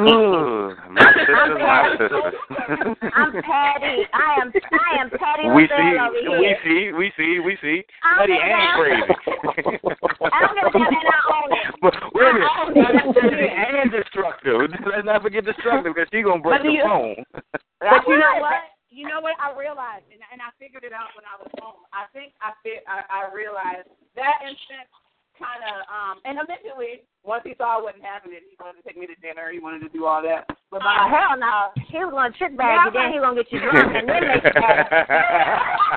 [0.00, 2.32] Ooh, my sister, my sister.
[3.14, 4.08] I'm petty.
[4.12, 4.48] I am.
[4.48, 5.48] I am petty.
[5.54, 7.84] we see, over we see, we see, we see.
[8.02, 9.12] I don't Petty and crazy.
[10.32, 11.45] I don't give a damn, and I own it.
[11.82, 14.70] But wait a minute, own and destructive.
[14.86, 17.16] Let's not forget destructive because she gonna break But the you- phone.
[17.80, 18.72] But you know what?
[18.88, 19.36] You know what?
[19.36, 21.84] I realized, and, and I figured it out when I was home.
[21.92, 22.80] I think I fit.
[22.88, 24.88] I, I realized that instant
[25.38, 28.88] kind of, um, and eventually, once he saw I wasn't having it, he wanted to
[28.88, 29.50] take me to dinner.
[29.52, 30.46] He wanted to do all that.
[30.70, 31.70] But by Oh, hell no.
[31.88, 34.08] He was going to trick bag you, then he going to get you drunk, and
[34.08, 35.96] then make you mad.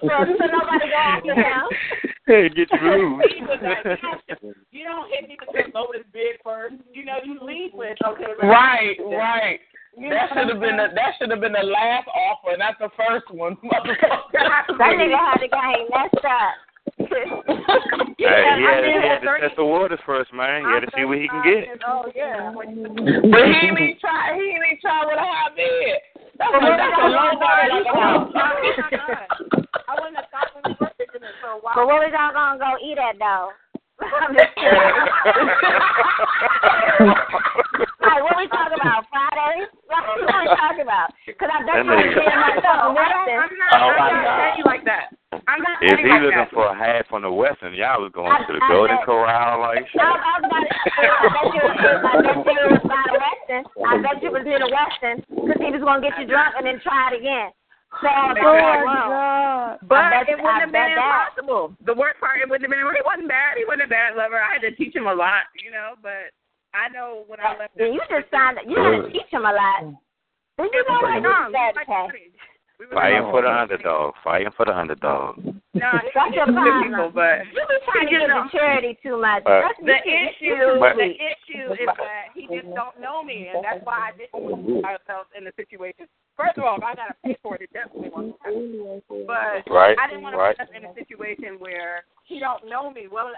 [0.00, 1.62] so nobody go after him.
[2.26, 3.24] Hey, get you loose.
[3.34, 3.98] He was like,
[4.70, 6.74] you don't- hit me with your lotus bid first.
[6.92, 8.24] You know, you lead with okay.
[8.28, 9.60] let's Right, right.
[9.98, 12.90] You That should have been the that should have been the last offer, not the
[12.96, 13.56] first one.
[13.56, 14.30] motherfucker.
[14.32, 16.54] That nigga had the game messed up.
[17.00, 17.26] Hey,
[18.16, 20.62] he had, he had to test the waters first, man.
[20.62, 21.80] He had to see what he can get.
[21.86, 22.52] Oh yeah.
[22.54, 24.36] But he ain't even try.
[24.36, 25.98] He ain't even try with a high bid.
[26.38, 27.68] That's a, that's a low bar.
[27.68, 28.32] Like a house.
[29.90, 31.74] I wouldn't have thought when we picking it for a while.
[31.74, 33.50] But what was y'all going to go eat at, though?
[34.00, 34.80] I'm just kidding.
[38.00, 39.04] Like, what we talking about?
[39.12, 39.68] Fridays?
[39.86, 40.24] What are we
[40.56, 41.12] talking about?
[41.28, 42.96] Because I bet That you was nigga- seeing myself.
[42.96, 43.44] Western.
[43.76, 44.56] Oh, my God.
[44.56, 45.12] you like that.
[45.46, 46.56] I'm not If saying he like looking that.
[46.56, 49.04] for a half on the western, y'all was going I- to the I Golden bet-
[49.04, 50.00] Corral like shit.
[50.00, 53.04] No, I was about to say, I bet you was, I bet you was by
[53.04, 53.62] the Western.
[53.84, 56.56] I bet you was near the Western because he was going to get you drunk
[56.56, 57.52] and then try it again.
[57.98, 58.54] So, Oh,
[58.86, 59.78] wow.
[59.82, 61.34] But I bet- it wouldn't I have been bet that.
[61.84, 62.78] The worst part, it wouldn't have been.
[62.78, 63.58] He wasn't bad.
[63.58, 64.38] He wasn't a bad lover.
[64.38, 65.98] I had to teach him a lot, you know.
[66.00, 66.30] But
[66.72, 67.74] I know when I left.
[67.74, 69.90] Yeah, you just signed You had to teach him a lot.
[70.60, 72.30] Did you know what um, said, like okay?
[72.92, 74.14] Fighting for the underdog.
[74.24, 75.36] Fighting for the underdog.
[75.44, 75.54] No,
[76.14, 76.82] That's your good problem.
[76.90, 78.48] people, but You be trying to You give know.
[78.50, 79.42] charity too much.
[79.46, 81.20] Uh, That's the you too- you issue, But- the sweet.
[81.20, 85.26] issue is that he just don't know me, and that's why I didn't put myself
[85.36, 86.08] in the situation.
[86.36, 89.02] First of all, if I gotta pay for it, it definitely won't happen.
[89.26, 90.56] But Right, I didn't want to right.
[90.56, 93.06] put us in a situation where he don't know me.
[93.08, 93.30] Well,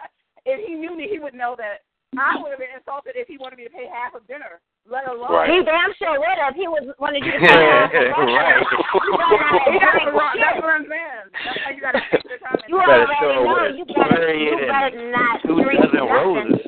[0.46, 1.82] if he knew me, he would know that
[2.18, 4.60] I would have been insulted if he wanted me to pay half of dinner,
[4.90, 5.30] let alone.
[5.32, 5.50] Right.
[5.50, 6.54] He damn sure would have.
[6.54, 8.62] He was wanted you to pay half of right.
[9.70, 10.42] He got breakfast.
[10.42, 11.26] That's what I'm saying.
[11.32, 12.58] That's how you gotta take the time.
[12.68, 13.54] You better already show know.
[13.62, 16.12] with You better, period you better not Two drink dozen nothing.
[16.12, 16.66] roses.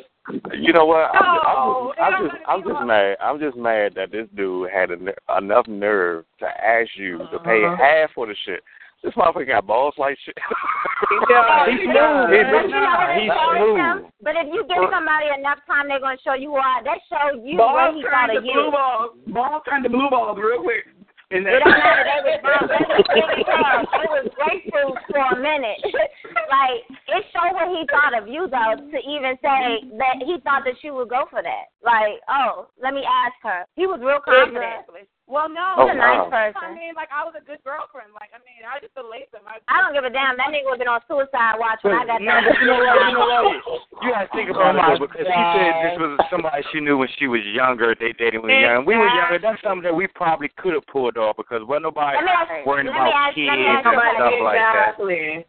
[0.54, 1.10] You know what?
[1.14, 3.16] I'm, No, I'm, just, I'm just, I'm just mad.
[3.20, 7.62] I'm just mad that this dude had en- enough nerve to ask you to pay
[7.64, 7.76] Uh-huh.
[7.76, 8.62] half for the shit.
[9.04, 10.32] This motherfucker got balls like shit.
[10.32, 11.68] does.
[11.68, 12.32] He's He smooth.
[12.32, 14.08] He's But you know what He's smooth.
[14.24, 16.80] But if you give somebody enough time, they're gonna show you why.
[16.80, 19.10] They show you what Balls he thought turned of to blue balls.
[19.28, 20.88] Balls turned to blue balls real quick.
[21.36, 22.04] And It don't matter.
[22.08, 22.64] They was brown.
[22.72, 25.84] They was big as It was grapefruit for a minute.
[26.56, 30.64] like it showed what he thought of you though to even say that he thought
[30.64, 31.76] that you would go for that.
[31.84, 33.68] Like, oh, let me ask her.
[33.76, 34.64] He was real confident.
[34.64, 35.04] Exactly.
[35.24, 35.80] Well, no.
[35.80, 36.52] Oh, He's a nice wow.
[36.52, 36.60] person.
[36.60, 38.12] I mean, like I was a good girlfriend.
[38.12, 39.40] Like I mean, I just believed him.
[39.48, 40.36] I, I don't give a damn.
[40.36, 42.44] That nigga would have been on suicide watch when I got No, done.
[42.44, 42.92] but you know what?
[43.08, 43.56] You know what?
[44.04, 46.84] You gotta think oh about Oh, it though, because she said this was somebody she
[46.84, 47.96] knew when she was younger.
[47.96, 48.84] They dated when young.
[48.84, 49.40] We were younger.
[49.40, 53.08] That's something that we probably could have pulled off because wasn't nobody ask- worrying about
[53.08, 54.92] ask- kids and ask you stuff like that.
[55.00, 55.48] exactly.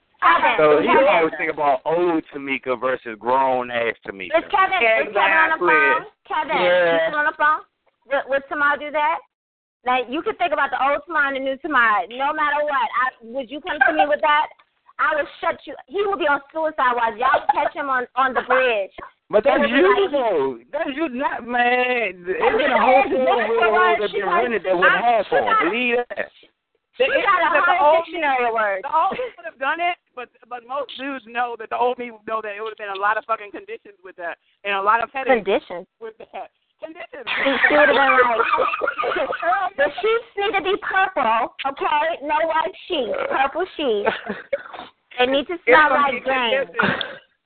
[0.55, 4.39] So he always think about old Tamika versus grown ass Tamika.
[4.39, 6.01] Is Kevin, is Kevin on the phone?
[6.23, 6.95] Kevin, Yeah.
[6.95, 7.61] you still on the phone?
[8.07, 9.19] Would, would do that?
[9.85, 12.09] Like you could think about the old Tamar and the new Tamar.
[12.09, 14.47] No matter what, I, would you come to me with that?
[14.97, 15.75] I would shut you.
[15.87, 17.19] He would be on suicide watch.
[17.19, 18.91] Y'all catch him on on the bridge.
[19.29, 20.57] But that's They you like- though.
[20.71, 22.25] That's you not man.
[22.25, 25.03] It's been a whole that's full what world that she been got- rented that wouldn't
[25.05, 25.53] have for him.
[25.69, 26.29] Believe that.
[26.97, 28.81] The You issue got a is that the whole old dictionary of words.
[28.87, 31.99] The old me would have done it, but but most dudes know that the old
[31.99, 34.39] me would know that it would have been a lot of fucking conditions with that,
[34.63, 35.85] and a lot of headaches Conditions.
[35.99, 36.55] with that.
[36.83, 37.25] Conditions.
[37.25, 42.19] She, she would have been like, the sheets need to be purple, okay?
[42.21, 44.11] No white sheets, purple sheets.
[45.17, 46.67] They need to It's smell like be grain.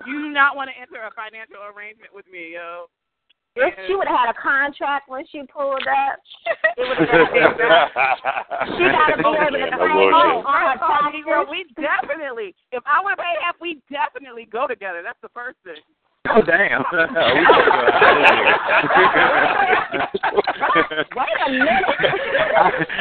[0.07, 2.89] You do not want to enter a financial arrangement with me, yo.
[3.56, 6.19] If she would have had a contract when she pulled up,
[6.77, 7.51] it would have been.
[8.77, 10.45] She gotta be able to No claim bullshit.
[10.45, 11.51] Oh, Negro, taxes.
[11.51, 12.56] we definitely.
[12.72, 15.01] If I want to pay half, we definitely go together.
[15.03, 15.81] That's the first thing.
[16.28, 16.84] Oh damn.
[21.16, 21.84] Wait a minute.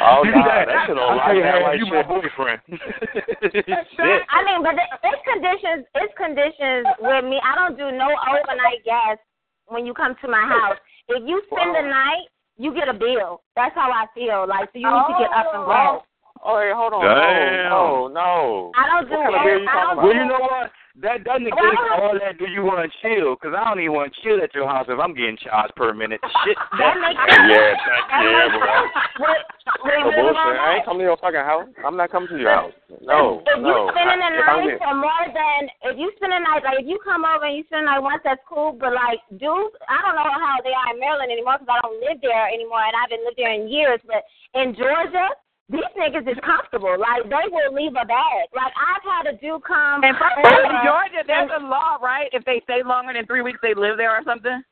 [0.06, 1.94] Oh, nah, that shit don't I'll tell you like that like you shit.
[1.94, 2.60] my boyfriend.
[2.70, 4.22] Shit.
[4.30, 5.82] I mean, but it- it's conditions.
[5.98, 7.40] It's conditions with me.
[7.42, 9.18] I don't do no overnight gas
[9.66, 10.78] when you come to my house.
[11.08, 13.42] If you spend the night, you get a bill.
[13.56, 14.46] That's how I feel.
[14.46, 15.66] Like, so you need to get up and oh.
[15.66, 16.02] go.
[16.44, 17.02] Oh, hey, hold on.
[17.02, 17.68] Damn.
[17.68, 18.72] No, no, no.
[18.78, 19.18] I don't do.
[19.18, 20.06] What kind of bill you I talking don't about?
[20.06, 20.70] Well, you know what?
[21.02, 22.38] That doesn't negate all that.
[22.38, 23.34] Do you want to chill?
[23.38, 25.94] Because I don't even want to chill at your house if I'm getting charged per
[25.94, 26.18] minute.
[26.42, 26.58] Shit.
[26.78, 28.74] That makes Yeah, that, yeah, bro.
[29.22, 29.38] What?
[29.84, 30.48] Wait, No wait, bullshit.
[30.48, 31.68] wait, I ain't coming to your fucking house.
[31.84, 32.72] I'm not coming to your house.
[33.04, 33.92] No, if you no.
[33.94, 35.60] spend a I- if night for more than
[35.92, 38.02] if you spend a night like if you come over and you spend a night
[38.02, 41.60] once that's cool but like dudes I don't know how they are in Maryland anymore
[41.60, 44.24] because I don't live there anymore and I haven't lived there in years but
[44.56, 45.28] in Georgia
[45.70, 49.62] these niggas is comfortable like they will leave a bag like I've had a dude
[49.64, 52.28] come And in Georgia, there's a law, right?
[52.32, 54.62] If they stay longer than three weeks, they live there or something.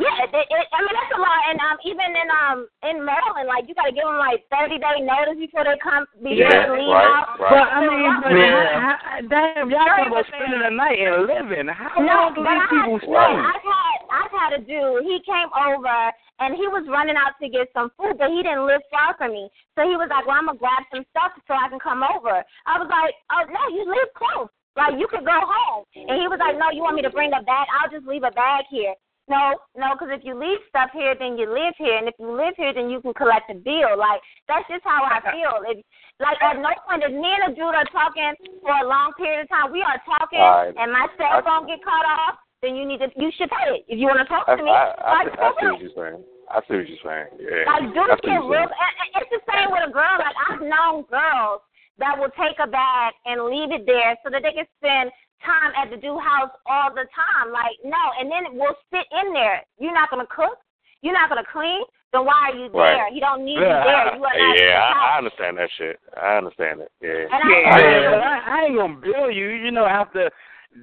[0.00, 3.52] Yeah, it, it, I mean that's a lot, and um, even in um in Maryland,
[3.52, 6.72] like you got to give them like thirty day notice before they come before Yeah,
[6.72, 7.36] they leave right, out.
[7.36, 7.52] right.
[7.52, 8.80] But I mean, but Yeah.
[8.80, 11.68] how, how, damn, y'all talking about spending a night and living.
[11.68, 13.12] How long do these I people stay?
[13.12, 15.04] I've had I've had a dude.
[15.04, 15.98] He came over
[16.40, 19.36] and he was running out to get some food, but he didn't live far from
[19.36, 19.52] me.
[19.76, 22.40] So he was like, "Well, I'm gonna grab some stuff so I can come over."
[22.40, 24.48] I was like, "Oh no, you live close.
[24.80, 27.36] Like you could go home." And he was like, "No, you want me to bring
[27.36, 27.68] a bag?
[27.76, 28.96] I'll just leave a bag here."
[29.30, 32.26] No, no, because if you leave stuff here, then you live here, and if you
[32.34, 33.94] live here, then you can collect a bill.
[33.94, 34.18] Like
[34.50, 35.62] that's just how I feel.
[35.70, 35.78] If,
[36.18, 39.46] like at no point if me and a dude are talking for a long period
[39.46, 40.74] of time, we are talking, Right.
[40.74, 43.78] and my cell I- phone get cut off, then you need to you should pay
[43.78, 44.68] it if you want to talk I, to me.
[44.74, 46.22] I, I, like, I for see what you're saying.
[46.50, 47.28] I see what you're saying.
[47.38, 47.70] Yeah.
[47.70, 48.50] Like I dudes get real.
[48.50, 48.82] you're saying.
[48.82, 50.18] and- and It's the same with a girl.
[50.18, 51.62] Like I've known girls
[52.02, 55.14] that will take a bag and leave it there so that they can spend
[55.44, 57.52] time at the dude house all the time.
[57.52, 59.62] Like no, and then we'll sit in there.
[59.78, 60.58] You're not gonna cook.
[61.02, 61.80] You're not gonna clean.
[62.12, 63.06] Then why are you there?
[63.06, 63.12] Right.
[63.12, 64.16] He don't need you there.
[64.16, 66.00] You are not yeah, I, I understand that shit.
[66.20, 66.90] I understand it.
[67.00, 67.30] Yeah.
[67.30, 69.48] And I- Yeah, I- but I, I ain't gonna bill you.
[69.48, 70.28] You know, after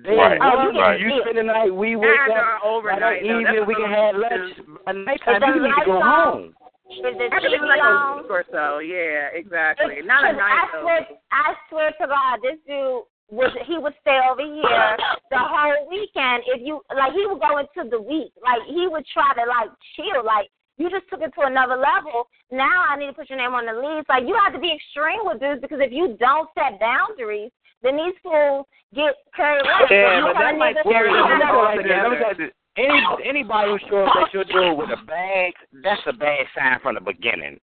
[0.04, 1.00] day Right, one, right.
[1.00, 2.64] you spend the night, we wake Nah, up.
[2.66, 4.56] overnight, by the evening, we can have lunch.
[4.86, 6.54] By nighttime, the you need to go lights home.
[6.88, 8.80] Is the I think it's TV like a week or so.
[8.80, 10.00] Yeah, exactly.
[10.08, 10.88] Not a night I though.
[11.32, 14.98] I swear to God, this dude was he would stay over here
[15.32, 16.44] the whole weekend.
[16.48, 18.32] If you like, he would go into the week.
[18.42, 20.24] Like he would try to like chill.
[20.24, 20.48] Like
[20.78, 22.28] you just took it to another level.
[22.52, 24.08] Now I need to put your name on the list.
[24.08, 27.52] Like you have to be extreme with dudes because if you don't set boundaries,
[27.84, 29.92] then these fools get carried away.
[29.92, 31.92] Yeah, You but that might nigga- carry Well, Let them go all like this.
[31.92, 32.52] Let me go like this.
[32.78, 36.78] Any anybody who shows up at your door with a bag, that's a bad sign
[36.82, 37.60] from the beginning.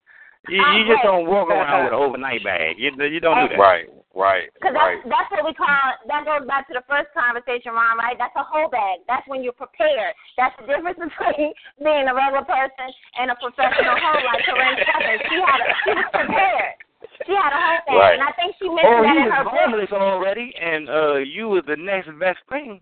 [0.49, 2.77] You, you just don't walk around with an overnight bag.
[2.78, 3.59] You you don't do that.
[3.62, 4.99] Right, right, Because right.
[5.05, 5.69] that's, that's what we call,
[6.09, 8.16] that goes back to the first conversation, Ron, right?
[8.19, 9.03] That's a whole bag.
[9.11, 10.15] That's when you're prepared.
[10.39, 12.89] That's the difference between being a regular person
[13.19, 15.23] and a professional hoe like Karrine Steffans.
[15.28, 16.74] She, had a, she was prepared.
[17.27, 17.99] She had a whole bag.
[18.01, 18.15] Right.
[18.19, 19.55] And I think she Oh, that in was her book.
[19.55, 22.81] homeless already, and uh, you was the next best thing.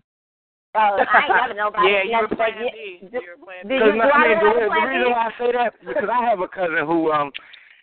[0.75, 1.85] Oh, I ain't never nobody.
[1.85, 3.21] Yeah, you were never- plan did- Did
[3.69, 6.25] Because you, I do I mean, the, the reason why I say that because I
[6.25, 7.29] have a cousin who um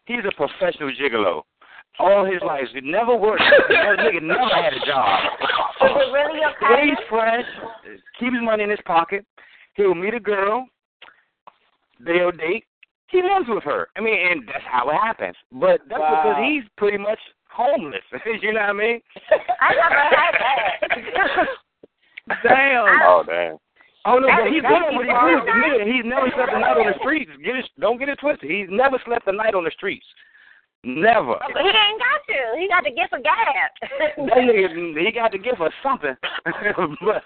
[0.07, 1.43] he's a professional gigolo.
[2.01, 3.43] All his life, he never worked.
[3.69, 5.21] that nigga never had a job.
[5.85, 6.77] Is it really your cousin?
[6.97, 7.45] Stays fresh,
[8.19, 9.25] keep his money in his pocket.
[9.75, 10.67] He'll meet a girl,
[12.05, 12.65] they'll date.
[13.09, 13.89] He lives with her.
[13.97, 15.37] I mean, and that's how it happens.
[15.53, 16.23] But that's Wow.
[16.23, 17.19] because he's pretty much
[17.51, 18.03] homeless.
[18.43, 19.01] you know what I mean?
[19.61, 21.47] I never had that.
[22.45, 22.87] Damn.
[23.03, 23.57] Oh damn.
[24.07, 25.85] Oh no, but he's crazy, doing what he bro.
[25.93, 27.31] he's never slept a night on the streets.
[27.45, 28.49] Get it, don't get it twisted.
[28.51, 30.07] He's never slept a night on the streets.
[30.83, 31.37] Never.
[31.37, 32.41] But he ain't got to.
[32.57, 33.69] He got to get for gas.
[34.17, 36.17] That nigga, he got to give us something.
[36.45, 37.21] but But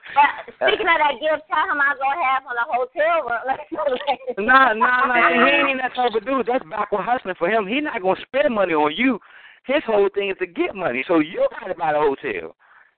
[0.59, 4.47] speaking of that gift, tell him I'll go half on the hotel room.
[4.51, 5.31] nah, nah, nah.
[5.31, 6.47] He ain't even that type of dude.
[6.51, 7.67] That's backward hustling for him.
[7.67, 9.21] He's not gonna spend money on you.
[9.67, 11.05] His whole thing is to get money.
[11.07, 12.57] So you got to buy the hotel.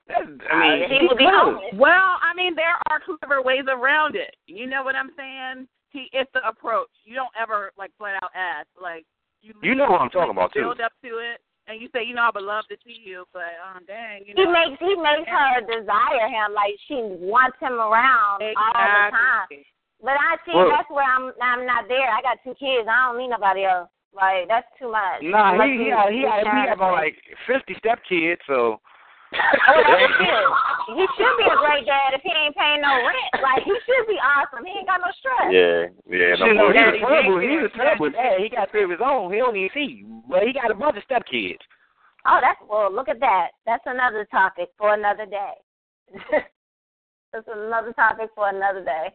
[0.08, 1.36] That's, I uh, mean, he he's would be good.
[1.36, 1.74] homeless.
[1.74, 4.34] Well, I mean, there are clever ways around it.
[4.46, 5.68] You know what I'm saying?
[5.90, 6.88] He, it's the approach.
[7.04, 8.68] You don't ever like flat out ask.
[8.80, 9.04] Like
[9.46, 9.54] you.
[9.62, 10.66] You know what I'm talking about too.
[10.66, 11.38] Build up to it,
[11.70, 14.34] and you say, you know, I would love to see you, but um, dang, you
[14.34, 14.42] know.
[14.42, 19.46] He makes he makes her desire him like she wants him around all the time.
[20.02, 22.10] But I see Well- that's where I'm I'm not there.
[22.10, 22.84] I got two kids.
[22.90, 23.88] I don't need nobody else.
[24.14, 25.20] Like that's too much.
[25.22, 27.16] Nah, Unless he he you- got, he you got, he share got about like
[27.46, 28.40] fifty stepkids.
[28.46, 28.80] So
[29.32, 30.12] That's.
[30.86, 33.42] He should be a great dad if he ain't paying no rent.
[33.42, 34.64] Like he should be awesome.
[34.64, 35.50] He ain't got no stress.
[35.50, 36.38] Yeah, yeah.
[36.38, 37.00] No, No he's a bullshit.
[37.02, 37.38] terrible.
[37.42, 38.38] He's a terrible dad.
[38.38, 39.32] He got three of his own.
[39.32, 41.58] He don't even see, but he got a bunch of stepkids.
[42.26, 42.92] Oh, that's well.
[42.92, 43.48] Look at that.
[43.66, 45.54] That's another topic for another day.
[47.32, 49.10] that's another topic for another day.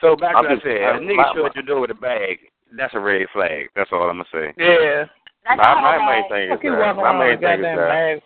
[0.00, 1.80] So back to I'm what I said, uh, a nigga my- show at your door
[1.80, 2.38] with a bag.
[2.76, 3.66] That's a red flag.
[3.74, 4.52] That's all I'm gonna say.
[4.58, 5.06] Yeah.
[5.46, 6.96] That's My, all my main thing is that.
[6.96, 8.20] My main thing is that.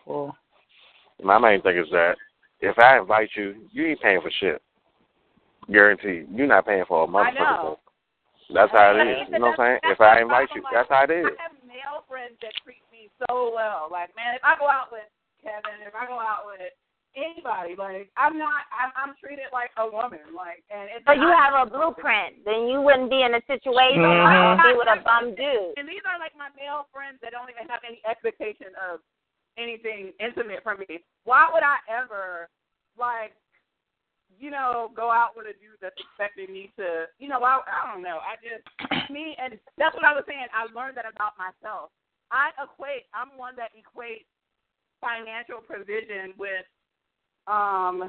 [1.21, 1.27] Bag full.
[1.27, 2.17] My main thing is that
[2.61, 4.63] if I invite you, you ain't paying for shit.
[5.71, 6.29] Guaranteed.
[6.35, 7.79] You're not paying for a I motherfucking know.
[8.49, 8.55] thing.
[8.55, 9.29] That's how it I is.
[9.29, 9.95] mean, You know what I'm saying?
[9.95, 11.27] If I invite you, that's how it is.
[11.39, 13.87] I have male friends that treat me so well.
[13.87, 15.07] Like, man, if I go out with
[15.39, 16.75] Kevin, if I go out with
[17.17, 17.75] anybody.
[17.75, 18.67] Like I'm not.
[18.71, 20.35] I'm, I'm treated like a woman.
[20.35, 21.05] Like and it's.
[21.07, 24.25] So you have a blueprint, then you wouldn't be in a situation Mhm.
[24.25, 25.75] where you be with a bum dude.
[25.79, 29.01] And these are like my male friends that don't even have any expectation of
[29.61, 31.01] anything intimate from me.
[31.25, 32.49] Why would I ever
[32.99, 33.33] like
[34.41, 37.93] you know, go out with a dude that's expecting me to, you know, I, I
[37.93, 38.25] don't know.
[38.25, 38.65] I just,
[39.13, 40.49] me, and that's what I was saying.
[40.57, 41.93] I learned that about myself.
[42.33, 44.25] I equate, I'm one that equates
[45.05, 46.65] financial provision with,
[47.45, 48.09] um,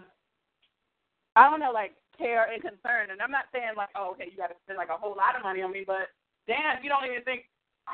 [1.36, 3.12] I don't know, like care and concern.
[3.12, 5.36] And I'm not saying like, oh, okay, you got to spend like a whole lot
[5.36, 6.16] of money on me, but
[6.48, 7.44] damn, you don't even think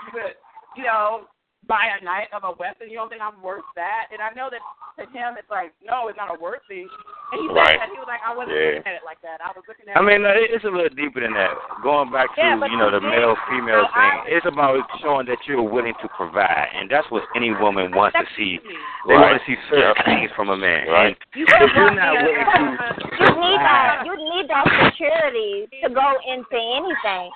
[0.05, 0.37] you could,
[0.77, 1.25] you know,
[1.65, 2.87] buy a night of a weapon.
[2.89, 4.07] You don't think I'm worth that?
[4.13, 4.61] And I know that
[5.01, 6.87] to him, it's like, no, it's not a worth thing.
[7.33, 7.75] And he Right.
[7.75, 8.79] said that he was like, I wasn't Yeah.
[8.79, 9.41] looking at it like that.
[9.43, 9.97] I was looking at.
[9.97, 10.31] I mean, it.
[10.31, 11.51] uh, it's a little deeper than that.
[11.83, 14.45] Going back to Yeah, you know the the male thing- female so thing, I- it's
[14.45, 18.59] about showing that you're willing to provide, and that's what any woman wants to see.
[19.07, 19.35] They Right.
[19.35, 20.87] want to see certain things from a man.
[20.87, 21.17] Right.
[21.35, 24.05] And if you're not willing to You need that.
[24.05, 27.31] You need that security to go into anything.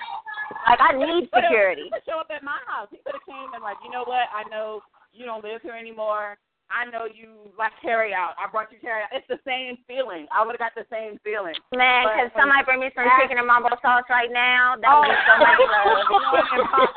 [0.68, 1.90] Like I need security.
[1.92, 2.88] He show up at my house.
[2.90, 4.28] He could have came and like, you know what?
[4.32, 4.80] I know
[5.12, 6.36] you don't live here anymore.
[6.72, 8.32] I know you like carry out.
[8.40, 9.10] I brought you carry out.
[9.12, 10.24] It's the same feeling.
[10.32, 11.52] I would have got the same feeling.
[11.76, 14.76] Man, But can when- somebody bring me some Ask- chicken and mumbo sauce right now?
[14.80, 16.88] That Oh, be so much love.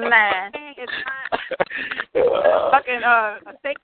[0.10, 0.52] Man.
[0.78, 3.76] It's not fucking uh, a steak.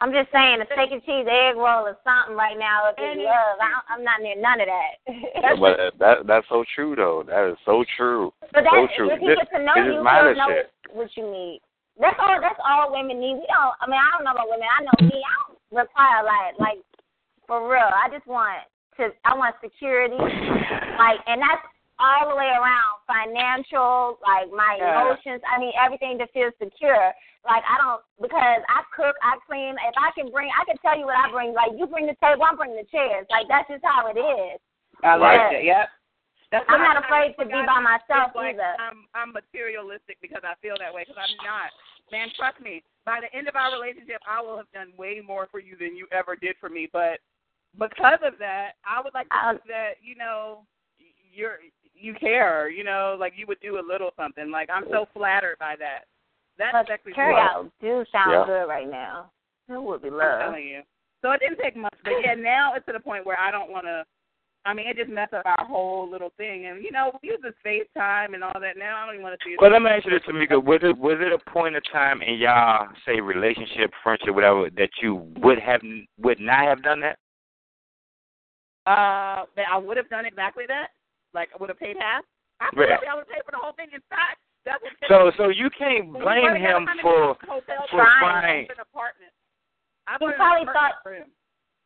[0.00, 2.92] I'm just saying, a steak and cheese egg roll or something right now.
[2.92, 5.56] If And it's love, I, I'm not near none of that.
[5.56, 7.24] but uh, that that's so true though.
[7.24, 8.28] That is so true.
[8.52, 9.08] But so that's true.
[9.08, 10.68] if he This, gets to know this you, is he'll know shit.
[10.92, 11.60] what you need.
[11.96, 12.36] That's all.
[12.44, 13.40] That's all women need.
[13.40, 13.72] We don't.
[13.80, 14.68] I mean, I don't know about women.
[14.68, 15.16] I know me.
[15.16, 16.80] I don't require like like
[17.48, 17.88] for real.
[17.88, 18.68] I just want
[19.00, 19.08] to.
[19.24, 21.64] I want security, like, and that's
[21.98, 23.00] all the way around.
[23.06, 25.40] Financial, like my emotions.
[25.46, 27.12] I mean, everything to feel secure.
[27.46, 29.78] Like I don't because I cook, I clean.
[29.86, 31.54] If I can bring, I can tell you what I bring.
[31.54, 33.26] Like you bring the table, I'm bringing the chairs.
[33.30, 34.58] Like that's just how it is.
[35.04, 35.64] I like it.
[35.64, 35.86] Yep.
[36.50, 38.74] That's I'm not afraid to be by myself like, either.
[38.78, 41.70] I'm I'm materialistic because I feel that way because I'm not.
[42.10, 42.82] Man, trust me.
[43.06, 45.94] By the end of our relationship, I will have done way more for you than
[45.94, 46.90] you ever did for me.
[46.90, 47.18] But
[47.78, 50.66] because of that, I would like to Um, think that you know
[51.30, 51.58] you're
[51.98, 52.68] you care.
[52.68, 54.50] You know, like you would do a little something.
[54.50, 56.04] Like I'm so flattered by that.
[56.58, 57.42] That's But actually carry cool.
[57.42, 58.44] out do sound Yeah.
[58.46, 59.30] good right now.
[59.68, 60.40] It would be I'm love.
[60.40, 60.82] telling you.
[61.22, 63.70] So it didn't take much, but yeah, now it's to the point where I don't
[63.70, 64.04] want to.
[64.64, 67.38] I mean, it just messed up our whole little thing, and you know, we use
[67.40, 68.76] this FaceTime and all that.
[68.76, 69.60] Now I don't even want to see it.
[69.60, 70.62] Well, let me ask you this, Tamika.
[70.62, 74.90] Was it was it a point in time in y'all say relationship, friendship, whatever, that
[75.00, 75.82] you would have
[76.18, 77.18] would not have done that?
[78.86, 80.88] Uh, that I would have done exactly that.
[81.36, 82.24] Like I would have paid half.
[82.64, 83.92] Absolutely, I would have paid for the whole thing.
[83.92, 84.40] In fact.
[85.12, 88.64] So so you can't blame went him for I'm in a hotel for room, trying.
[88.72, 89.30] an apartment.
[90.08, 91.30] I He probably thought- him.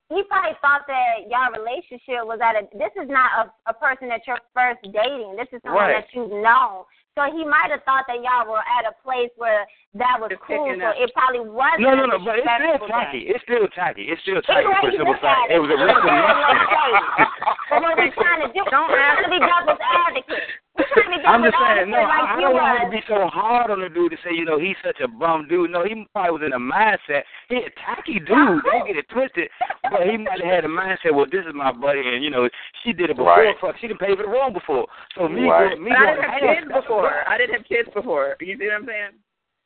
[0.09, 2.67] He probably thought that y'all relationship was at a.
[2.79, 3.31] This is not
[3.67, 5.37] a a person that you're first dating.
[5.37, 6.03] This is someone Right.
[6.03, 6.87] that you've known.
[7.19, 9.67] So he might have thought that y'all were at a place where
[9.99, 10.71] that was Just cool.
[10.79, 11.83] So it probably wasn't.
[11.83, 13.27] No, no, a no, but it's still tacky.
[13.27, 13.35] thing.
[13.35, 14.05] It's still tacky.
[14.07, 15.51] It's still tacky way for simple fact.
[15.51, 17.27] it, It was a it's risk of still nothing.
[17.71, 20.47] But what we're trying to do, Don't we're ask- to be devil's advocate.
[20.81, 22.97] We're trying to be I'm just saying, no, I, like I don't want him to
[22.97, 25.71] be so hard on the dude to say, you know, he's such a bum dude.
[25.71, 27.23] No, he probably was in a mindset.
[27.49, 28.65] He a tacky dude.
[28.65, 29.49] Don't get it twisted.
[29.91, 32.49] But he might have had a mindset, well, this is my buddy, and, you know,
[32.83, 33.37] she did it before.
[33.37, 33.57] Right.
[33.61, 34.87] Fuck, she didn't pay for the wrong before.
[35.15, 35.79] So me, Right.
[35.79, 37.29] me But I didn't have kids before.
[37.29, 38.37] I didn't have kids before.
[38.41, 39.15] You see what I'm saying?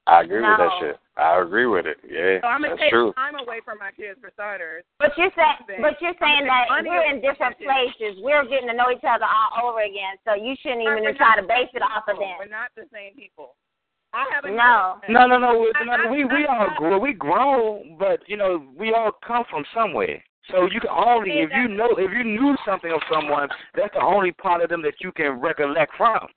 [0.07, 0.97] I agree with that shit.
[1.17, 1.97] I agree with it.
[2.03, 3.15] Yeah, So I'm gonna that's take true.
[3.15, 4.85] time away from my kids for starters.
[4.99, 8.19] But you're saying, but you're saying that Money we're in different places.
[8.21, 10.19] We're getting to know each other all over again.
[10.27, 12.37] So you shouldn't even try to base it off of that.
[12.37, 13.55] We're not the same people.
[14.13, 14.57] I haven't.
[14.57, 14.99] No.
[15.09, 15.59] No, no, no.
[15.59, 16.99] we- I- no, We we all grow.
[16.99, 20.23] We grown, but you know we all come from somewhere.
[20.51, 24.03] So you can only if you know if you knew something of someone, that's the
[24.03, 26.29] only part of them that you can recollect from.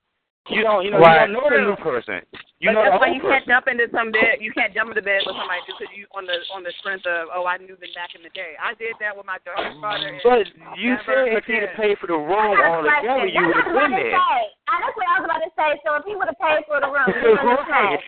[0.49, 1.27] You don't you know Right.
[1.27, 2.23] you don't know the new person.
[2.57, 3.43] You but know the that's why you person.
[3.43, 4.39] can't jump into some bed.
[4.39, 7.03] You can't jump into bed with somebody just because you on the on the strength
[7.05, 8.55] of oh I knew them back in the day.
[8.55, 10.07] I did that with my daughter's father.
[10.07, 10.47] and But
[10.79, 11.67] you said if he'd again.
[11.67, 13.91] have paid for the room I got a all together, you That's would what have
[13.91, 14.15] I was been about to there.
[14.17, 14.39] say.
[14.71, 15.69] I- That's what I was about to say.
[15.83, 18.07] So if he would have paid for the room, he would have smashed.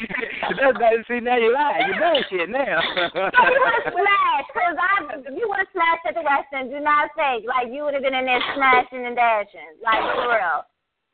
[0.59, 1.83] That's that, see now you lie.
[1.85, 2.79] You bullshit now.
[3.35, 4.91] So you would have smashed, cause I,
[5.35, 6.71] you would have smashed at the Western.
[6.71, 7.43] Do not fake.
[7.45, 10.63] Like you would have been in there smashing and dashing, like for real.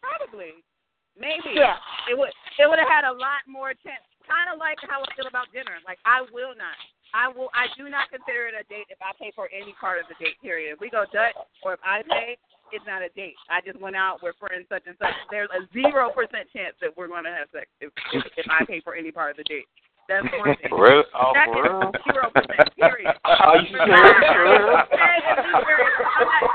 [0.01, 0.61] Probably.
[1.19, 1.55] Maybe.
[1.55, 1.79] Yeah.
[2.11, 4.03] It would it would have had a lot more chance.
[4.27, 5.79] Kind of like how I feel about dinner.
[5.87, 6.75] Like I will not.
[7.15, 7.47] I will.
[7.55, 10.17] I do not consider it a date if I pay for any part of the
[10.19, 10.35] date.
[10.43, 10.73] Period.
[10.75, 12.35] If we go Dutch or if I pay,
[12.75, 13.37] it's not a date.
[13.47, 15.15] I just went out with friends such and such.
[15.31, 18.65] There's a zero percent chance that we're going to have sex if, if if I
[18.65, 19.69] pay for any part of the date.
[20.09, 20.69] That's one thing.
[20.75, 21.05] Really?
[21.15, 21.91] Oh, That for is real?
[22.11, 22.67] zero percent.
[22.75, 23.13] Period.
[23.25, 24.83] Are you serious?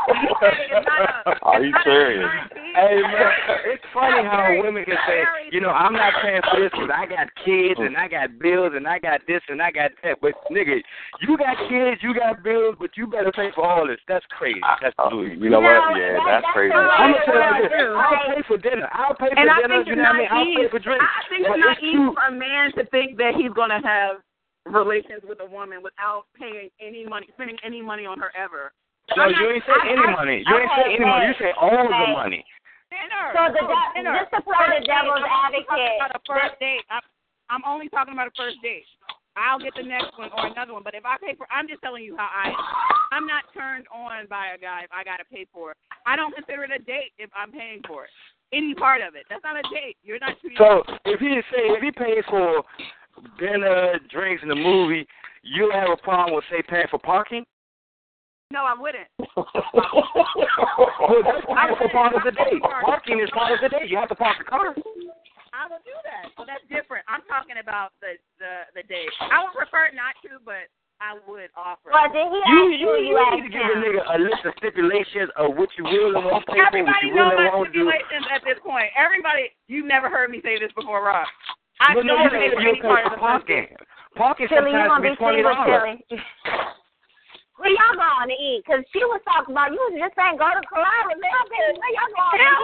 [1.42, 2.28] Are you serious?
[2.74, 3.30] Hey man,
[3.66, 7.06] it's funny how women can say, you know, I'm not paying for this because I
[7.06, 10.18] got kids and I got bills and I got this and I got that.
[10.22, 10.78] But nigga,
[11.20, 13.98] you got kids, you got bills, but you better pay for all this.
[14.06, 14.60] That's crazy.
[14.80, 15.96] That's Oh, you know what?
[15.98, 16.72] Yeah, that's crazy.
[16.74, 17.90] I'm gonna tell you this.
[17.96, 18.88] I'll pay for dinner.
[18.92, 19.82] I'll pay for And I dinner.
[19.82, 20.28] think You it's know what I mean?
[20.30, 21.04] I'll pay for drinks.
[21.04, 22.14] I think it's it's naive cute.
[22.14, 24.22] for a man to think that he's going to have
[24.66, 28.72] relations with a woman without paying any money, spending any money on her ever.
[29.16, 30.38] No, I'm you ain't say any I- money.
[30.46, 31.26] You ain't say any money.
[31.26, 32.44] You hey, say all the money.
[32.90, 33.24] Dinner.
[33.34, 34.14] So the Oh, dinner.
[34.18, 36.84] just to play the devil's I'm only advocate, About a first date.
[36.90, 37.02] I'm,
[37.50, 38.86] I'm only talking about a first date.
[39.38, 40.82] I'll get the next one or another one.
[40.82, 42.50] But if I pay for, I'm just telling you how I.
[43.14, 45.76] I'm not turned on by a guy if I got to pay for it.
[46.04, 48.10] I don't consider it a date if I'm paying for it.
[48.52, 49.26] Any part of it.
[49.30, 49.96] That's not a date.
[50.02, 50.58] You're not treating.
[50.58, 52.62] So if he say if he pays for
[53.38, 55.06] dinner, drinks, and the movie,
[55.42, 57.44] you have a problem with say paying for parking?
[58.50, 59.08] No, I wouldn't.
[59.36, 59.46] Well,
[61.24, 62.62] that's paying for part of the date.
[62.84, 63.88] Parking is part of the date.
[63.88, 64.74] You have to park the car.
[65.50, 66.30] I will do that.
[66.38, 67.04] So that's different.
[67.10, 69.10] I'm talking about the the the date.
[69.20, 70.70] I would prefer not to, but
[71.02, 71.90] I would offer.
[71.90, 72.90] Well, did he You ask you, you?
[73.02, 76.14] you You need to give a nigga a list of stipulations of what you will
[76.16, 77.88] and won't pay for, what Everybody you knows will and my won't do.
[77.88, 78.92] stipulations at this point.
[78.94, 81.26] Everybody, you've never heard me say this before, Rob.
[81.80, 83.66] I But no, don't you pay said for you any part of the first parking.
[83.74, 83.80] date.
[84.14, 85.98] Parking Chili, you sometimes gonna be be twenty single, dollars.
[87.60, 87.76] Chili?
[87.76, 88.60] Where y'all going to eat?
[88.64, 91.20] Cause she was talking about you was just saying go to Columbus.
[91.20, 91.28] Man,
[91.76, 92.40] where y'all going?
[92.40, 92.60] Hell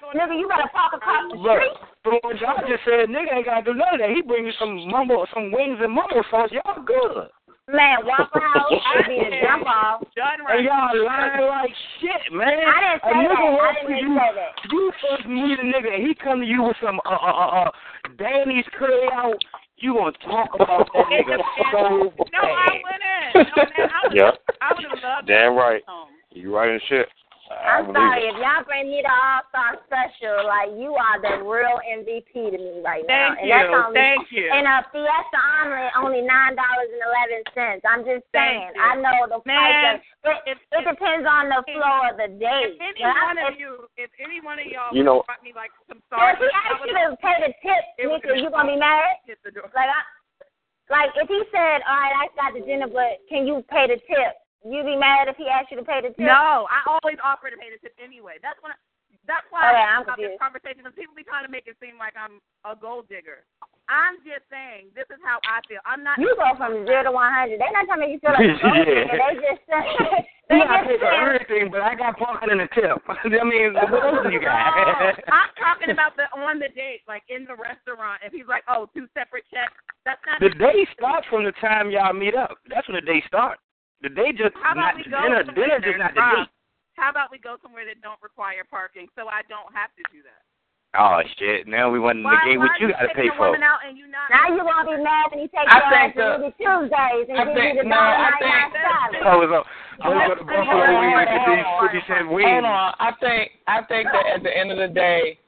[0.00, 0.34] Twenty nigga.
[0.38, 1.76] You better park across the Look, street.
[2.06, 4.10] but what y'all just said, nigga ain't gotta do none of that.
[4.14, 6.50] He bring you some mumbo, some wings and mumbo sauce.
[6.54, 7.28] Y'all good.
[7.66, 10.04] Man, Waffle House should be the jump off.
[10.14, 12.60] Done And y'all lying like shit, man.
[12.60, 13.40] I didn't a nigga that.
[13.40, 14.52] I walks didn't to you, say that.
[14.70, 17.64] you first meet a nigga and he come to you with some uh uh uh,
[17.64, 17.70] uh
[18.20, 19.40] Danny's curly out.
[19.78, 22.16] You gonna talk about that It nigga depends.
[22.16, 22.80] so No, I
[23.34, 23.48] wouldn't.
[23.56, 24.16] No, man, I would.
[24.16, 24.34] Yep.
[24.60, 25.26] I would have loved.
[25.28, 25.82] Damn right.
[26.30, 27.06] You right in shit.
[27.62, 28.34] I I'm sorry it.
[28.34, 30.42] if y'all bring me the All Star Special.
[30.48, 33.78] Like you are the real MVP to me right now, Thank and that's you.
[33.78, 34.46] only Thank you.
[34.50, 37.82] And a Fiesta omelet only nine dollars and eleven cents.
[37.86, 38.74] I'm just saying.
[38.74, 38.80] you.
[38.82, 40.02] I know the Man, price.
[40.24, 42.74] Of, it, it depends on the flow of the day.
[42.74, 43.70] If any But I- one of if- you,
[44.00, 46.44] if any one of y'all You know- would brought me like some So sauce, if
[46.44, 49.20] he I asked would you to pay the tip, Nika, you gonna be mad?
[49.28, 49.70] hit the door.
[49.74, 50.00] Like I,
[50.92, 53.96] like if he said, "All right, I got the dinner, but can you pay the
[54.04, 56.24] tip?" You be mad if he asked you to pay the tip?
[56.24, 58.40] No, I always offer to pay the tip anyway.
[58.42, 58.72] That's when.
[58.72, 58.78] I,
[59.24, 60.40] that's why Okay, I I'm have this confused.
[60.44, 63.48] conversation because people be trying to make it seem like I'm a gold digger.
[63.88, 65.80] I'm just saying this is how I feel.
[65.88, 66.20] I'm not.
[66.20, 67.56] You go from zero to one hundred.
[67.56, 69.08] They're not trying to make you feel like a gold Yeah.
[69.08, 69.16] digger.
[69.16, 69.62] They just
[70.52, 73.00] they You gotta just for everything, but I got parking in the tip.
[73.08, 75.16] I mean, what else do you got?
[75.32, 78.20] I'm talking about the on the date, like in the restaurant.
[78.28, 79.72] If he's like, oh, two separate checks,
[80.04, 80.36] that's not.
[80.44, 82.60] The day starts from the time y'all meet up.
[82.68, 83.63] That's when the day starts.
[84.04, 85.40] The day just How not we go dinner.
[85.48, 86.52] Dinner just not the date.
[87.00, 90.20] How about we go somewhere that don't require parking, so I don't have to do
[90.28, 90.44] that?
[90.94, 91.64] Oh shit!
[91.66, 93.48] Now we want to Why, negate why what you are gotta pay for.
[93.50, 94.28] woman out and you not?
[94.28, 97.36] Now you gonna be mad when he takes I your think ass the- Tuesdays and
[97.40, 99.24] I give think- you the no, dollar I ninety nine think- salad.
[99.24, 99.64] I was on.
[99.64, 102.46] I was on Buffalo wings and get these fifty cent wings.
[102.60, 102.88] Hold on.
[103.00, 105.40] I think I think that at the end of the day,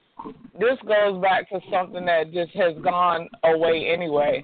[0.58, 4.42] this goes back to something that just has gone away anyway.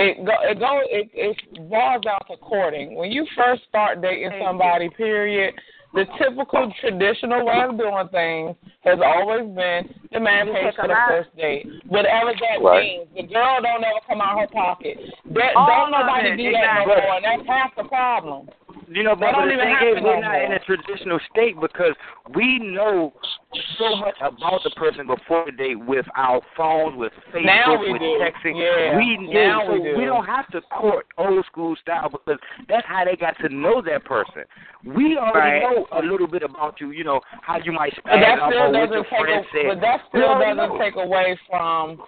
[0.00, 2.94] It go it go it it boils down to courting.
[2.94, 5.54] When you first start dating somebody, period,
[5.92, 8.54] the typical traditional way of doing things
[8.84, 11.08] has always been the man You pays for the up.
[11.08, 12.82] first date, whatever that Right.
[12.84, 13.08] means.
[13.16, 14.98] The girl don't ever come out her pocket.
[15.34, 18.48] That, don't nobody it, do that no more, and that's half the problem.
[18.90, 21.92] You know, but don't even thing is, we're not in a traditional state because
[22.34, 23.12] we know
[23.78, 28.00] so much about the person before the date with our phones, with Facebook, we with
[28.00, 28.18] do.
[28.20, 28.56] texting.
[28.56, 28.96] Yeah.
[28.96, 29.32] We do.
[29.32, 30.04] Now so we do.
[30.06, 32.38] don't have to court old school style because
[32.68, 34.44] that's how they got to know that person.
[34.84, 35.76] We already Right.
[35.76, 36.90] know a little bit about you.
[36.90, 39.20] You know how you might that up still or what your doesn't take.
[39.20, 39.66] friend A, said.
[39.68, 40.78] but that still doesn't know.
[40.78, 42.02] take away from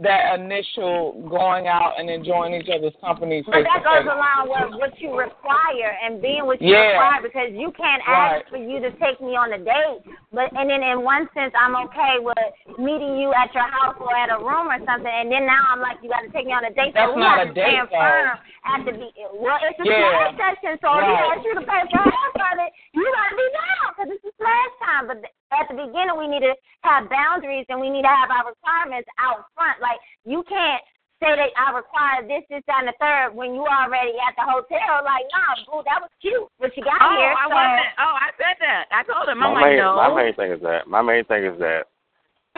[0.00, 3.44] that initial going out and enjoying each other's company.
[3.44, 6.96] But that goes along with what you require and being what you Yeah.
[6.96, 8.40] require because you can't Right.
[8.40, 10.00] ask for you to take me on a date.
[10.32, 12.36] But and then in one sense I'm okay with
[12.78, 15.80] meeting you at your house or at a room or something and then now I'm
[15.80, 16.94] like you gotta take me on a date.
[16.94, 18.00] That's so we not have a to date, stand though.
[18.00, 20.32] firm at the be well it's a Yeah.
[20.36, 21.30] session so if he Right.
[21.36, 24.32] asks you to pay for half of it, you gotta be down because it's a
[24.40, 25.06] smash time.
[25.06, 25.18] But
[25.52, 29.08] at the beginning we need to have boundaries and we need to have our requirements
[29.18, 29.65] out front.
[29.80, 30.82] Like you can't
[31.20, 34.44] say that I require this, this, that, and the third when you already at the
[34.44, 35.00] hotel.
[35.04, 37.32] Like, nah, boo, that was cute but you got Oh, here.
[37.32, 37.90] I so, wasn't.
[37.98, 38.84] Oh, I said that.
[38.92, 39.42] I told him.
[39.42, 39.96] I'm My like, main, no.
[39.96, 40.86] my main thing is that.
[40.88, 41.88] My main thing is that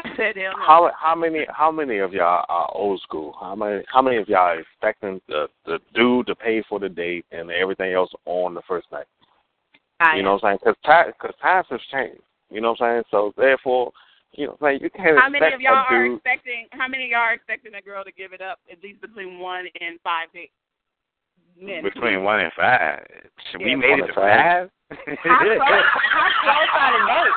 [0.16, 0.54] said hell.
[0.58, 3.34] How how many how many of y'all are old school?
[3.40, 6.88] How many how many of y'all are expecting the the dude to pay for the
[6.88, 9.06] date and everything else on the first night?
[10.00, 10.74] I you know what I'm saying?
[10.74, 12.22] Because time, cause times have changed.
[12.50, 13.04] You know what I'm saying?
[13.10, 13.92] So therefore,
[14.32, 16.16] you know, what you can't How many of y'all are dude.
[16.16, 16.66] expecting?
[16.72, 19.38] How many of y'all are expecting a girl to give it up at least between
[19.40, 20.50] one and five days?
[21.60, 21.82] Men.
[21.82, 23.02] Between one and five.
[23.50, 24.70] Should we made it to five.
[24.70, 24.70] five?
[25.26, 25.84] How close,
[26.14, 27.34] how close are the dates?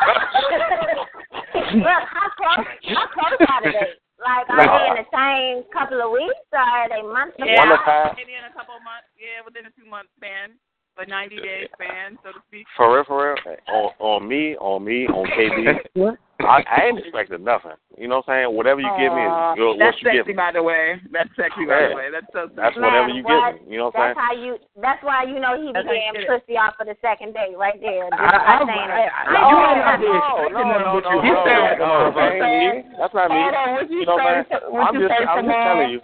[1.82, 3.98] Look, how close, how close are the dates?
[4.22, 7.70] Like, are they in the same couple of weeks or are they months Yeah, One
[7.74, 8.14] to five.
[8.16, 9.10] maybe in a couple of months.
[9.18, 10.54] Yeah, within a two month span,
[11.02, 12.68] a ninety day span, so to speak.
[12.78, 13.58] For real, for real.
[13.74, 16.14] On on me, on me, on KB.
[16.46, 17.78] I, I ain't expecting nothing.
[17.98, 18.56] You know what I'm saying?
[18.56, 19.76] Whatever you give me is good.
[19.80, 20.42] That's what you give sexy, me.
[20.42, 20.98] by the way.
[21.12, 22.08] That's sexy, by the way.
[22.12, 22.58] That's so sexy.
[22.58, 23.72] That's whatever you give me.
[23.72, 24.26] You know what I'm That's saying?
[24.26, 24.52] how you.
[24.80, 26.32] That's why you know he began That's you getting get it.
[26.42, 28.10] pussy off for the second date right there.
[28.10, 29.12] Just I- by I- saying I- it.
[29.12, 31.90] I- Oh, you ain't gonna be no, expecting no, no, no, you no, said, no,
[32.16, 32.96] that ain't me.
[32.98, 33.40] That's not me.
[33.42, 34.62] Hold on, what you You know what I'm saying?
[34.82, 36.00] I'm you just, say, I'm just telling you.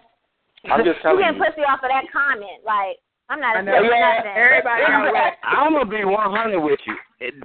[0.68, 1.44] I'm just You telling getting you.
[1.46, 2.60] pussy off of that comment.
[2.66, 2.98] Like,
[3.30, 3.72] I'm not I know.
[3.74, 4.32] expecting Yeah, nothing.
[4.36, 4.82] Everybody
[5.14, 5.34] got.
[5.44, 6.96] I'm gonna be 100 with you.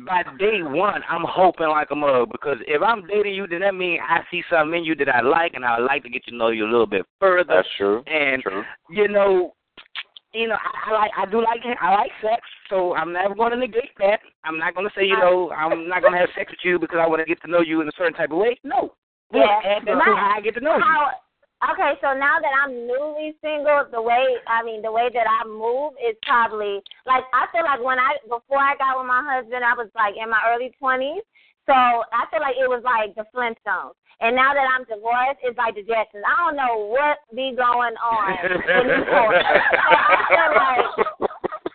[0.07, 3.75] By day one, I'm hoping like a mug because if I'm dating you, then that
[3.75, 6.25] means I see something in you that I like, and I would like to get
[6.27, 7.45] to know you a little bit further.
[7.57, 8.03] That's true.
[8.07, 8.63] and True.
[8.91, 9.55] you know,
[10.35, 13.51] you know, I, I like I do like I like sex, so I'm never going
[13.53, 14.21] to negate that.
[14.45, 16.79] I'm not going to say you know I'm not going to have sex with you
[16.79, 18.59] because I want to get to know you in a certain type of way.
[18.63, 18.93] No,
[19.33, 19.61] we'll Yeah.
[19.65, 20.83] add that My- to how I get to know you.
[20.83, 21.11] How,
[21.71, 25.47] okay, so now that I'm newly single, the way I mean the way that I
[25.47, 29.63] move is probably like I feel like when I before I got with my husband,
[29.63, 31.23] I was like in my early twenties.
[31.67, 33.95] So I feel like it was like the Flintstones.
[34.21, 36.27] And now that I'm divorced, it's like the Jetsons.
[36.27, 39.19] I don't know what be going on so
[39.83, 41.31] I feel like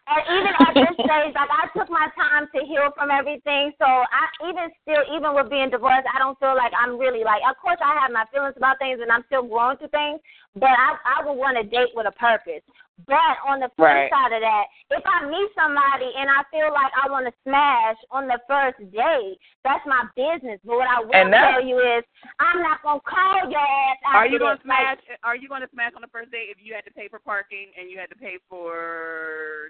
[0.07, 3.75] and even at this stage, like I took my time to heal from everything.
[3.75, 7.43] So I even still, even with being divorced, I don't feel like I'm really like.
[7.43, 10.23] Of course, I have my feelings about things, and I'm still growing through things.
[10.55, 12.63] But I, I would want to date with a purpose.
[13.05, 14.09] But on the flip Right.
[14.09, 17.97] side of that, if I meet somebody and I feel like I want to smash
[18.09, 20.59] on the first date, that's my business.
[20.65, 22.03] But what I will And tell you is,
[22.39, 23.97] I'm not gonna call your ass.
[24.05, 24.65] Are after you gonna this.
[24.65, 25.17] Like, smash?
[25.23, 27.71] Are you gonna smash on the first date if you had to pay for parking
[27.77, 29.69] and you had to pay for?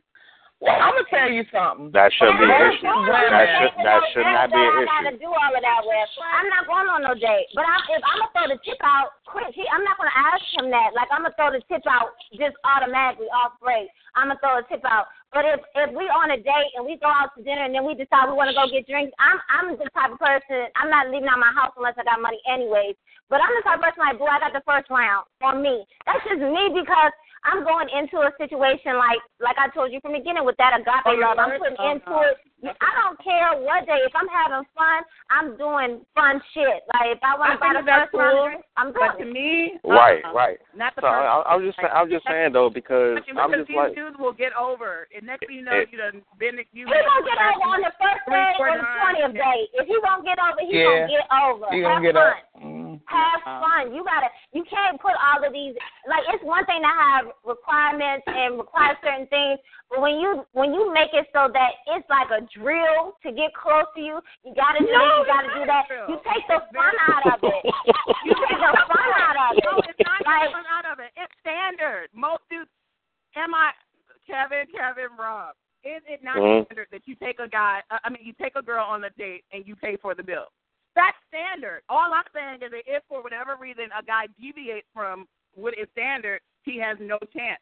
[0.58, 1.94] Well, I'm gonna tell you something.
[1.94, 2.90] That shouldn't be an issue.
[2.90, 6.10] That should that should not be an all I gotta do all of that with.
[6.18, 7.54] I'm not going on no date.
[7.54, 10.42] But I'm, if I'm gonna throw the tip out quick, he, I'm not gonna ask
[10.58, 10.98] him that.
[10.98, 13.86] Like I'm gonna throw the tip out just automatically off break.
[14.18, 15.14] I'm gonna throw a tip out.
[15.30, 17.86] But if if we on a date and we go out to dinner and then
[17.86, 20.74] we decide we want to go get drinks, I'm I'm the type of person.
[20.74, 22.98] I'm not leaving out my house unless I got money anyways.
[23.30, 25.86] But I'm the type of person like, boy, I got the first round on me.
[26.10, 27.14] That's just me because
[27.46, 30.74] I'm going into a situation like like I told you from the beginning with that
[30.74, 31.38] agape Oh, love.
[31.38, 32.22] I'm putting Oh, into no.
[32.22, 32.38] it.
[32.82, 34.02] I don't care what day.
[34.02, 36.82] If I'm having fun, I'm doing fun shit.
[36.98, 38.46] Like if I want to buy think the that's first round cool.
[38.50, 39.94] drink, I'm But to me, uh-uh.
[39.94, 40.34] Right, uh-uh.
[40.34, 40.58] right.
[40.74, 41.30] Not the So first.
[41.30, 44.34] I, I'm just I'm just saying though because Because I'm just these like dudes will
[44.34, 46.90] get over, and next thing you know, It- you done been you.
[46.90, 49.00] He gonna get over on the first Three, day four or the times.
[49.06, 49.60] twentieth day.
[49.78, 51.06] If he won't get over, he Yeah.
[51.06, 51.68] gonna get over.
[51.78, 52.26] You Have gonna get fun.
[52.26, 52.38] up.
[52.58, 52.87] Mm-hmm.
[53.06, 53.61] Have Uh-huh.
[53.61, 53.94] fun.
[53.94, 54.28] You gotta.
[54.53, 55.76] You can't put all of these.
[56.07, 59.60] Like it's one thing to have requirements and require certain things,
[59.90, 63.53] but when you when you make it so that it's like a drill to get
[63.53, 65.86] close to you, you gotta do No, this, you gotta do that.
[65.88, 66.07] drill.
[66.10, 67.64] You take the fun out of it.
[68.26, 69.64] You take the fun out of it.
[69.64, 71.11] No, it's not Like, fun out of it.
[71.15, 72.10] It's standard.
[72.14, 72.69] Most dudes.
[73.36, 73.72] Am I
[74.26, 74.65] Kevin?
[74.76, 75.56] Kevin Rob.
[75.84, 76.65] Is it not Mhm.
[76.65, 77.82] standard that you take a guy?
[77.90, 80.24] Uh, I mean, you take a girl on a date and you pay for the
[80.24, 80.48] bill?
[80.98, 81.86] That's standard.
[81.88, 85.86] All I'm saying is that if for whatever reason a guy deviates from what is
[85.94, 87.61] standard, he has no chance.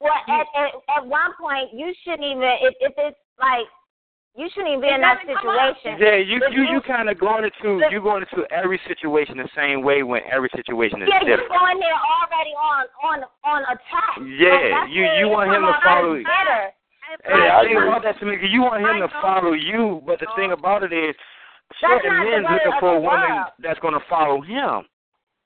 [0.00, 3.64] Well, at, at at one point, you shouldn't even if if it's like
[4.36, 5.76] you shouldn't even be in that doesn't come up.
[5.80, 6.00] situation.
[6.00, 9.48] Yeah, you If you you kind of going into you going into every situation the
[9.56, 11.52] same way when every situation is Yeah, you're different.
[11.60, 14.20] going there already on on on attack.
[14.36, 16.72] Yeah, So you- you want him to follow- as bitter.
[17.24, 17.88] Hey, Yeah, I I think agree.
[17.88, 18.48] about that, Tamika.
[18.48, 20.54] You want him to follow you, but the thing oh.
[20.54, 21.16] about it is,
[21.78, 23.54] certain not the men's looking for a woman world.
[23.62, 24.88] that's going to follow him.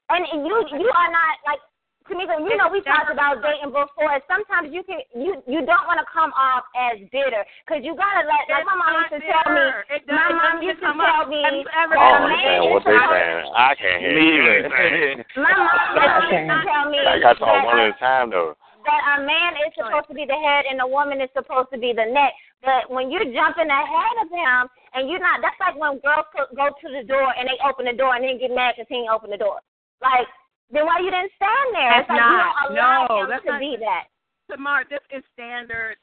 [0.08, 1.60] And you you are not like
[2.04, 4.12] Tamika, you know we talked about dating before.
[4.28, 8.28] Sometimes you can you you don't want to come off as bitter because you gotta
[8.28, 9.64] let like my mom used to tell me.
[10.12, 12.60] My mom used to tell me Have you ever I that don't a man understand
[12.68, 13.48] what they supposed saying.
[13.56, 15.16] I can't hear Me anything.
[15.40, 18.52] My mom used to tell me I got to talk one at a time though.
[18.84, 21.80] that a man is supposed to be the head and a woman is supposed to
[21.80, 22.36] be the neck.
[22.64, 24.62] But when you're jumping ahead of him
[24.96, 26.24] and you're not, that's like when girls
[26.56, 29.04] go to the door and they open the door and then get mad because he
[29.04, 29.60] ain't open the door.
[30.00, 30.26] Like,
[30.72, 31.92] then why you didn't stand there?
[31.92, 32.32] That's it's like not.
[32.72, 34.04] you don't allow No, him that's to not- be that.
[34.50, 35.96] Tamar, this is standard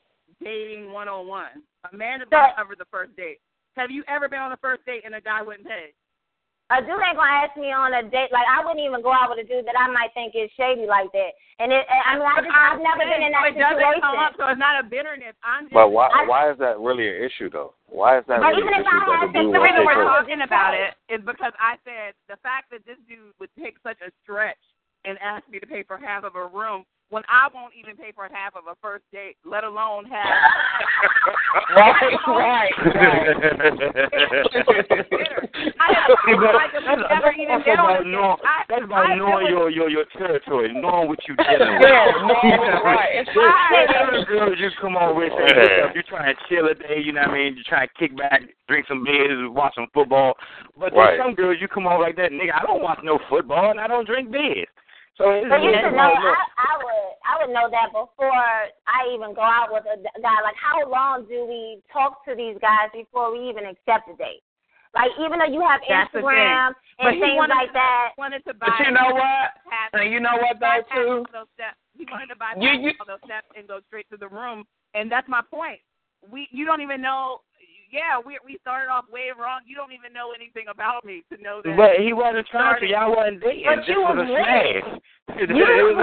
[0.43, 1.65] dating one on one.
[1.91, 3.39] A man is So- going to cover the first date.
[3.77, 5.93] Have you ever been on a first date and a guy wouldn't pay?
[6.71, 8.31] A dude ain't gonna ask me on a date.
[8.31, 10.87] Like I wouldn't even go out with a dude that I might think is shady
[10.87, 11.35] like that.
[11.59, 14.01] And it, I mean, I just I've never been in that so it doesn't situation.
[14.01, 15.35] come up, so it's not a bitterness.
[15.45, 15.75] I'm just.
[15.75, 17.75] But why I- why is that really an issue though?
[17.91, 19.53] Why is that But really even an if issue I that had the sex, dude
[19.53, 20.09] the won't reason we're her?
[20.09, 23.99] talking about it is because I said the fact that this dude would take such
[24.01, 24.59] a stretch
[25.03, 28.11] and ask me to pay for half of a room when I won't even pay
[28.15, 30.31] for half of a first date, let alone have.
[31.75, 32.87] Right, right, I
[35.91, 38.37] have, I just That's, never that's even also about knowing.
[38.43, 41.87] I, that's about I knowing your, your your territory, knowing what you're dealing with.
[41.87, 43.23] Yeah, knowing, right.
[43.23, 45.91] There's certain girls you come on with and Yeah.
[45.95, 47.55] you try and chill a day, you know what I mean?
[47.57, 50.33] You try and kick back, drink some beers, watch some football.
[50.77, 51.17] But Right.
[51.17, 53.79] there's some girls you come on like that, nigga, I don't watch no football and
[53.79, 54.67] I don't drink beers.
[55.19, 56.11] So it's But you it's should know.
[56.15, 57.07] I, I would.
[57.21, 58.31] I would know that before
[58.87, 60.39] I even go out with a guy.
[60.41, 64.41] Like, how long do we talk to these guys before we even accept a date?
[64.95, 66.11] Like, even though you have That's.
[66.11, 68.11] Instagram and he things wanted like that.
[68.17, 68.67] wanted to buy.
[68.71, 69.47] But you know what?
[69.69, 71.23] Half, And you know what though too?
[71.31, 71.75] all.
[71.97, 74.65] He wanted to bypass You- you- all those steps and go straight to the room,
[74.93, 75.79] and that's my point.
[76.29, 77.41] We, you don't even know.
[77.91, 79.67] Yeah, we we started off way wrong.
[79.67, 81.75] You don't even know anything about me to know that.
[81.75, 83.67] But he wasn't trying to, y'all wasn't dating.
[83.67, 84.87] But This you was was a with smash.
[85.39, 85.95] It, You was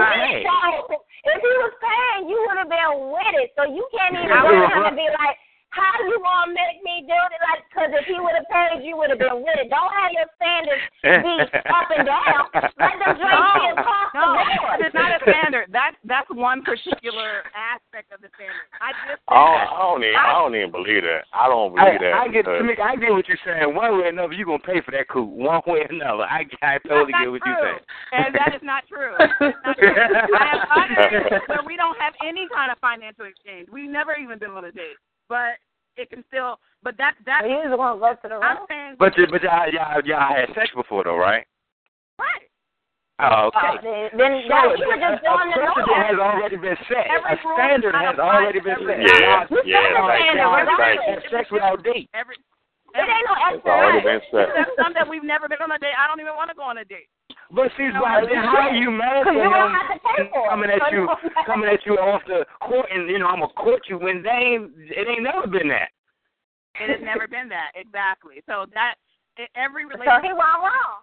[1.25, 3.49] if he was paying, you would have been with it.
[3.57, 4.89] So you can't even I go to was him right.
[4.93, 5.35] and be like,
[5.71, 8.97] "How you gonna make me do it?" Like, because if he would have paid, you
[8.97, 9.69] would have been with it.
[9.69, 11.09] Don't have your standards be
[11.77, 12.43] up and down.
[12.77, 14.77] Let them drink no, be across no, the board.
[14.81, 15.69] it's not a standard.
[15.71, 18.65] That's that's one particular aspect of the standard.
[18.81, 21.29] I just I don't, I don't even I don't even believe that.
[21.33, 22.13] I don't I, believe that.
[22.13, 23.73] I get, because- Tamika, I get what you're saying.
[23.75, 25.29] One way or another, you're gonna pay for that coop.
[25.29, 27.53] One way or another, I, I totally get what true.
[27.53, 27.85] you're saying.
[28.11, 29.13] And that is not true.
[29.19, 29.93] Not true.
[30.35, 33.69] I have others where we don't have any kind of financial exchange.
[33.71, 34.97] We've never even been on a date,
[35.29, 35.61] but
[35.95, 36.59] it can still.
[36.83, 37.47] But that that.
[37.47, 38.65] You just gonna go to the I'm room.
[38.67, 38.95] saying.
[38.99, 41.45] But you, but y'all, y'all, y'all had sex before though, right?
[42.17, 42.45] Right.
[43.19, 43.59] Oh, okay.
[43.59, 46.79] Oh, then, then So that, you were just doing a the precedent has already been
[46.87, 47.03] set.
[47.11, 48.95] Every A standard has already been set.
[48.95, 50.79] every- Yeah, yeah, y'all thank had you.
[50.79, 52.07] sex- Thank sex without date.
[52.15, 52.39] Every.
[52.95, 54.55] It ain't no It's already been set.
[54.55, 55.93] There's some that we've never been on a date.
[55.99, 57.11] I don't even want to go on a date.
[57.51, 60.29] But see, why, then how are you mad Because for you him have to pay
[60.29, 60.49] for it.
[60.53, 61.09] coming at you,
[61.49, 64.29] coming at you off the court, and you know I'm gonna court you when they
[64.29, 65.89] ain't, it ain't never been that.
[66.77, 68.45] It has never been that exactly.
[68.45, 68.95] So that
[69.41, 70.21] in every So relationship.
[70.29, 71.01] he went wrong.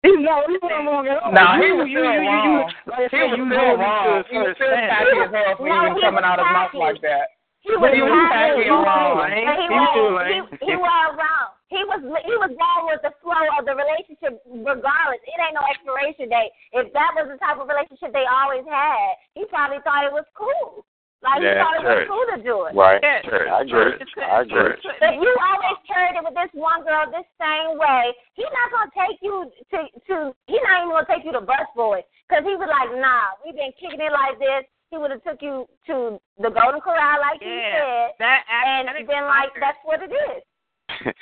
[0.00, 1.32] He no, he wasn't wrong at all.
[1.32, 2.48] No, he you, was you, still you, you, wrong.
[2.48, 4.04] you, like I He said, was you still know me wrong.
[4.04, 4.88] to a He was still extent.
[4.92, 7.26] tacky as hell for even coming was out his mouth like that.
[7.64, 9.12] He was He was not tacky and wrong.
[9.20, 10.44] But he He was was still he, lame.
[10.64, 11.48] he was wrong.
[11.66, 15.18] He was he was wrong with the flow of the relationship regardless.
[15.26, 16.54] It ain't no expiration date.
[16.70, 20.26] If that was the type of relationship they always had, he probably thought it was
[20.38, 20.86] cool.
[21.26, 22.72] Like he Yeah, thought it was cool to do it.
[22.78, 23.02] Right.
[23.02, 23.18] Yeah.
[23.26, 23.50] Sure.
[23.50, 23.98] I agree.
[23.98, 24.78] I agree.
[25.02, 28.94] But you always carried it with this one girl this same way, he's not gonna
[28.94, 30.16] take you to to.
[30.46, 33.34] He's not even gonna take you to bus for it, cause he was like, nah,
[33.42, 34.70] we've been kicking it like this.
[34.94, 38.94] He would have took you to the Golden Corral, like he said, That and that
[39.02, 40.46] been like, that's what it is.
[40.88, 41.12] Yeah.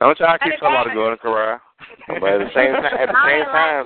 [0.00, 1.60] Don't y'all keep it- talking about the Golden Corral.
[2.08, 3.84] But at the same time, at the I same time,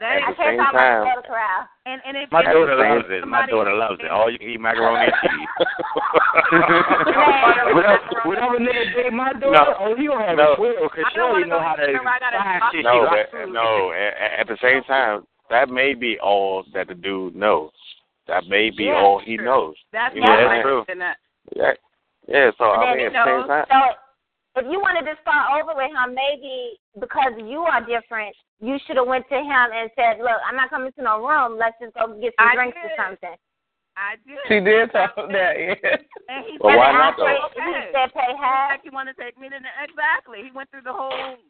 [0.00, 1.68] That At the same time- the Golden Corral.
[1.86, 3.26] And and if My daughter loves it.
[3.26, 4.10] My daughter loves it.
[4.10, 5.48] All you can eat macaroni and cheese.
[6.48, 7.74] Yeah.
[7.74, 9.74] whatever, whatever nigga date my daughter, No.
[9.78, 10.52] oh, he gonna have No.
[10.52, 12.84] a twirl, cause I don't Shirley know how to anywhere I gotta buy talk shit.
[12.84, 13.52] no, likes but, food.
[13.52, 13.92] no.
[13.92, 17.70] At, at the same time, that may be all that the dude knows.
[18.26, 19.44] That may be Yeah, all he true.
[19.44, 19.74] knows.
[19.92, 20.84] That's You know, that's true.
[20.98, 21.16] that.
[21.56, 21.72] Yeah.
[22.26, 22.50] Yeah.
[22.58, 23.80] So And I mean, at the same time, so
[24.58, 28.96] if you wanted to start over with him, maybe because you are different, you should
[28.96, 31.58] have went to him and said, "Look, I'm not coming to no room.
[31.58, 32.90] Let's just go get some I drinks did.
[32.90, 33.36] or something."
[33.98, 34.38] I did.
[34.46, 35.74] She did tell him that, yeah.
[36.30, 37.26] And he But said, why not, though?
[37.50, 40.42] okay." He said, "Pay half." Like he wanted to take me to the, exactly.
[40.46, 41.42] He went through the whole thing.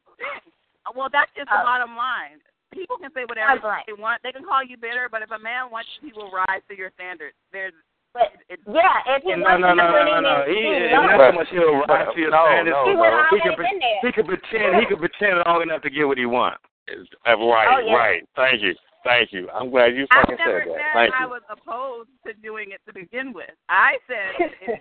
[0.97, 1.64] Well, that's just the Oh.
[1.64, 2.40] bottom line.
[2.72, 3.85] People can say whatever right.
[3.86, 4.22] they want.
[4.22, 6.76] They can call you bitter, but if a man wants you, he will rise to
[6.76, 7.36] your standards.
[7.52, 7.72] There's
[8.14, 10.35] But yeah, if he no, wants no, to no, do no, it, no, no.
[10.48, 11.06] he, He, he it's knows.
[11.12, 12.74] not so much he'll rise But- to your no, standards.
[12.74, 13.02] no, He no.
[13.02, 14.70] He already could, been he could pretend.
[14.80, 16.59] He could pretend long enough to get what he wants.
[16.89, 17.94] right, Oh, yeah.
[17.94, 18.22] right.
[18.35, 18.74] Thank you,
[19.05, 19.47] thank you.
[19.52, 20.80] I'm glad you fucking never said that.
[20.80, 21.28] said Thank I you.
[21.36, 23.52] was opposed to doing it to begin with.
[23.68, 24.51] I said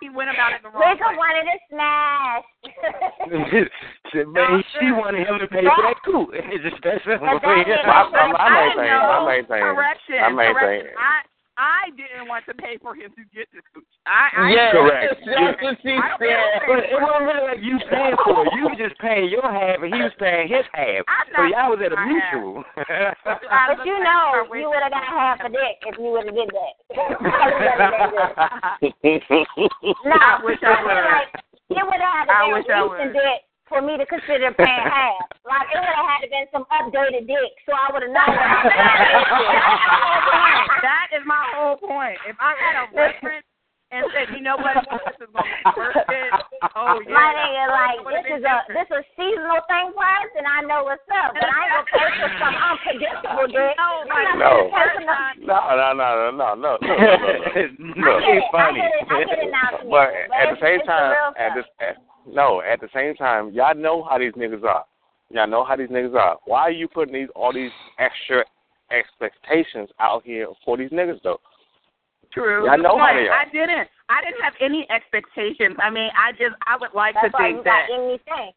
[0.00, 1.20] he went about it the wrong Rika way.
[1.20, 2.44] wanted to smash.
[4.12, 6.30] Shit, Man, she wanted him to pay for that coop.
[6.34, 7.28] It's just that simple.
[7.28, 8.88] But that is- I, I, I I maintain.
[8.88, 9.26] I know.
[9.28, 9.62] maintain.
[9.74, 10.18] Correction.
[10.24, 10.82] I maintain.
[10.96, 11.25] I
[11.58, 13.84] I didn't want to pay for him to get the cooch.
[14.04, 15.16] I, I Yes, Correct.
[15.24, 16.60] That's what she said.
[16.68, 18.52] But it wasn't really like you paying for it.
[18.54, 21.08] You were just paying your half, and he was paying his half.
[21.34, 22.60] So y'all was at a mutual.
[22.76, 25.16] I But you know, you would have got woman.
[25.16, 26.74] half a dick if you would have did that.
[30.04, 31.08] no, I wish I would've.
[31.08, 31.32] like
[31.68, 33.12] it would have had to I wish a I decent would've.
[33.16, 35.26] dick for me to consider paying half.
[35.46, 38.34] Like it would have had to been some updated dick, so I would have known.
[40.82, 42.18] that is my whole point.
[42.26, 43.46] If I had a reference
[43.94, 46.32] and said, you know what, this is going to be worth it.
[46.74, 47.14] Oh yeah.
[47.14, 48.74] My nigga, like this been is a different.
[48.74, 51.30] this a seasonal thing for us, and I know what's up.
[51.38, 53.74] But I ain't gonna pay for some unpredictable dick.
[53.78, 54.02] No.
[54.34, 56.82] gonna pay for no- No, no, no, no, no, no, no, no,
[57.94, 58.14] no.
[58.18, 59.78] I get it, I get it, I get it now.
[59.86, 61.94] But but at the same time, at this, at,
[62.26, 64.84] no, at the same time, y'all know how these niggas are.
[65.30, 66.36] Y'all know how these niggas are.
[66.44, 68.44] Why are you putting these all these extra
[68.90, 71.40] expectations out here for these niggas though?
[72.32, 72.66] True.
[72.66, 73.32] Y'all know how they are.
[73.34, 73.88] I didn't.
[74.08, 75.76] I didn't have any expectations.
[75.82, 78.52] I mean, I just I would like That's to why think that anything.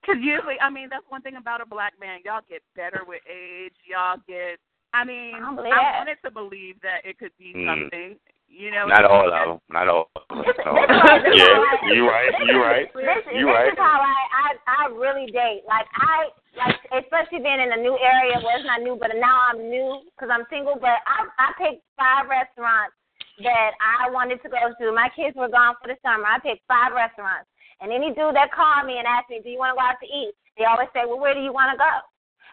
[0.00, 2.20] because usually, I mean, that's one thing about a black man.
[2.24, 3.74] Y'all get better with age.
[3.88, 4.58] Y'all get.
[4.94, 5.98] I mean, I I, don't believe that.
[5.98, 7.66] wanted to believe that it could be Mm.
[7.68, 8.16] something.
[8.54, 9.58] You know, Not all of them.
[9.66, 10.06] Not all.
[10.46, 10.78] This, this No.
[10.78, 12.86] is why- this is Yeah, you right, you right,
[13.34, 15.66] you this is how I, I I really date.
[15.66, 18.38] Like I like especially being in a new area.
[18.38, 20.78] Well, it's not new, but now I'm new because I'm single.
[20.78, 22.94] But I I picked five restaurants
[23.42, 24.92] that I wanted to go to.
[24.94, 26.22] My kids were gone for the summer.
[26.30, 27.50] I picked five restaurants,
[27.82, 29.98] and any dude that called me and asked me, "Do you want to go out
[29.98, 31.90] to eat?" They always say, "Well, where do you want to go?"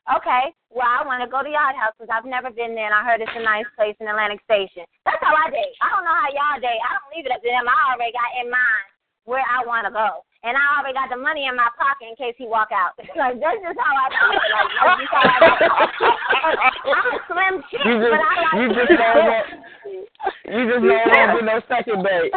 [0.10, 2.98] Okay, well, I want to go to Yard House because I've never been there, and
[2.98, 4.82] I heard it's a nice place in Atlantic Station.
[5.06, 5.78] That's how I date.
[5.78, 6.82] I don't know how y'all date.
[6.82, 7.70] I don't leave it up to them.
[7.70, 8.90] I already got in mind
[9.30, 12.18] where I want to go, and I already got the money in my pocket in
[12.18, 12.98] case he walk out.
[13.22, 14.42] like that's just how I do it.
[14.42, 15.74] Like that's just how I do it.
[16.98, 19.46] I'm a slim chick, You just, but I like you just know that,
[20.50, 22.34] you just know it won't be no second date.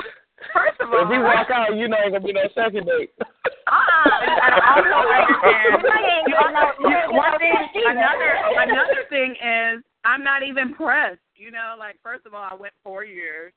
[0.52, 3.12] First of all, If he walk out, you know ain't gonna be no second date.
[3.18, 3.70] Uh-uh.
[3.70, 5.82] I also understand.
[5.84, 7.56] You you ain't getting no- you ain't getting One thing,
[7.86, 8.30] another
[8.60, 11.20] another thing is I'm not even pressed.
[11.36, 13.52] You know, like first of all, I went four years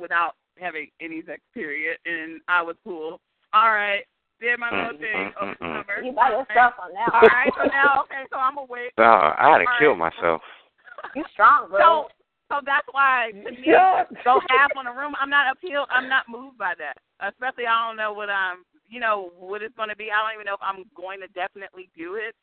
[0.00, 3.20] without having any sex period, and I was cool.
[3.54, 4.04] All right,
[4.40, 6.02] did my little thing over the summer.
[6.04, 7.10] You by yourself on that.
[7.12, 8.92] All right, so now okay, so I'm awake.
[8.98, 10.12] No, I had to All kill right.
[10.12, 10.42] myself.
[11.14, 11.78] You strong, bro.
[11.78, 12.08] So
[12.52, 14.04] so that's why to me Yeah.
[14.24, 15.14] go half on a room.
[15.18, 15.88] I'm not appealed.
[15.90, 16.98] I'm not moved by that.
[17.20, 18.64] Especially I don't know what I'm.
[18.88, 20.10] You know what it's going to be.
[20.12, 22.34] I don't even know if I'm going to definitely do it.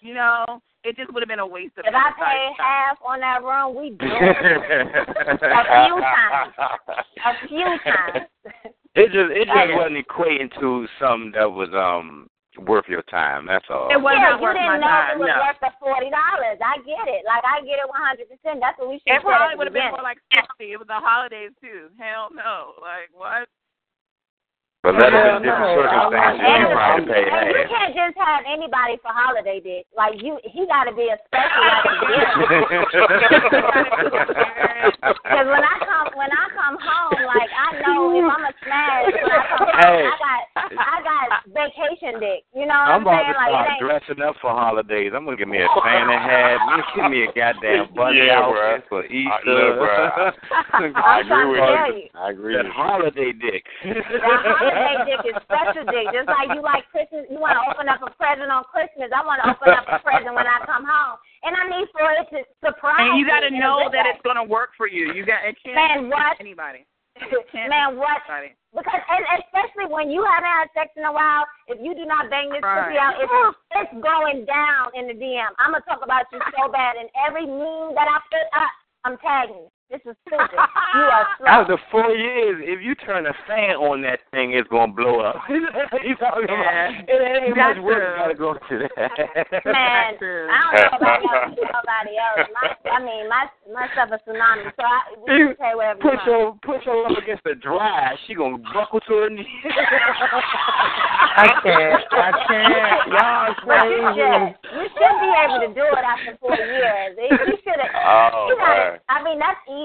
[0.00, 0.44] You know,
[0.84, 1.84] it just would have been a waste of.
[1.84, 4.86] If I everybody's pay half on that room, we do it.
[5.44, 6.54] A few times.
[6.58, 8.26] A few times.
[8.94, 12.28] It just it just wasn't equating to something that was um
[12.66, 13.46] worth your time.
[13.46, 13.92] That's all.
[13.92, 15.10] It was yeah, not you worth didn't my know time.
[15.14, 15.38] it was no.
[15.38, 16.58] worth the forty dollars.
[16.58, 17.22] I get it.
[17.28, 18.58] Like I get it one hundred percent.
[18.58, 20.74] That's what we should It have said probably would have been more like sixty.
[20.74, 21.92] It was the holidays too.
[22.00, 22.78] Hell no.
[22.80, 23.46] Like what?
[24.82, 26.38] But let Yeah, it in different circumstances.
[26.38, 29.86] I- You And, probably pay and you can't just have anybody for holiday dick.
[29.96, 33.02] Like you, he got to be a special like a
[35.28, 39.10] Because when I come, when I come home, like I know if I'm a smash,
[39.18, 40.06] when I come home, Hey.
[40.06, 40.40] I got,
[40.78, 42.46] I got vacation dick.
[42.54, 43.34] You know what I'm I'm, about saying?
[43.34, 43.82] to Like it start ain't.
[43.82, 45.10] dressing up for holidays.
[45.14, 46.58] I'm gonna give me a Santa hat.
[46.70, 48.88] You give me a goddamn bunny Yeah, outfit bruh.
[48.88, 49.50] for I- Easter.
[49.50, 50.32] look, bruh,
[50.72, 51.98] I'm I agree with you.
[51.98, 52.08] you.
[52.14, 52.78] I agree that with you.
[52.78, 53.64] holiday dick.
[54.68, 56.06] Holiday dick is special dick.
[56.12, 59.08] Just like you like Christmas, you want to open up a present on Christmas.
[59.10, 62.04] I want to open up a present when I come home, and I need for
[62.12, 65.12] it to surprise And you got to a know that it's gonna work for you.
[65.14, 66.36] You got it can't Man, what?
[66.40, 66.84] anybody.
[67.54, 68.22] Man, what?
[68.28, 68.54] Anybody.
[68.70, 72.28] Because and especially when you haven't had sex in a while, if you do not
[72.28, 72.92] bang this Right.
[72.92, 73.32] pussy out, it's
[73.80, 75.50] it's going down in the DM.
[75.58, 78.72] I'm gonna talk about you so bad, and every meme that I put up,
[79.08, 79.72] I'm tagging.
[79.90, 79.98] You.
[79.98, 80.52] This is stupid.
[80.52, 81.46] you are slow.
[81.48, 85.36] After four years, if you turn a fan on that thing, it's gonna blow up.
[85.48, 85.64] you
[86.20, 86.92] talking Yeah.
[86.92, 87.08] about?
[87.08, 88.04] It ain't That's much work.
[88.04, 88.16] true.
[88.20, 89.64] Gotta go to that.
[89.64, 90.22] Man, That's.
[90.22, 92.48] I don't know about nobody else.
[92.52, 96.00] My, I mean, my my stuff is tsunami, so I, we You can say whatever.
[96.04, 96.60] Push you want.
[96.64, 98.12] her, push her up against the dry.
[98.26, 99.46] She gonna buckle to her knee.
[101.38, 102.02] I can't.
[102.12, 103.00] I can't.
[103.08, 104.44] Y'all But you should,
[104.74, 107.16] you should be able to do it after four years.
[107.16, 108.32] You should have.
[108.34, 109.00] Oh, you gotta.
[109.08, 109.77] I mean, that's easy.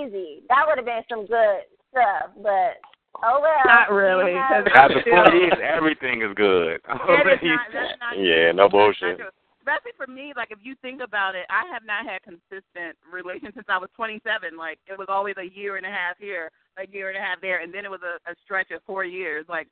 [0.49, 1.61] That would have been some good
[1.91, 2.81] stuff, but
[3.23, 3.61] oh well.
[3.65, 6.81] Not really, You have- 'cause After four years, everything is good.
[6.87, 9.19] That is not, that's not Yeah, no bullshit.
[9.61, 13.53] Especially for me, like if you think about it, I have not had consistent relations
[13.55, 14.57] since I was 27.
[14.57, 17.39] Like it was always a year and a half here, a year and a half
[17.39, 19.45] there, and then it was a, a stretch of four years.
[19.47, 19.67] Like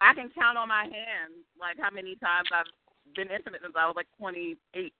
[0.00, 2.66] I can count on my hands, like how many times I've
[3.14, 4.92] been intimate since I was like 28.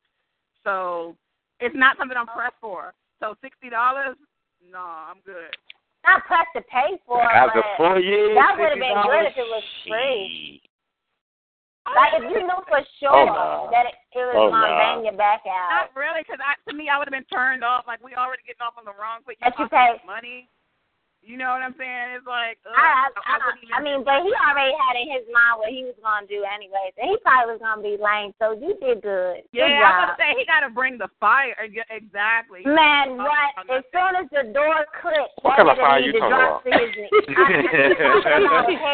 [0.62, 1.16] So
[1.59, 2.94] it's not something I'm pressed for.
[3.19, 4.15] So sixty dollars,
[4.72, 5.51] no, I'm good.
[6.05, 9.36] not pressed to pay for it, After four years, that would have been good if
[9.36, 10.62] it was free.
[11.86, 13.68] Like if you knew for sure Oh, no.
[13.70, 14.78] that it, it was Oh, gonna no.
[14.78, 15.70] bang your back out.
[15.70, 17.86] Not really, because I, to me, I would have been turned off.
[17.86, 19.38] Like we already getting off on the wrong foot.
[19.38, 20.51] But you talking pay- money.
[21.27, 22.15] You know what I'm saying?
[22.15, 25.27] It's like ugh, I, I, I wouldn't I mean, but he already had in his
[25.35, 28.31] mind what he was gonna do anyways, and he probably was gonna be lame.
[28.39, 29.43] So you did good.
[29.51, 30.15] Good Yeah, I'm job.
[30.15, 31.51] gonna say he got to bring the fire.
[31.66, 32.62] Exactly.
[32.62, 33.59] Man, what?
[33.66, 36.62] As soon as the door clicked, What kind of fire you to talking about?
[36.62, 37.11] to his knee.
[37.35, 38.86] I-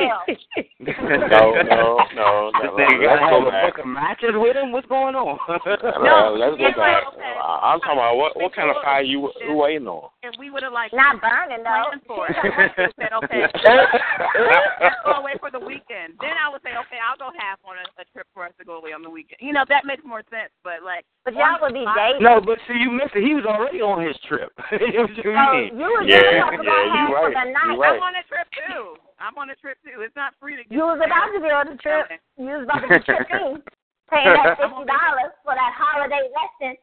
[0.81, 2.81] no, no, no, This no.
[2.81, 3.77] nigga Let's go a back.
[3.87, 4.73] matches with him.
[4.73, 5.39] What's going on?
[5.49, 5.59] Uh,
[6.41, 7.05] let's go back.
[7.13, 10.09] I- I'm talking about what what kind of fire you you waiting on?
[10.23, 11.93] If we would have like Not burning though.
[12.23, 13.43] Planned for it, I would have said okay.
[14.79, 16.15] Let's go away for the weekend.
[16.23, 18.65] Then I would say okay, I'll go half on a, a trip for us to
[18.65, 19.43] go away on the weekend.
[19.43, 20.55] You know that makes more sense.
[20.63, 22.23] But like, But y'all would be dating.
[22.23, 23.27] No, but see, you missed it.
[23.27, 24.55] He was already on his trip.
[24.71, 25.75] what you So mean?
[25.75, 27.35] you was Yeah, supposed to yeah, go you half for right.
[27.35, 27.75] the night.
[27.75, 27.99] You right.
[27.99, 28.85] I'm on a trip too.
[29.19, 30.03] I'm on a trip too.
[30.03, 30.73] It's not free to get.
[30.73, 32.07] You was about to be on the trip.
[32.39, 33.63] You was about to be tripping,
[34.11, 36.75] paying that fifty dollars for that holiday lesson.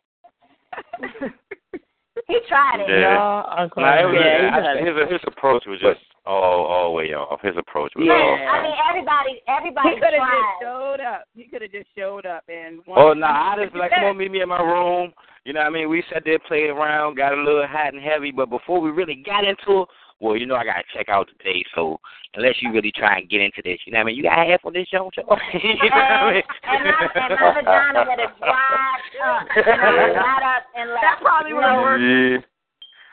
[2.29, 2.87] He tried it.
[2.87, 3.17] Yeah.
[3.17, 3.81] No, Uncle.
[3.83, 7.41] Nah, it was, yeah, I- his his approach was just all all way off.
[7.41, 8.13] His approach was Yeah.
[8.13, 8.37] all.
[8.47, 11.23] I mean, everybody, everybody He could have just showed up.
[11.35, 12.81] He could have just showed up and.
[12.87, 15.11] Oh no, nah, I just like, come on, meet me in my room.
[15.45, 15.89] You know what I mean?
[15.89, 19.15] We sat there, played around, got a little hot and heavy, but before we really
[19.25, 19.87] got into it,
[20.19, 21.63] well, you know, I gotta check out today.
[21.75, 21.99] So
[22.35, 24.15] unless you really try and get into this, you know what I mean?
[24.17, 25.23] You got half on this show, show.
[25.53, 26.43] you know what I uh, mean?
[26.63, 31.03] And my, and my vagina would have dried up, and not up and left.
[31.03, 32.03] That probably would have worked.
[32.03, 32.45] Yeah.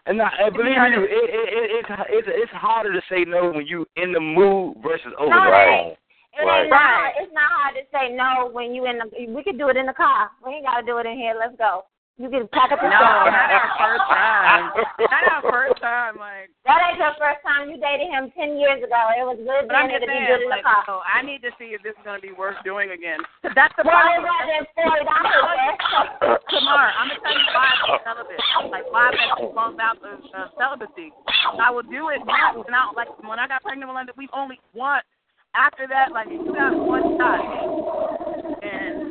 [0.07, 3.51] And not, and believe me, it, it, it, it's it's it's harder to say no
[3.51, 5.95] when you in the mood versus over No, the it phone.
[6.37, 7.13] It ain't not hard.
[7.19, 9.35] It's not hard to say no when you in the.
[9.35, 10.31] We could do it in the car.
[10.47, 11.35] We ain't gotta do it in here.
[11.35, 11.83] Let's go.
[12.17, 13.29] You can pack up your No, stuff.
[13.29, 14.65] not our first time.
[15.05, 16.17] Not our first time.
[16.17, 17.69] Like, That ain't your first time.
[17.69, 18.97] You dated him ten years ago.
[19.13, 21.53] It was good but I'm just It'll saying, good in like, so I need to
[21.61, 23.21] see if this is gonna be worth doing again.
[23.45, 24.33] 'Cause That's the Well, it problem.
[24.33, 26.41] wasn't forty dollars.
[26.49, 28.41] Tamar, I'm gonna tell you why I'm celibate.
[28.73, 31.13] Like why I've been bumped out of uh, celibacy.
[31.61, 34.33] I will do it once, and I like when I got pregnant with Linda, we've
[34.33, 35.05] only once.
[35.53, 38.46] After that, like you got one shot, and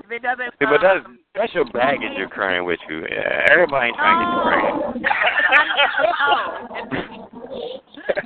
[0.06, 3.06] if it doesn't, but that's that's your baggage you're carrying with you.
[3.10, 6.68] Yeah, everybody ain't trying to get you oh.
[6.70, 7.26] pregnant.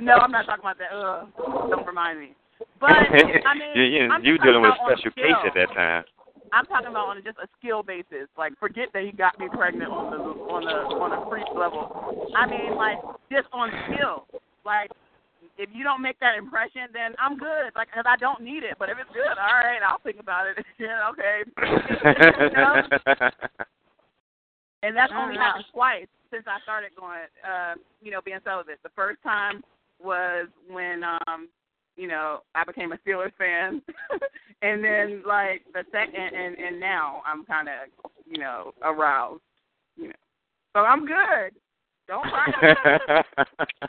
[0.00, 0.92] no, I'm not talking about that.
[0.92, 1.28] Ugh,
[1.70, 2.34] don't remind me.
[2.80, 6.04] But I mean, you you, you dealing with special case at that time.
[6.52, 8.26] I'm talking about on just a skill basis.
[8.36, 12.26] Like, forget that he got me pregnant on the on the on a freak level.
[12.34, 12.98] I mean, like,
[13.30, 14.26] just on skill.
[14.64, 14.90] Like,
[15.60, 17.76] if you don't make that impression, then I'm good.
[17.76, 18.76] Like, cause I don't need it.
[18.78, 20.64] But if it's good, all right, I'll think about it.
[20.78, 21.44] yeah, okay.
[22.40, 23.30] You know?
[24.82, 28.78] And that's only happened twice since I started going, uh, you know, being celibate.
[28.82, 29.62] The first time
[30.02, 31.50] was when, um,
[31.96, 33.82] you know, I became a Steelers fan,
[34.62, 39.42] and then like the second, and and now I'm kind of, you know, aroused.
[39.96, 40.20] You know,
[40.74, 41.52] so I'm good.
[42.10, 43.22] Don't cry.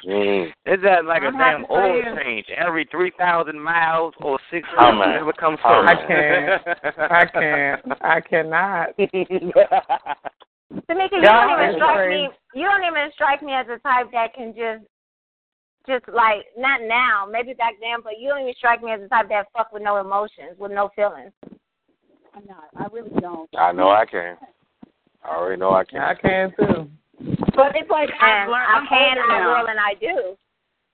[0.07, 0.47] Mm.
[0.65, 2.15] Is that like a I'm damn happy oil you.
[2.23, 2.47] change?
[2.57, 5.27] Every three thousand miles or six Oh, months, man.
[5.27, 5.85] it Oh.
[5.85, 6.61] I can't.
[7.11, 7.81] I can't.
[8.01, 8.97] I cannot.
[8.97, 12.29] Tamika, you Y'all don't even strike me.
[12.55, 14.85] You don't even strike me as a type that can just,
[15.87, 19.07] just like not now, maybe back then, but you don't even strike me as a
[19.07, 21.31] type that fuck with no emotions, with no feelings.
[22.33, 22.69] I'm not.
[22.75, 23.49] I really don't.
[23.57, 24.37] I know I can.
[25.23, 25.99] I already know I can.
[26.01, 26.89] I can too.
[27.61, 29.61] But it's like I've learned, I I'm can, older I now.
[29.61, 30.37] will, and I do.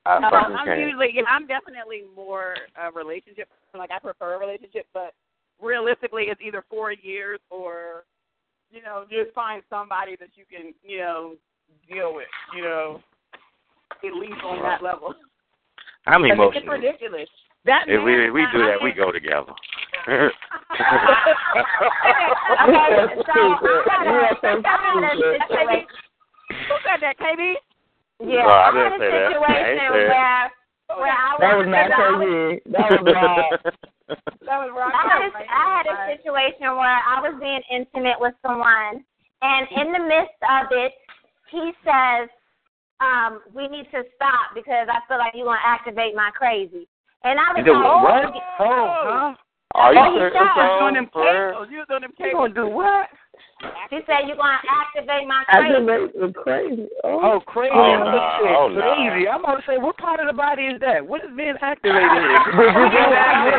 [0.06, 0.80] I No, I'm can.
[0.80, 3.48] usually yeah, I'm definitely more a relationship.
[3.76, 5.14] Like I prefer a relationship, but
[5.62, 8.04] realistically, it's either four years or
[8.72, 11.36] you know just find somebody that you can you know
[11.90, 12.28] deal with.
[12.56, 13.02] You know,
[14.04, 15.14] at least on that level.
[16.06, 16.64] I'm 'Cause emotional.
[16.64, 17.30] It's ridiculous.
[17.66, 19.52] That If we if we do that, we go together.
[20.08, 20.32] Okay,
[23.26, 25.88] so I had a, I had a situation.
[26.50, 27.56] Who said that, KB?
[28.20, 29.28] Yeah, No, I I had didn't a say that.
[29.28, 30.52] I situation ain't where
[30.98, 32.60] where I That was not I.
[32.72, 33.76] That was not.
[34.48, 34.96] That was wrong.
[34.96, 39.04] I had, a, I had a situation where I was being intimate with someone,
[39.44, 40.96] and in the midst of it,
[41.52, 42.32] he says,
[43.04, 46.88] um, "We need to stop because I feel like you're gonna activate my crazy."
[47.28, 48.24] And I was like, what?
[48.64, 49.36] "Oh, Oh, huh?
[49.76, 50.56] Are you Oh, he serious, shot.
[50.56, 50.80] bro?
[50.80, 51.68] doing them For.
[51.68, 53.10] You was doing them You gonna do what?
[53.90, 56.88] He said you're gonna activate my I crazy." just crazy.
[57.04, 57.20] Oh.
[57.24, 57.72] oh, crazy.
[57.74, 58.38] Oh, I nah.
[58.38, 58.82] said Oh, nah.
[58.84, 59.28] crazy.
[59.28, 61.02] I'm about to say, what part of the body is that?
[61.02, 62.38] What is being activated here?
[62.38, 63.58] Did you do Yeah, that?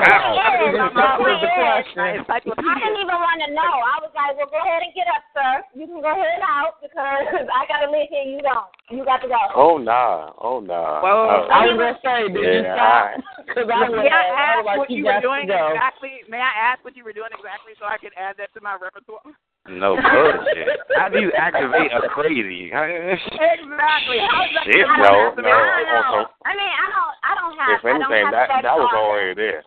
[0.53, 0.95] it is.
[0.95, 2.25] That was the It is.
[2.29, 2.29] question.
[2.29, 3.75] I didn't even want to know.
[3.83, 5.65] I was like, well, go ahead and get up, sir.
[5.75, 8.29] You can go ahead out because I got to live here.
[8.29, 8.69] You don't.
[8.93, 9.41] You got to go.
[9.57, 10.33] Oh nah.
[10.39, 11.01] Oh nah.
[11.03, 11.49] Well, Oh.
[11.51, 13.49] I was gonna say, did you Yeah, stop?
[13.49, 16.23] Because I May I I was ask like, what you were doing exactly?
[16.29, 18.77] May I ask what you were doing exactly so I can add that to my
[18.77, 19.25] repertoire?
[19.69, 20.81] No bullshit.
[20.97, 22.73] How do you activate a crazy?
[22.73, 24.19] Exactly.
[24.25, 25.45] How is that Shit, gonna no, happen?
[25.45, 25.53] no.
[25.53, 26.27] I don't know.
[26.45, 27.77] I mean, I don't, I don't have.
[27.77, 29.63] If anything, I have that that was already there.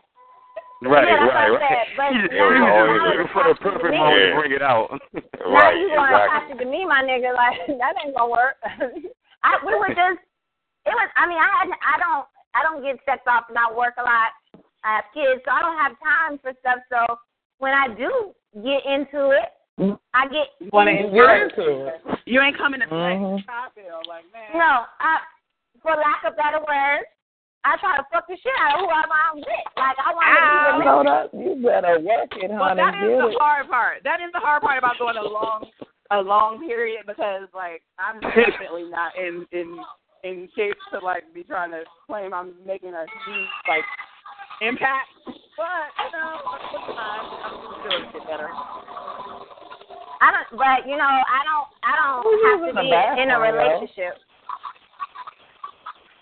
[0.82, 1.62] Right, Yeah, right, right.
[1.62, 4.02] said, but He now was you always wanna looking for the perfect me.
[4.02, 4.90] moment to bring it out.
[5.38, 6.58] Now Right, you want to exactly.
[6.58, 7.34] talk to me, my nigga?
[7.38, 8.58] Like that ain't gonna work.
[9.46, 10.22] I we were just.
[10.86, 11.10] It was.
[11.14, 11.78] I mean, I hadn't.
[11.86, 12.26] I don't.
[12.58, 14.34] I don't get sex off and I work a lot.
[14.84, 16.82] I have kids, so I don't have time for stuff.
[16.90, 17.06] So
[17.62, 18.34] when I do
[18.66, 20.48] get into it, I get.
[20.60, 22.02] you Want to into enjoy it.
[22.06, 22.20] it?
[22.26, 23.16] You ain't coming to play.
[23.18, 23.44] Mhm.
[23.50, 24.52] I feel like man.
[24.54, 25.20] No, I,
[25.82, 27.08] for lack of better words,
[27.64, 29.48] I try to fuck the shit out of whoever I'm with.
[29.78, 31.46] Like I want to You be know with.
[31.46, 32.82] you better work it, Well, honey.
[32.82, 33.38] that is Get the it.
[33.40, 33.98] hard part.
[34.04, 35.66] That is the hard part about going a long,
[36.12, 39.78] a long period because like I'm definitely not in in
[40.24, 43.86] in shape to like be trying to claim I'm making a huge like
[44.62, 45.10] impact.
[45.58, 46.38] But you know,
[46.74, 48.50] with time, I'm sure it'll get better.
[50.22, 54.22] I don't, but you know, I don't, I don't have to be in a relationship.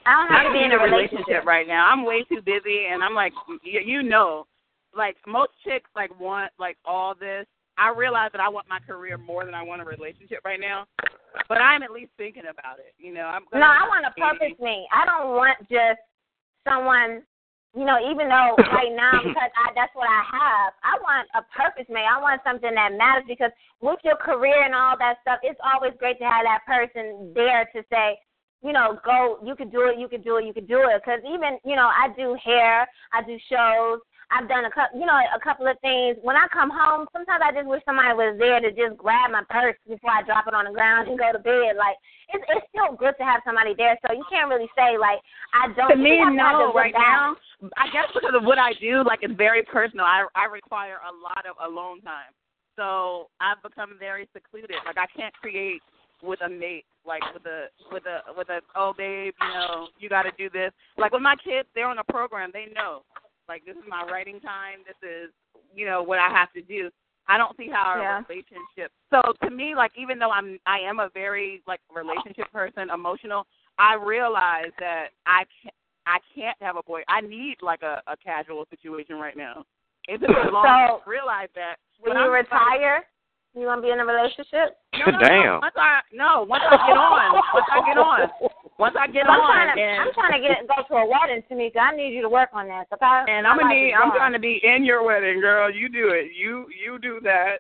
[0.06, 1.46] I don't have to be in a relationship.
[1.46, 1.88] right now.
[1.92, 4.48] I'm way too busy, and I'm like, you, you know,
[4.96, 7.46] like most chicks like want like all this.
[7.78, 10.86] I realize that I want my career more than I want a relationship right now,
[11.48, 12.94] but I'm at least thinking about it.
[12.98, 13.44] You know, I'm.
[13.54, 14.88] No, I want a purpose me.
[14.92, 16.00] I don't want just
[16.68, 17.24] someone,
[17.76, 20.74] you know, even though right now because I that's what I have.
[20.82, 22.06] I want a purpose man.
[22.10, 23.52] I want something that matters because
[23.82, 27.70] with your career and all that stuff, it's always great to have that person there
[27.76, 28.18] to say,
[28.62, 31.00] you know, go, you can do it, you can do it, you can do it.
[31.00, 34.00] Because even, you know, I do hair, I do shows.
[34.30, 36.18] I've done a couple, you know, a couple of things.
[36.22, 39.42] When I come home, sometimes I just wish somebody was there to just grab my
[39.50, 41.74] purse before I drop it on the ground and go to bed.
[41.78, 41.98] Like
[42.30, 43.98] it's it's still good to have somebody there.
[44.06, 45.18] So you can't really say like
[45.58, 45.90] I don't.
[45.90, 46.70] To me, no.
[46.78, 47.34] Right now,
[47.78, 50.06] I guess because of what I do, like it's very personal.
[50.06, 52.30] I I require a lot of alone time,
[52.78, 54.78] so I've become very secluded.
[54.86, 55.82] Like I can't create
[56.22, 60.10] with a mate, like with a with a with a oh babe, you know, you
[60.10, 60.72] got to do this.
[60.98, 62.52] Like with my kids, they're on a program.
[62.54, 63.02] They know,
[63.50, 64.80] like this is my writing time.
[64.88, 65.32] This is
[65.76, 66.90] you know what I have to do.
[67.28, 68.22] I don't see how a Yeah.
[68.30, 68.92] relationship.
[69.10, 73.46] So to me, like even though I'm I am a very like relationship person, emotional,
[73.78, 75.76] I realize that I can't
[76.08, 77.02] I can't have a boy.
[77.08, 79.64] I need like a, a casual situation right now.
[80.08, 81.76] It's been a long So- to realize that.
[82.00, 83.04] When But you I'm- retire,
[83.54, 84.78] you want to be in a relationship?
[85.00, 85.60] No, no, no.
[85.62, 88.30] Once I no, once I get on, once I get on,
[88.80, 91.06] once I get I'm on, trying to, and I'm trying to get go to a
[91.06, 91.78] wedding, Tamika.
[91.78, 93.32] I need you to work on that, okay?
[93.32, 93.94] and I'm gonna need.
[93.94, 95.70] I'm trying to be in your wedding, girl.
[95.70, 96.32] You do it.
[96.34, 97.60] You you do that.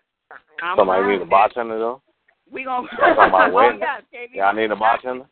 [0.63, 2.01] I'm Somebody around need a bartender though.
[2.49, 2.87] We gonna.
[2.87, 3.79] Talking about oh wedding.
[3.81, 4.29] yes, KB.
[4.33, 5.25] Yeah, I need a bartender.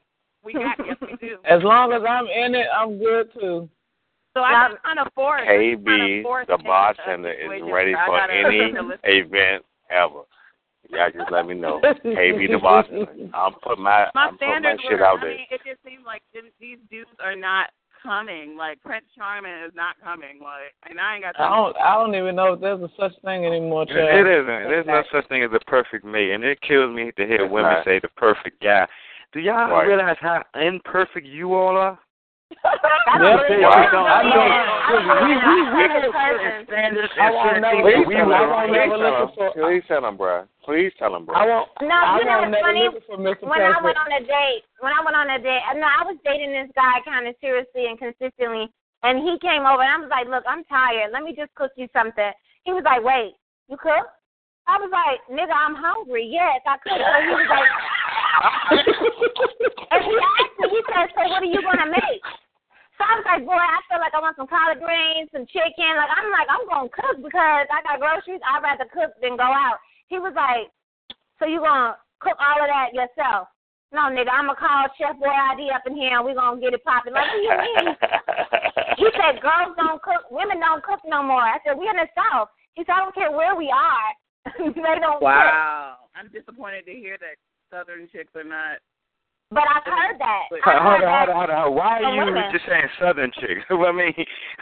[0.44, 1.38] We got yes, we do.
[1.50, 3.70] As long as I'm in it, I'm good too.
[4.34, 5.42] So I just kind of force.
[5.50, 8.72] KB, the bartender, is ready for any
[9.04, 10.22] event ever.
[10.90, 11.80] Y'all just let me know.
[11.84, 13.30] KB, the bartender.
[13.34, 15.06] I'm put my, My I'm put my standards shit were.
[15.06, 15.30] out I there.
[15.32, 16.22] mean, it just seems like
[16.60, 17.70] these dudes are not
[18.04, 18.56] coming.
[18.58, 20.40] Like Prince Charming is not coming.
[20.42, 21.40] Like, and I ain't got.
[21.40, 21.76] I don't.
[21.78, 23.84] I don't even know if there's a such thing anymore.
[23.84, 23.98] It, Chad.
[23.98, 24.48] it isn't.
[24.48, 27.52] There's no such thing as a perfect mate, and it kills me to hear It's
[27.52, 27.86] women not.
[27.86, 28.88] say the perfect guy.
[29.34, 29.88] Do y'all Right.
[29.88, 32.00] realize how imperfect you all are?
[32.64, 33.92] I Yeah, don't really I know.
[33.92, 34.06] know.
[34.08, 34.42] I know.
[34.42, 36.66] I don't We- we- we- I'm a person.
[36.68, 38.40] Standards I and won't certain Please we tell him.
[38.68, 39.30] Please tell him.
[39.36, 39.52] for.
[39.52, 40.48] Please tell him, bro.
[40.64, 41.36] Please tell him, bro.
[41.36, 41.70] I won't.
[41.82, 42.84] No, I you know what's funny?
[42.84, 43.44] looking for Mr.
[43.48, 46.18] When I went on a date, when I went on a date, no, I was
[46.24, 48.68] dating this guy kind of seriously and consistently,
[49.04, 51.12] and he came over and I was like, "Look, I'm tired.
[51.12, 52.32] Let me just cook you something."
[52.64, 53.36] He was like, "Wait,
[53.70, 54.08] you cook?"
[54.68, 56.26] I was like, "Nigga, I'm hungry.
[56.28, 57.70] Yes, I cook." So he was like,
[59.92, 62.24] and he asked me, he said, "So what are you gonna make?"
[62.98, 65.92] So I was like, "Boy, I feel like I want some collard greens, some chicken.
[65.98, 68.42] Like I'm like, I'm gonna cook because I got groceries.
[68.46, 69.78] I'd rather cook than go out."
[70.08, 70.70] He was like,
[71.40, 73.50] "So you gonna cook all of that yourself?"
[73.92, 76.84] No, nigga, I'm gonna call Chef Boyardee up in here and we gonna get it
[76.84, 77.14] popping.
[77.14, 77.96] Like, what do you mean?
[78.98, 81.46] He said, girls don't cook, women don't cook no more.
[81.46, 82.50] I said, we in the South.
[82.74, 84.10] He said, I don't care where we are.
[84.58, 85.30] they don't cook.
[85.30, 87.38] Wow, I'm disappointed to hear that
[87.72, 88.80] Southern chicks are not.
[89.48, 90.52] But I've heard that.
[90.52, 91.32] I've Hold heard on, hold that.
[91.32, 91.68] on, hold on.
[91.80, 92.52] Why are you women.
[92.52, 93.64] just saying Southern chicks?
[93.72, 94.12] I mean,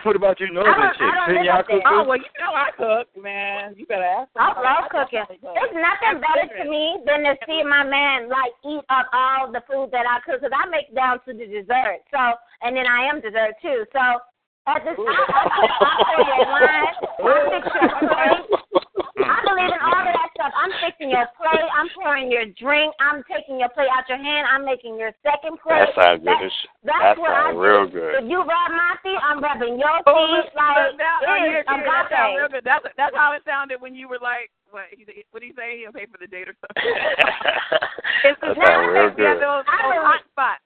[0.05, 1.09] what about you Northern chicks?
[1.09, 3.73] don't Didn't live y'all cook Oh well, you know I cook, man.
[3.73, 4.29] You better ask.
[4.37, 4.61] I them.
[4.61, 5.25] love cooking.
[5.41, 9.65] There's nothing better to me than to see my man like eat up all the
[9.65, 12.05] food that I cook because I make down to the dessert.
[12.13, 12.21] So
[12.61, 13.89] and then I am dessert too.
[13.89, 14.03] So
[14.69, 15.41] at this, I, I,
[15.81, 16.93] I pour your wine,
[17.25, 17.89] I fix your.
[19.25, 20.14] I believe in all of
[20.45, 20.61] that stuff.
[20.61, 21.65] I'm fixing your plate.
[21.73, 22.93] I'm pouring your drink.
[23.01, 24.45] I'm taking your plate out your hand.
[24.45, 25.89] I'm making your second plate.
[25.89, 26.29] That sounds good.
[26.29, 26.53] That-
[26.85, 27.65] That's that what I sounds do.
[27.65, 28.13] real good.
[28.21, 30.53] If you rub my feet, I'm rubbing your Oh, feet.
[30.53, 32.63] Like that, it oh, is yeah, yeah, that mm, sounds real good.
[32.63, 34.85] That's that's how it sounded when you were like, what?
[34.93, 35.03] He,
[35.33, 35.81] what did he say?
[35.81, 36.85] He'll pay for the date or something.
[38.29, 39.41] it's that sounds real good.
[39.41, 40.61] those, I those believe- hot spots.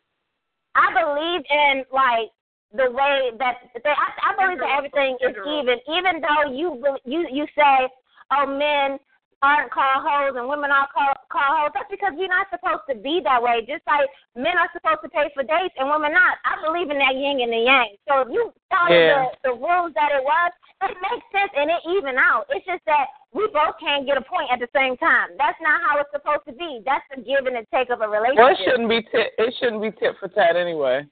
[0.75, 2.29] I believe in like
[2.71, 7.25] the way that they, I, I believe that everything is even, even though you you
[7.31, 7.89] you say,
[8.31, 8.99] oh, men
[9.41, 11.71] aren't called hoes and women are called called hoes.
[11.73, 13.63] That's because we're not supposed to be that way.
[13.63, 14.03] Just like
[14.35, 16.43] men are supposed to pay for dates and women not.
[16.43, 17.95] I believe in that yin and the yang.
[18.07, 19.31] So if you follow Yeah.
[19.43, 20.51] the, the rules that it was,
[20.83, 22.47] it makes sense and it even out.
[22.51, 25.35] It's just that we both can't get a point at the same time.
[25.39, 26.83] That's not how it's supposed to be.
[26.83, 28.43] That's the give and the take of a relationship.
[28.43, 29.31] Well, it shouldn't be tit.
[29.39, 31.07] It shouldn't be tit for tat anyway.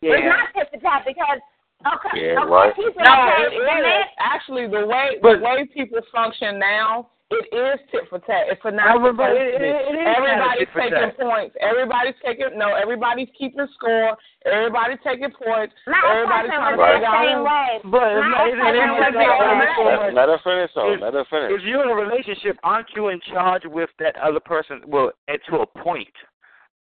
[0.00, 1.40] It's not tit for tat because
[1.84, 2.76] okay, Yeah, of course right.
[2.76, 4.08] he's No, gonna it say the man is.
[4.20, 8.46] Actually, the way the way people function now, it is tit for tat.
[8.48, 11.16] It's a not Oh, but- but it- it- it is kinda Everybody's taking tat.
[11.18, 11.56] points.
[11.60, 12.74] Everybody's taking no.
[12.74, 14.16] Everybody's keeping score.
[14.44, 15.74] Everybody's taking points.
[15.86, 17.44] My Everybody's ex-husband trying to the figure same out.
[17.44, 17.80] way.
[17.84, 20.72] But My it- it- ex-husband it- was it- the same it- Let, let her finish
[20.74, 20.92] though.
[20.92, 21.50] If- Let her finish.
[21.52, 24.82] If you're in a relationship, aren't you in charge with that other person?
[24.86, 26.14] Well, and to a point,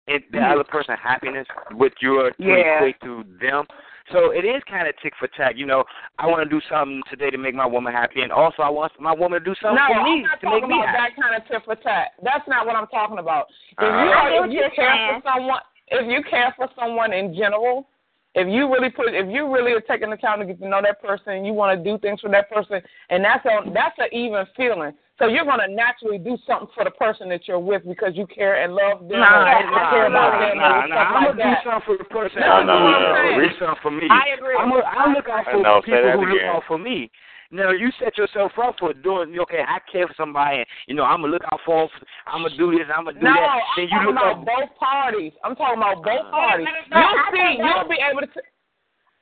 [0.08, 0.52] and the Mhm.
[0.52, 2.76] other person's happiness with your to Yeah.
[2.76, 3.66] equate to them.
[4.12, 5.54] So it is kind of tick for tack.
[5.56, 5.84] You know,
[6.18, 8.92] I want to do something today to make my woman happy, and also I want
[9.00, 10.94] my woman to do something No, for I'm me not to make talking me about
[10.94, 11.14] happy.
[11.16, 12.12] that kind of tick for tack.
[12.22, 13.46] That's not what I'm talking about.
[13.72, 17.12] If you Uh, I are, if you care for someone, if you care for someone
[17.12, 17.88] in general,
[18.34, 20.82] if you really put, if you really are taking the time to get to know
[20.82, 24.08] that person, you want to do things for that person, and that's a that's an
[24.12, 24.92] even feeling.
[25.18, 28.62] So you're gonna naturally do something for the person that you're with because you care
[28.64, 29.20] and love them.
[29.22, 30.96] Nah, and nah, care about nah, them nah, and nah.
[30.96, 32.40] I'm like gonna do something for the person.
[32.42, 33.54] No, I'm no, gonna no, do no.
[33.62, 34.06] something for me.
[34.10, 34.58] I agree.
[34.58, 37.10] I'm gonna, I look out for No, people that who look out for me.
[37.54, 39.38] Now you set yourself up for doing.
[39.38, 40.66] Okay, I care for somebody.
[40.66, 41.86] And, you know, I'm gonna look out for.
[42.26, 42.90] I'm gonna do this.
[42.90, 43.38] I'm gonna do No, that.
[43.38, 44.46] I'm Then you talking look about out.
[44.50, 45.32] both parties.
[45.46, 46.66] I'm talking about both Uh, parties.
[46.90, 47.62] no, You'll I see.
[47.62, 48.40] You'll be able to.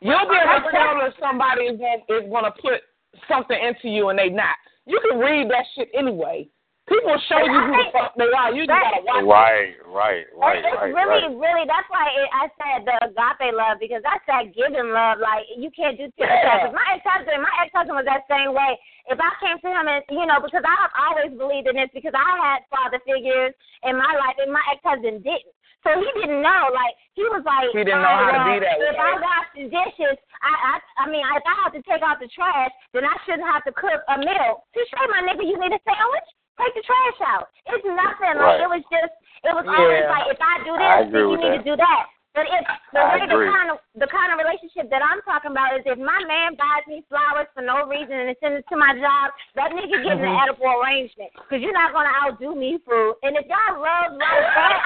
[0.01, 2.81] You'll be able to tell if somebody is going is going to put
[3.28, 4.56] something into you and they not.
[4.86, 6.48] You can read that shit anyway.
[6.90, 8.50] People show you who the fuck they are.
[8.50, 9.22] You just gotta watch.
[9.22, 9.30] it.
[9.30, 11.38] Right, right, right, it's right, really, right.
[11.38, 11.64] really.
[11.70, 15.22] That's why it, I said the agape love because that's that giving love.
[15.22, 16.42] Like you can't do tit for Yeah.
[16.42, 16.60] tat.
[16.66, 18.74] 'Cause My ex husband, my ex husband was that same way.
[19.06, 22.18] If I came to him and you know, because I've always believed in this because
[22.18, 23.54] I had father figures
[23.86, 25.54] in my life and my ex husband didn't.
[25.82, 26.70] So he didn't know.
[26.70, 29.02] Like he was like, He didn't oh, know how to well, be that If way.
[29.02, 32.30] I wash the dishes, I, I, I mean, if I have to take out the
[32.30, 34.62] trash, then I shouldn't have to cook a meal.
[34.62, 36.28] To show my nigga, you need a sandwich.
[36.60, 37.50] Take the trash out.
[37.74, 38.38] It's nothing.
[38.38, 39.14] Like it was just.
[39.42, 40.14] It was always Yeah.
[40.14, 41.64] like if I do this, agree then you need that.
[41.66, 42.04] to do that.
[42.32, 42.64] But if
[42.96, 46.00] the way the kind of the kind of relationship that I'm talking about is if
[46.00, 49.76] my man buys me flowers for no reason and sends it to my job, that
[49.76, 50.32] nigga getting Mm-hmm.
[50.32, 53.20] an edible arrangement because you're not gonna outdo me food.
[53.20, 54.76] And if y'all love like that,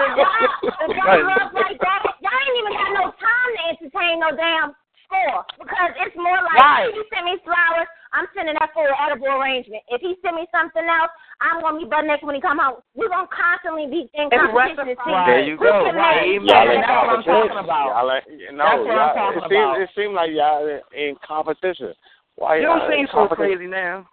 [0.00, 4.20] if y'all, if y'all love like that, y'all ain't even got no time to entertain
[4.20, 4.72] no damn
[5.14, 6.88] score because it's more like Right.
[6.90, 9.82] if he sent me flowers, I'm sending that for an edible arrangement.
[9.88, 11.10] If he sent me something else,
[11.40, 12.78] I'm gonna be butt naked when he come home.
[12.94, 15.10] We're gonna constantly be in It's competition to see.
[15.26, 15.84] There you go.
[15.84, 16.46] can make Amen.
[16.46, 17.34] Y'all That's what I'm competition.
[17.34, 17.86] talking about.
[17.90, 19.80] Y'all ain't, no, That's what I'm talking it seems about.
[19.82, 21.94] it seems like y'all in- in competition.
[22.36, 24.06] Why You don't in seem so crazy now.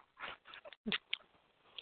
[0.85, 0.97] It's,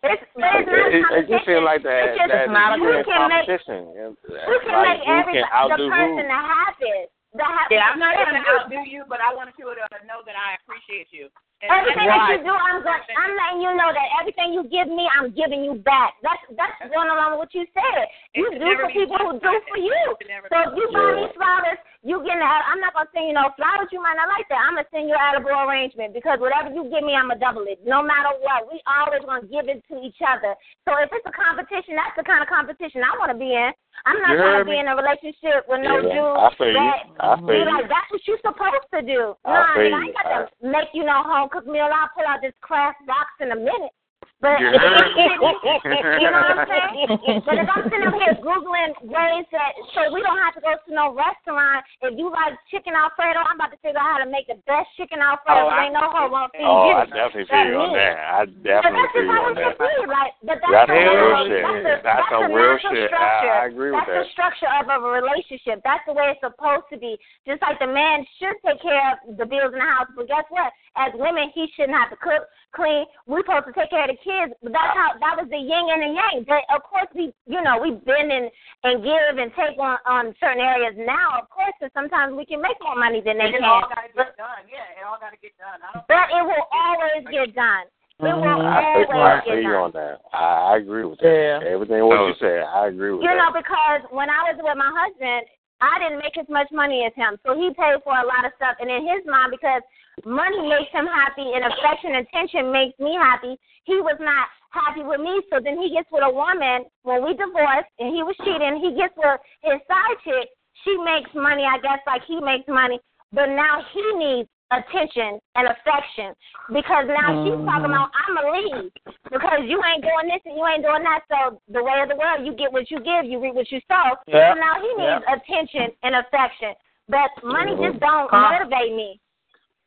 [0.02, 1.28] but it's not It, it, it competition.
[1.28, 3.80] just seems like that It's just that not a you in can make- competition.
[4.00, 6.24] and, who can like, make who every can the person who?
[6.24, 7.12] the happiest.
[7.38, 7.78] Happiest.
[7.78, 10.58] Yeah, I'm not going to outdo you, but I want you to know that I
[10.58, 11.30] appreciate you.
[11.60, 13.04] And Everything that you do, I'm going.
[13.20, 16.16] I'm letting you know that everything you give me, I'm giving you back.
[16.24, 18.08] That's that's going along with what you said.
[18.32, 19.92] You do for people who do for you.
[19.92, 22.64] It should never So if you buy me flowers, you getting that.
[22.64, 23.92] I'm not gonna send you no flowers.
[23.92, 24.64] You might not like that.
[24.64, 27.68] I'm gonna send you an edible arrangement because whatever you give me, I'm gonna double
[27.68, 27.84] it.
[27.84, 30.56] No matter what, we always gonna give it to each other.
[30.88, 33.76] So if it's a competition, that's the kind of competition I want to be in.
[34.06, 36.94] I'm not trying to be in a relationship with no Yeah, dude I feel you.
[37.20, 37.66] I be feel you.
[37.68, 39.36] like, that's what you're supposed to do.
[39.44, 40.06] I nah, feel I you.
[40.08, 41.90] ain't got to make you no home cooked meal.
[41.92, 43.94] I'll pull out this craft box in a minute.
[44.40, 45.20] But You if heard I'm me.
[45.20, 47.44] sitting- you know what I'm saying?
[47.48, 50.80] but if I'm sitting up here googling ways that so we don't have to go
[50.80, 51.84] to no restaurant.
[52.00, 54.88] If you like chicken alfredo, I'm about to figure out how to make the best
[54.96, 55.68] chicken alfredo.
[55.68, 56.96] Oh, I- ain't no hoe won't oh, feed Oh, you.
[56.96, 58.16] I definitely feel you on that.
[58.16, 59.76] I definitely that's feel you on that.
[59.76, 59.92] be.
[60.08, 61.60] Like, but that's, That's the some real shit.
[61.60, 63.12] That's, the, That's some real shit.
[63.12, 64.24] I- I agree with that's that.
[64.24, 65.84] the structure of a relationship.
[65.84, 67.20] That's the way it's supposed to be.
[67.44, 70.48] Just like the man should take care of the bills in the house, but guess
[70.48, 70.72] what?
[70.96, 73.06] As women, he shouldn't have to cook, clean.
[73.28, 74.54] We're supposed to take care of the kids.
[74.64, 76.38] But that's how that was the yin and the yang.
[76.48, 78.50] But of course, we you know we bend and
[78.84, 81.42] and give and take on on certain areas now.
[81.42, 83.66] Of course, because sometimes we can make more money than they it can.
[83.68, 84.64] all got to get done.
[84.70, 85.80] Yeah, it all got to get done.
[85.82, 87.86] I don't But it will always get done.
[88.20, 88.68] It will Mm-hmm.
[88.68, 89.80] I feel, I always get you done.
[89.80, 90.16] on that.
[90.36, 91.64] I, I agree with that.
[91.64, 91.72] Yeah.
[91.72, 93.40] Everything what you said, I agree with You that.
[93.40, 95.48] know, because when I was with my husband,
[95.80, 98.52] I didn't make as much money as him, so he paid for a lot of
[98.60, 98.76] stuff.
[98.84, 99.80] And in his mind, because
[100.26, 105.04] money makes him happy and affection and attention makes me happy, he was not happy
[105.04, 105.42] with me.
[105.50, 108.80] So then he gets with a woman when we divorced and he was cheating.
[108.82, 110.50] He gets with his side chick.
[110.86, 113.00] she makes money, I guess, like he makes money,
[113.34, 116.30] but now he needs attention and affection
[116.70, 118.92] because now she's talking about I'm a leave
[119.34, 121.26] because you ain't doing this and you ain't doing that.
[121.26, 123.82] So the way of the world, you get what you give, you reap what you
[123.90, 124.14] sow.
[124.30, 126.78] So now he needs attention and affection,
[127.10, 129.20] but money just don't motivate me.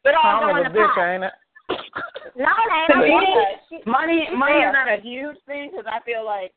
[0.05, 1.09] It all go Tom in is the a bitch, pot.
[1.15, 1.33] ain't it?
[2.35, 2.89] No, it ain't.
[2.89, 6.25] To I'm me, saying she- money money is not a huge thing because I feel
[6.25, 6.53] like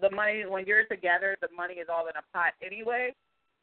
[0.00, 3.12] the money when you're together, the money is all in a pot anyway.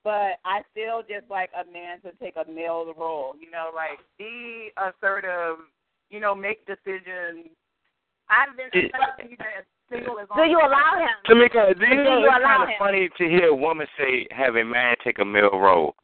[0.04, 3.98] But I still just like a man to take a male role, you know, like
[4.20, 5.64] be assertive,
[6.12, 7.48] you know, make decisions.
[8.30, 11.16] I've been It- especially as single as Do you allow him?
[11.26, 14.28] Tamika, do you Do know you it's kind of funny to hear a woman say,
[14.32, 15.96] have a man take a male role?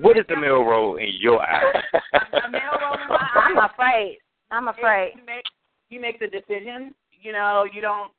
[0.00, 1.64] What is the male role in your eyes?
[2.12, 4.18] a male role in my I'm afraid.
[4.50, 5.12] I'm afraid.
[5.16, 5.44] You make
[5.90, 6.94] you make the decision.
[7.22, 8.10] You know, you don't.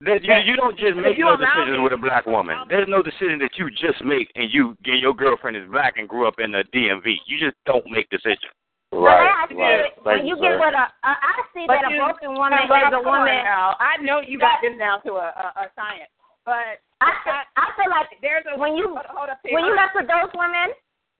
[0.00, 2.56] That you, you don't just make no decisions with a black woman.
[2.68, 6.08] There's no decision that you just make and you and your girlfriend is black and
[6.08, 7.14] grew up in the DMV.
[7.26, 8.52] You just don't make decisions.
[8.92, 11.90] The way I see it, when you get with a, a I see But that
[11.90, 13.42] you- a broken woman is a woman.
[13.42, 13.74] Now.
[13.80, 16.10] I know you got this down to a, a, a science,
[16.44, 19.74] but I feel, I feel like there's a when you hold, hold up, when you
[19.74, 20.74] mess with those women,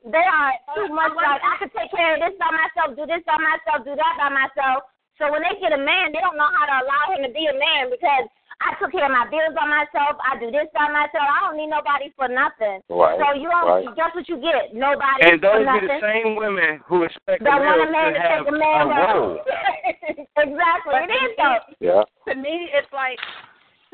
[0.04, 3.04] they are oh, too much like I could take care of this by myself, do
[3.08, 4.84] this by myself, do that by myself.
[5.16, 7.46] So when they get a man, they don't know how to allow him to be
[7.46, 8.26] a man because
[8.62, 10.18] I took care of my bills by myself.
[10.22, 11.26] I do this by myself.
[11.26, 12.82] I don't need nobody for nothing.
[12.90, 13.66] Right, So you don't.
[13.66, 13.86] right.
[13.96, 14.74] Guess what you get?
[14.74, 15.90] Nobody And for those be nothing.
[15.90, 18.82] the same women who expect that the want a man to to take a man
[18.90, 19.38] a role.
[20.44, 20.92] exactly.
[20.94, 21.60] But It to is me- though.
[21.80, 22.02] Yeah.
[22.28, 23.18] To me, it's like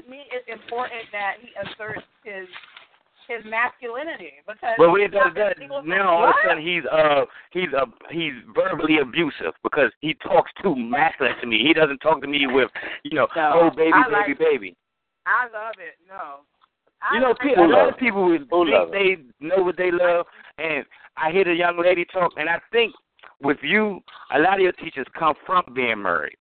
[0.01, 2.49] to me, it's important that he asserts his
[3.31, 6.63] his masculinity because But when he he's does not that, now all of a sudden
[6.67, 11.63] he's uh he's uh he's verbally abusive because he talks too masculine to me.
[11.63, 12.71] He doesn't talk to me with
[13.05, 14.77] you know No, oh baby I baby like- baby.
[15.27, 15.95] I love it.
[16.09, 16.43] No.
[17.03, 17.59] I You know, like pe- it.
[17.59, 20.27] a lot of people would Who think love they know what they love,
[20.59, 20.85] and
[21.17, 22.93] I hear the young lady talk, and I think
[23.41, 24.01] with you,
[24.35, 26.37] a lot of your teachers come from being married.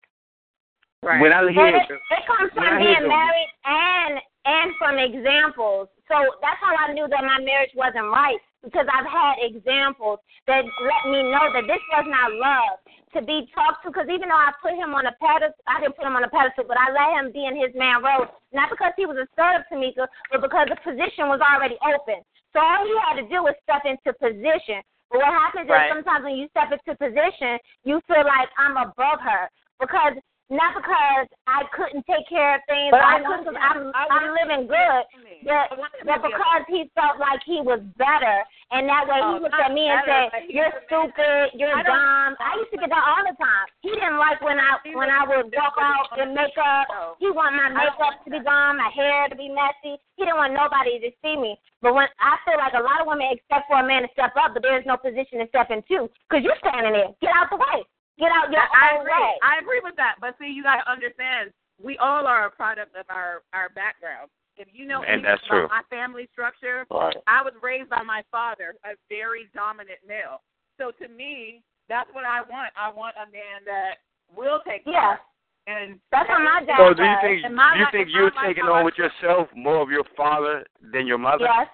[1.04, 1.22] Right.
[1.22, 5.88] When I But hear it, it comes when from being married and and from examples.
[6.08, 10.64] So that's how I knew that my marriage wasn't right because I've had examples that
[10.66, 12.76] let me know that this was not love
[13.16, 13.92] to be talked to.
[13.92, 16.32] Because even though I put him on a pedestal, I didn't put him on a
[16.32, 19.64] pedestal, but I let him be in his man role, not because he was assertive
[19.72, 22.20] to me, but because the position was already open.
[22.52, 24.84] So all he had to do was step into position.
[25.10, 25.90] But what happens Right.
[25.90, 29.50] is sometimes when you step into position, you feel like I'm above her
[29.80, 30.14] because
[30.50, 34.10] not because I couldn't take care of things, But I I couldn't because I'm I
[34.10, 35.02] I'm living good,
[35.46, 38.38] but I want him but to be a- because he felt like he was better,
[38.74, 40.90] and that way Oh, he looked at me and said, "You're was a man.
[40.90, 43.68] stupid, you're I dumb." I used to get that all the time.
[43.86, 47.18] He didn't like when I when I would walk out in makeup.
[47.22, 50.02] He want my makeup to be gone, my hair to be messy.
[50.18, 51.58] He didn't want nobody to see me.
[51.82, 54.34] But when I feel like a lot of women expect for a man to step
[54.36, 57.14] up, but there's no position to step into because you're standing there.
[57.22, 57.86] Get out the way.
[58.20, 59.14] Get out your I own agree.
[59.16, 59.32] way.
[59.42, 60.16] I agree with that.
[60.20, 61.52] But see, you gotta understand,
[61.82, 64.30] we all are a product of our our background.
[64.58, 65.68] If you know And that's about true.
[65.72, 67.16] my family structure, Right.
[67.28, 70.42] I was raised by my father, a very dominant male.
[70.78, 72.74] So to me, that's what I want.
[72.76, 74.00] I want a man that
[74.36, 75.16] will take Yeah.
[75.16, 75.22] care.
[75.68, 77.22] And That's what my dad So do you does.
[77.22, 79.78] think In my you life- think in my you're taking I on with yourself more
[79.78, 81.46] of your father than your mother?
[81.46, 81.70] Yes.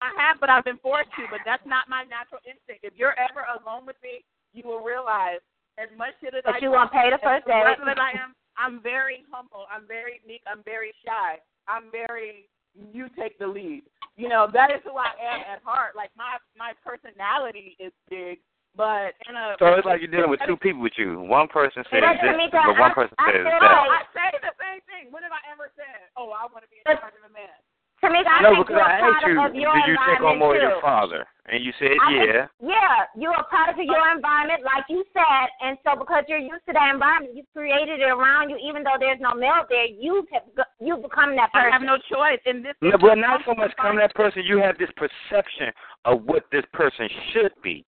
[0.00, 1.26] I have, but I've been forced to.
[1.28, 2.82] But that's not my natural instinct.
[2.84, 5.40] If you're ever alone with me, you will realize
[5.78, 7.60] as much shit as But I you do, won't pay the first date.
[7.60, 9.64] aggressive I am, I'm very humble.
[9.72, 10.42] I'm very meek.
[10.46, 11.38] I'm very shy.
[11.68, 12.48] I'm very
[12.92, 13.82] you take the lead.
[14.16, 15.92] You know that is who I am at heart.
[15.96, 18.40] Like my my personality is big,
[18.76, 21.20] but in a So it's like you're dealing with two people with you.
[21.20, 23.88] One person says But this, Tamika, but one person I says feel that.
[23.88, 25.12] like- I say the same thing.
[25.12, 27.32] When have I ever said, "Oh, I want to be in But- charge of a
[27.32, 27.56] man"?
[28.02, 30.20] Tamika, I no, think because you're I a asked you, of your did you take
[30.26, 30.66] on more of too.
[30.66, 31.22] your father?
[31.46, 32.46] And you said I think- yeah.
[32.58, 36.66] yeah, you're a product of your environment, like you said, and so because you're used
[36.66, 38.58] to that environment, you created it around you.
[38.58, 40.42] Even though there's no male there, you have
[40.80, 41.70] you become that person.
[41.70, 42.42] I have no choice.
[42.46, 44.42] In this, No, but not so much coming that person.
[44.44, 45.70] You have this perception
[46.04, 47.84] of what this person should be.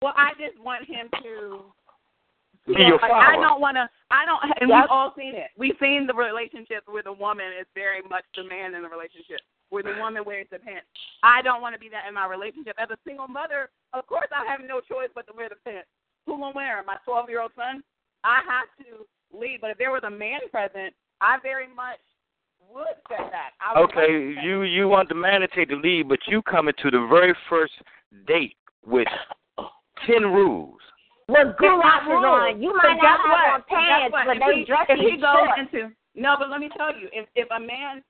[0.00, 1.68] Well, I just want him to.
[2.76, 3.88] Be your like, I don't want to.
[4.10, 4.40] I don't.
[4.60, 4.82] And Yep.
[4.82, 5.50] we've all seen it.
[5.56, 9.40] We've seen the relationship with a woman is very much the man in the relationship,
[9.70, 10.86] where the woman wears the pants.
[11.22, 12.76] I don't want to be that in my relationship.
[12.78, 15.88] As a single mother, of course, I have no choice but to wear the pants.
[16.26, 16.86] Who gonna wear 'em?
[16.86, 17.82] My 12 year old son.
[18.24, 19.60] I have to lead.
[19.60, 21.98] But if there was a man present, I very much
[22.70, 23.52] would say that.
[23.60, 24.44] I would Okay, like that.
[24.44, 27.32] you you want the man to take the lead, but you come into the very
[27.48, 27.72] first
[28.26, 29.08] date with
[30.06, 30.80] ten rules.
[31.28, 33.52] With goulashes on, you might guess not have what?
[33.52, 35.58] on pants, but if they he, dress if you he goes short.
[35.60, 38.02] into no, but let me tell you, if if a man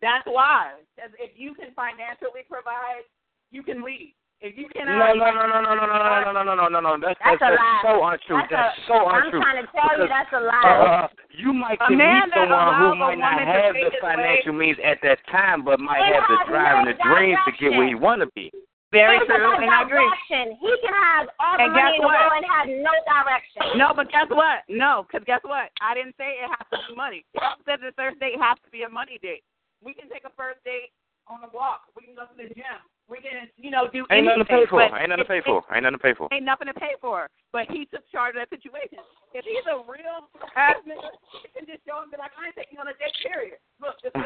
[0.00, 0.72] That's why.
[0.96, 3.04] if you can financially provide,
[3.52, 4.16] you can leave.
[4.40, 6.80] If you No, cannot, no, no, no, no, no, no, no, no, no, no, no,
[6.80, 6.92] no.
[6.98, 8.40] That's That's that's, a that's so untrue.
[8.42, 11.06] That's That's, a- so I'm trying to tell you that's a lie.
[11.06, 11.08] Uh,
[11.38, 15.62] you might can meet someone who might not have the financial means at that time,
[15.62, 18.28] but might It have the drive and the dreams to get where he want to
[18.34, 18.50] be.
[18.92, 20.04] Very true, and I agree.
[20.28, 23.80] He can have all the And money in the world and have no direction.
[23.80, 24.68] No, but guess what?
[24.68, 25.72] No, because guess what?
[25.80, 27.24] I didn't say it has to be money.
[27.40, 29.42] I said the first date has to be a money date.
[29.80, 30.92] We can take a first date
[31.26, 31.88] on a walk.
[31.96, 32.78] We can go to the gym.
[33.10, 34.30] We can, you know, do anything.
[34.30, 34.88] Ain't nothing to pay for.
[34.88, 35.62] but Ain't nothing to pay for.
[35.74, 36.28] Ain't nothing to pay for.
[36.32, 37.28] Ain't nothing to pay for.
[37.52, 38.98] But he took charge of that situation.
[39.34, 41.10] If he's a real ass nigga,
[41.44, 43.58] you can just show him that like, I ain't taking you on a date, period.
[43.82, 44.12] Look, this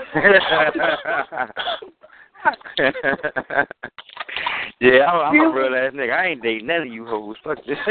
[4.81, 6.13] yeah, I'm, I'm a real ass nigga.
[6.13, 7.37] I ain't dating none of you hoes.
[7.43, 7.79] Fuck this.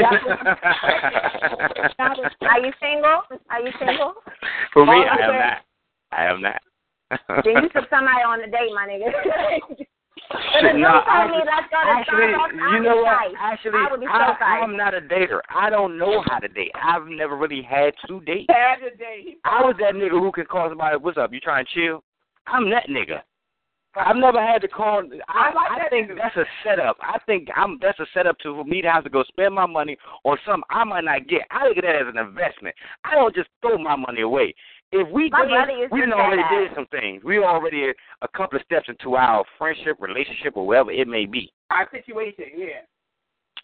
[1.98, 3.22] Are you single?
[3.50, 4.14] Are you single?
[4.72, 5.58] For me, All I I am said- not.
[6.12, 6.62] I am not.
[7.44, 9.12] then you took somebody on a date, my nigga.
[10.32, 13.32] You No, actually- let's go to Actually, I you know what?
[13.38, 14.60] Actually, I would be so I, tight.
[14.62, 15.40] I'm not a dater.
[15.54, 16.72] I don't know how to date.
[16.82, 18.46] I've never really had to date.
[18.50, 19.38] Had a date.
[19.44, 21.32] I was that nigga who can call somebody, "What's up?
[21.32, 22.02] You trying to chill?"
[22.46, 23.22] I'm that nigga.
[23.98, 25.02] I've never had to call.
[25.28, 26.16] I, I like I that think nigga.
[26.16, 26.96] that's a setup.
[27.00, 29.64] I think I'm that's a setup to for me to have to go spend my
[29.66, 31.42] money on something I might not get.
[31.50, 32.74] I look at that as an investment.
[33.04, 34.54] I don't just throw my money away.
[34.92, 36.50] If we My did, brother we to done already that.
[36.70, 37.24] did some things.
[37.24, 37.90] We already
[38.22, 41.52] a couple of steps into our friendship, relationship, or whatever it may be.
[41.70, 42.86] Our situation, yeah.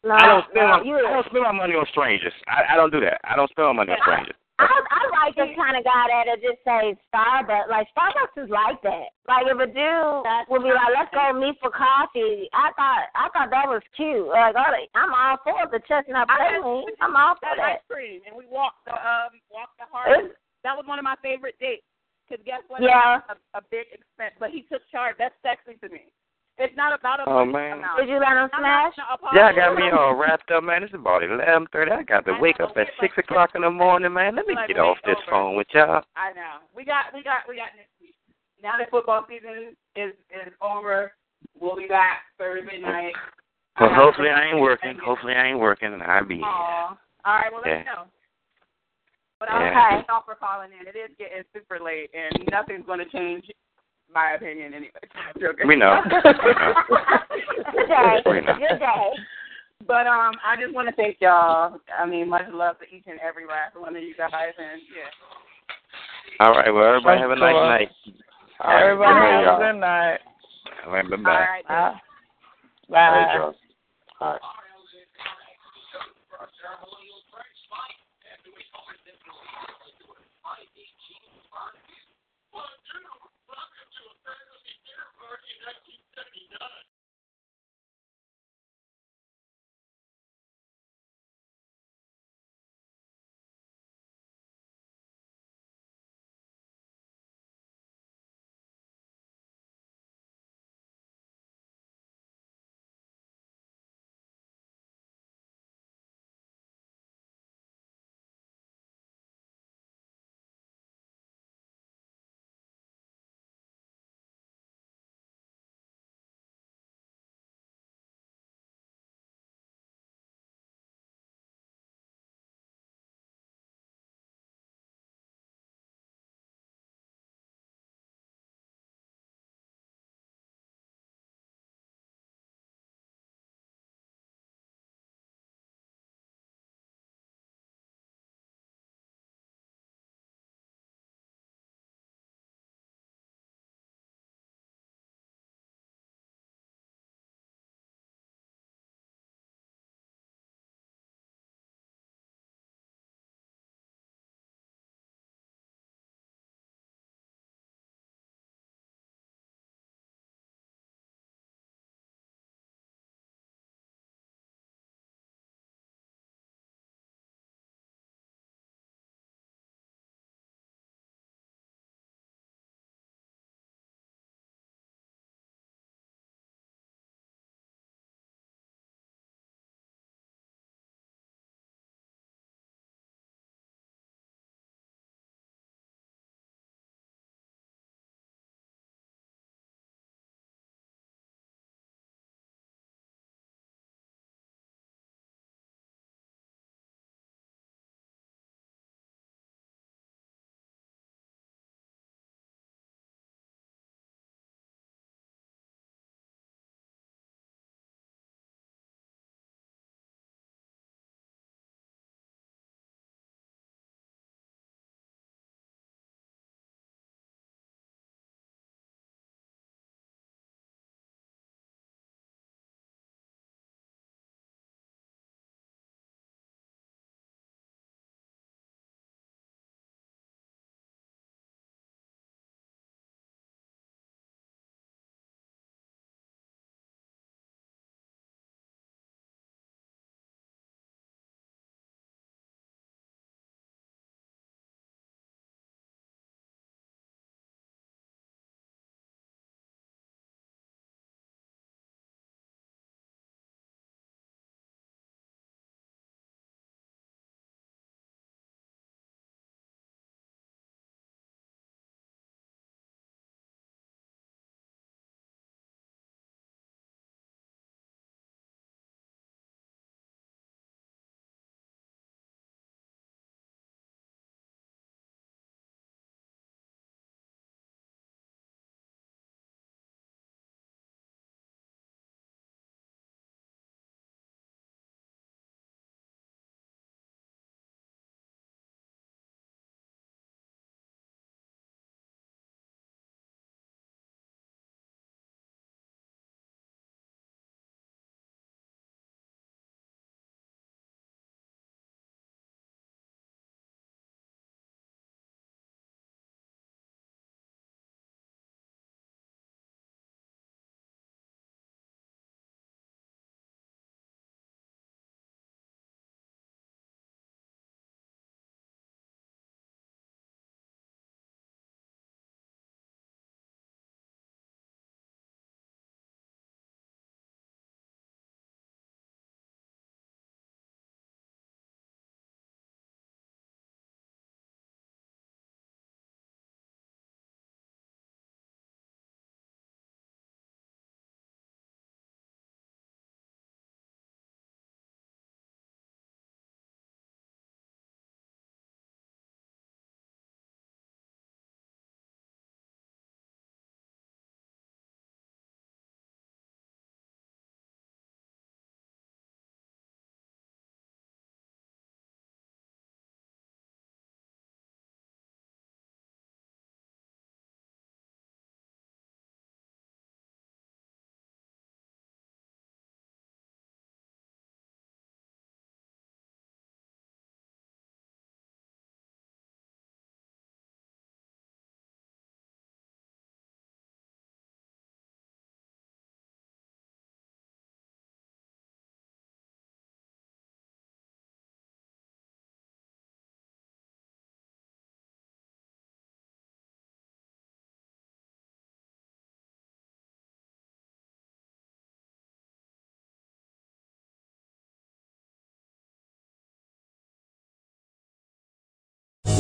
[0.03, 2.35] No, I don't spend no, my you, I don't spend my money on strangers.
[2.51, 3.20] I, I don't do that.
[3.23, 4.35] I don't spend my money on strangers.
[4.59, 7.70] I, I like the kind of guy that'll just say Starbucks.
[7.70, 9.15] Like Starbucks is like that.
[9.31, 13.31] Like if a dude would be like, "Let's go meet for coffee," I thought I
[13.31, 14.27] thought that was cute.
[14.27, 16.90] Like all right, I'm all for the chestnut I plain.
[16.99, 17.78] I'm all for had that.
[17.78, 20.35] ice cream, and we walked the um walked the It's- hard.
[20.64, 21.82] That was one of my favorite dates.
[22.28, 22.80] Cause guess what?
[22.82, 23.20] Yeah.
[23.28, 25.16] A, a big expense, but he took charge.
[25.18, 26.09] That's sexy to me.
[26.59, 27.78] It's not about a Oh, man.
[27.78, 27.98] amount.
[27.98, 28.94] Did you let him I'm smash?
[28.97, 29.34] gonna.
[29.34, 30.82] Yeah, I got me all wrapped up, man.
[30.84, 31.90] It's about eleven thirty.
[31.90, 34.36] I got to wake up at six o'clock in the morning, man.
[34.36, 35.30] Let me Like, get off this over.
[35.30, 36.05] phone with y'all.
[36.16, 36.60] I know.
[36.76, 38.14] We got we got we got next week.
[38.62, 41.12] Now that football season is is over,
[41.59, 43.14] we'll be back Thursday night.
[43.80, 44.97] Well, hopefully I ain't working.
[45.02, 46.40] Hopefully I ain't working, and I'll be.
[46.44, 46.97] Aw.
[47.24, 47.94] All right, well let me Yeah.
[47.94, 48.05] know.
[49.43, 49.90] But I'll Yeah.
[49.90, 50.86] thank y'all for calling in.
[50.86, 53.51] It is getting super late, and nothing's going to change
[54.09, 54.93] my opinion anyway.
[55.16, 55.66] I'm joking.
[55.66, 56.01] We know.
[56.06, 58.23] Good day.
[58.24, 58.55] We know.
[58.55, 59.10] Good day.
[59.85, 61.81] But um, I just want to thank y'all.
[61.98, 66.47] I mean, much love to each and every last one of you guys, and yeah.
[66.47, 66.73] All right.
[66.73, 68.23] Well, everybody have a nice Thanks, night.
[68.60, 70.19] All right, Everybody good have a good night.
[70.86, 71.10] All right.
[71.10, 71.32] Bye All bye.
[71.32, 71.66] right.
[71.66, 72.01] Bye.
[72.97, 73.35] All
[74.20, 74.39] Bye.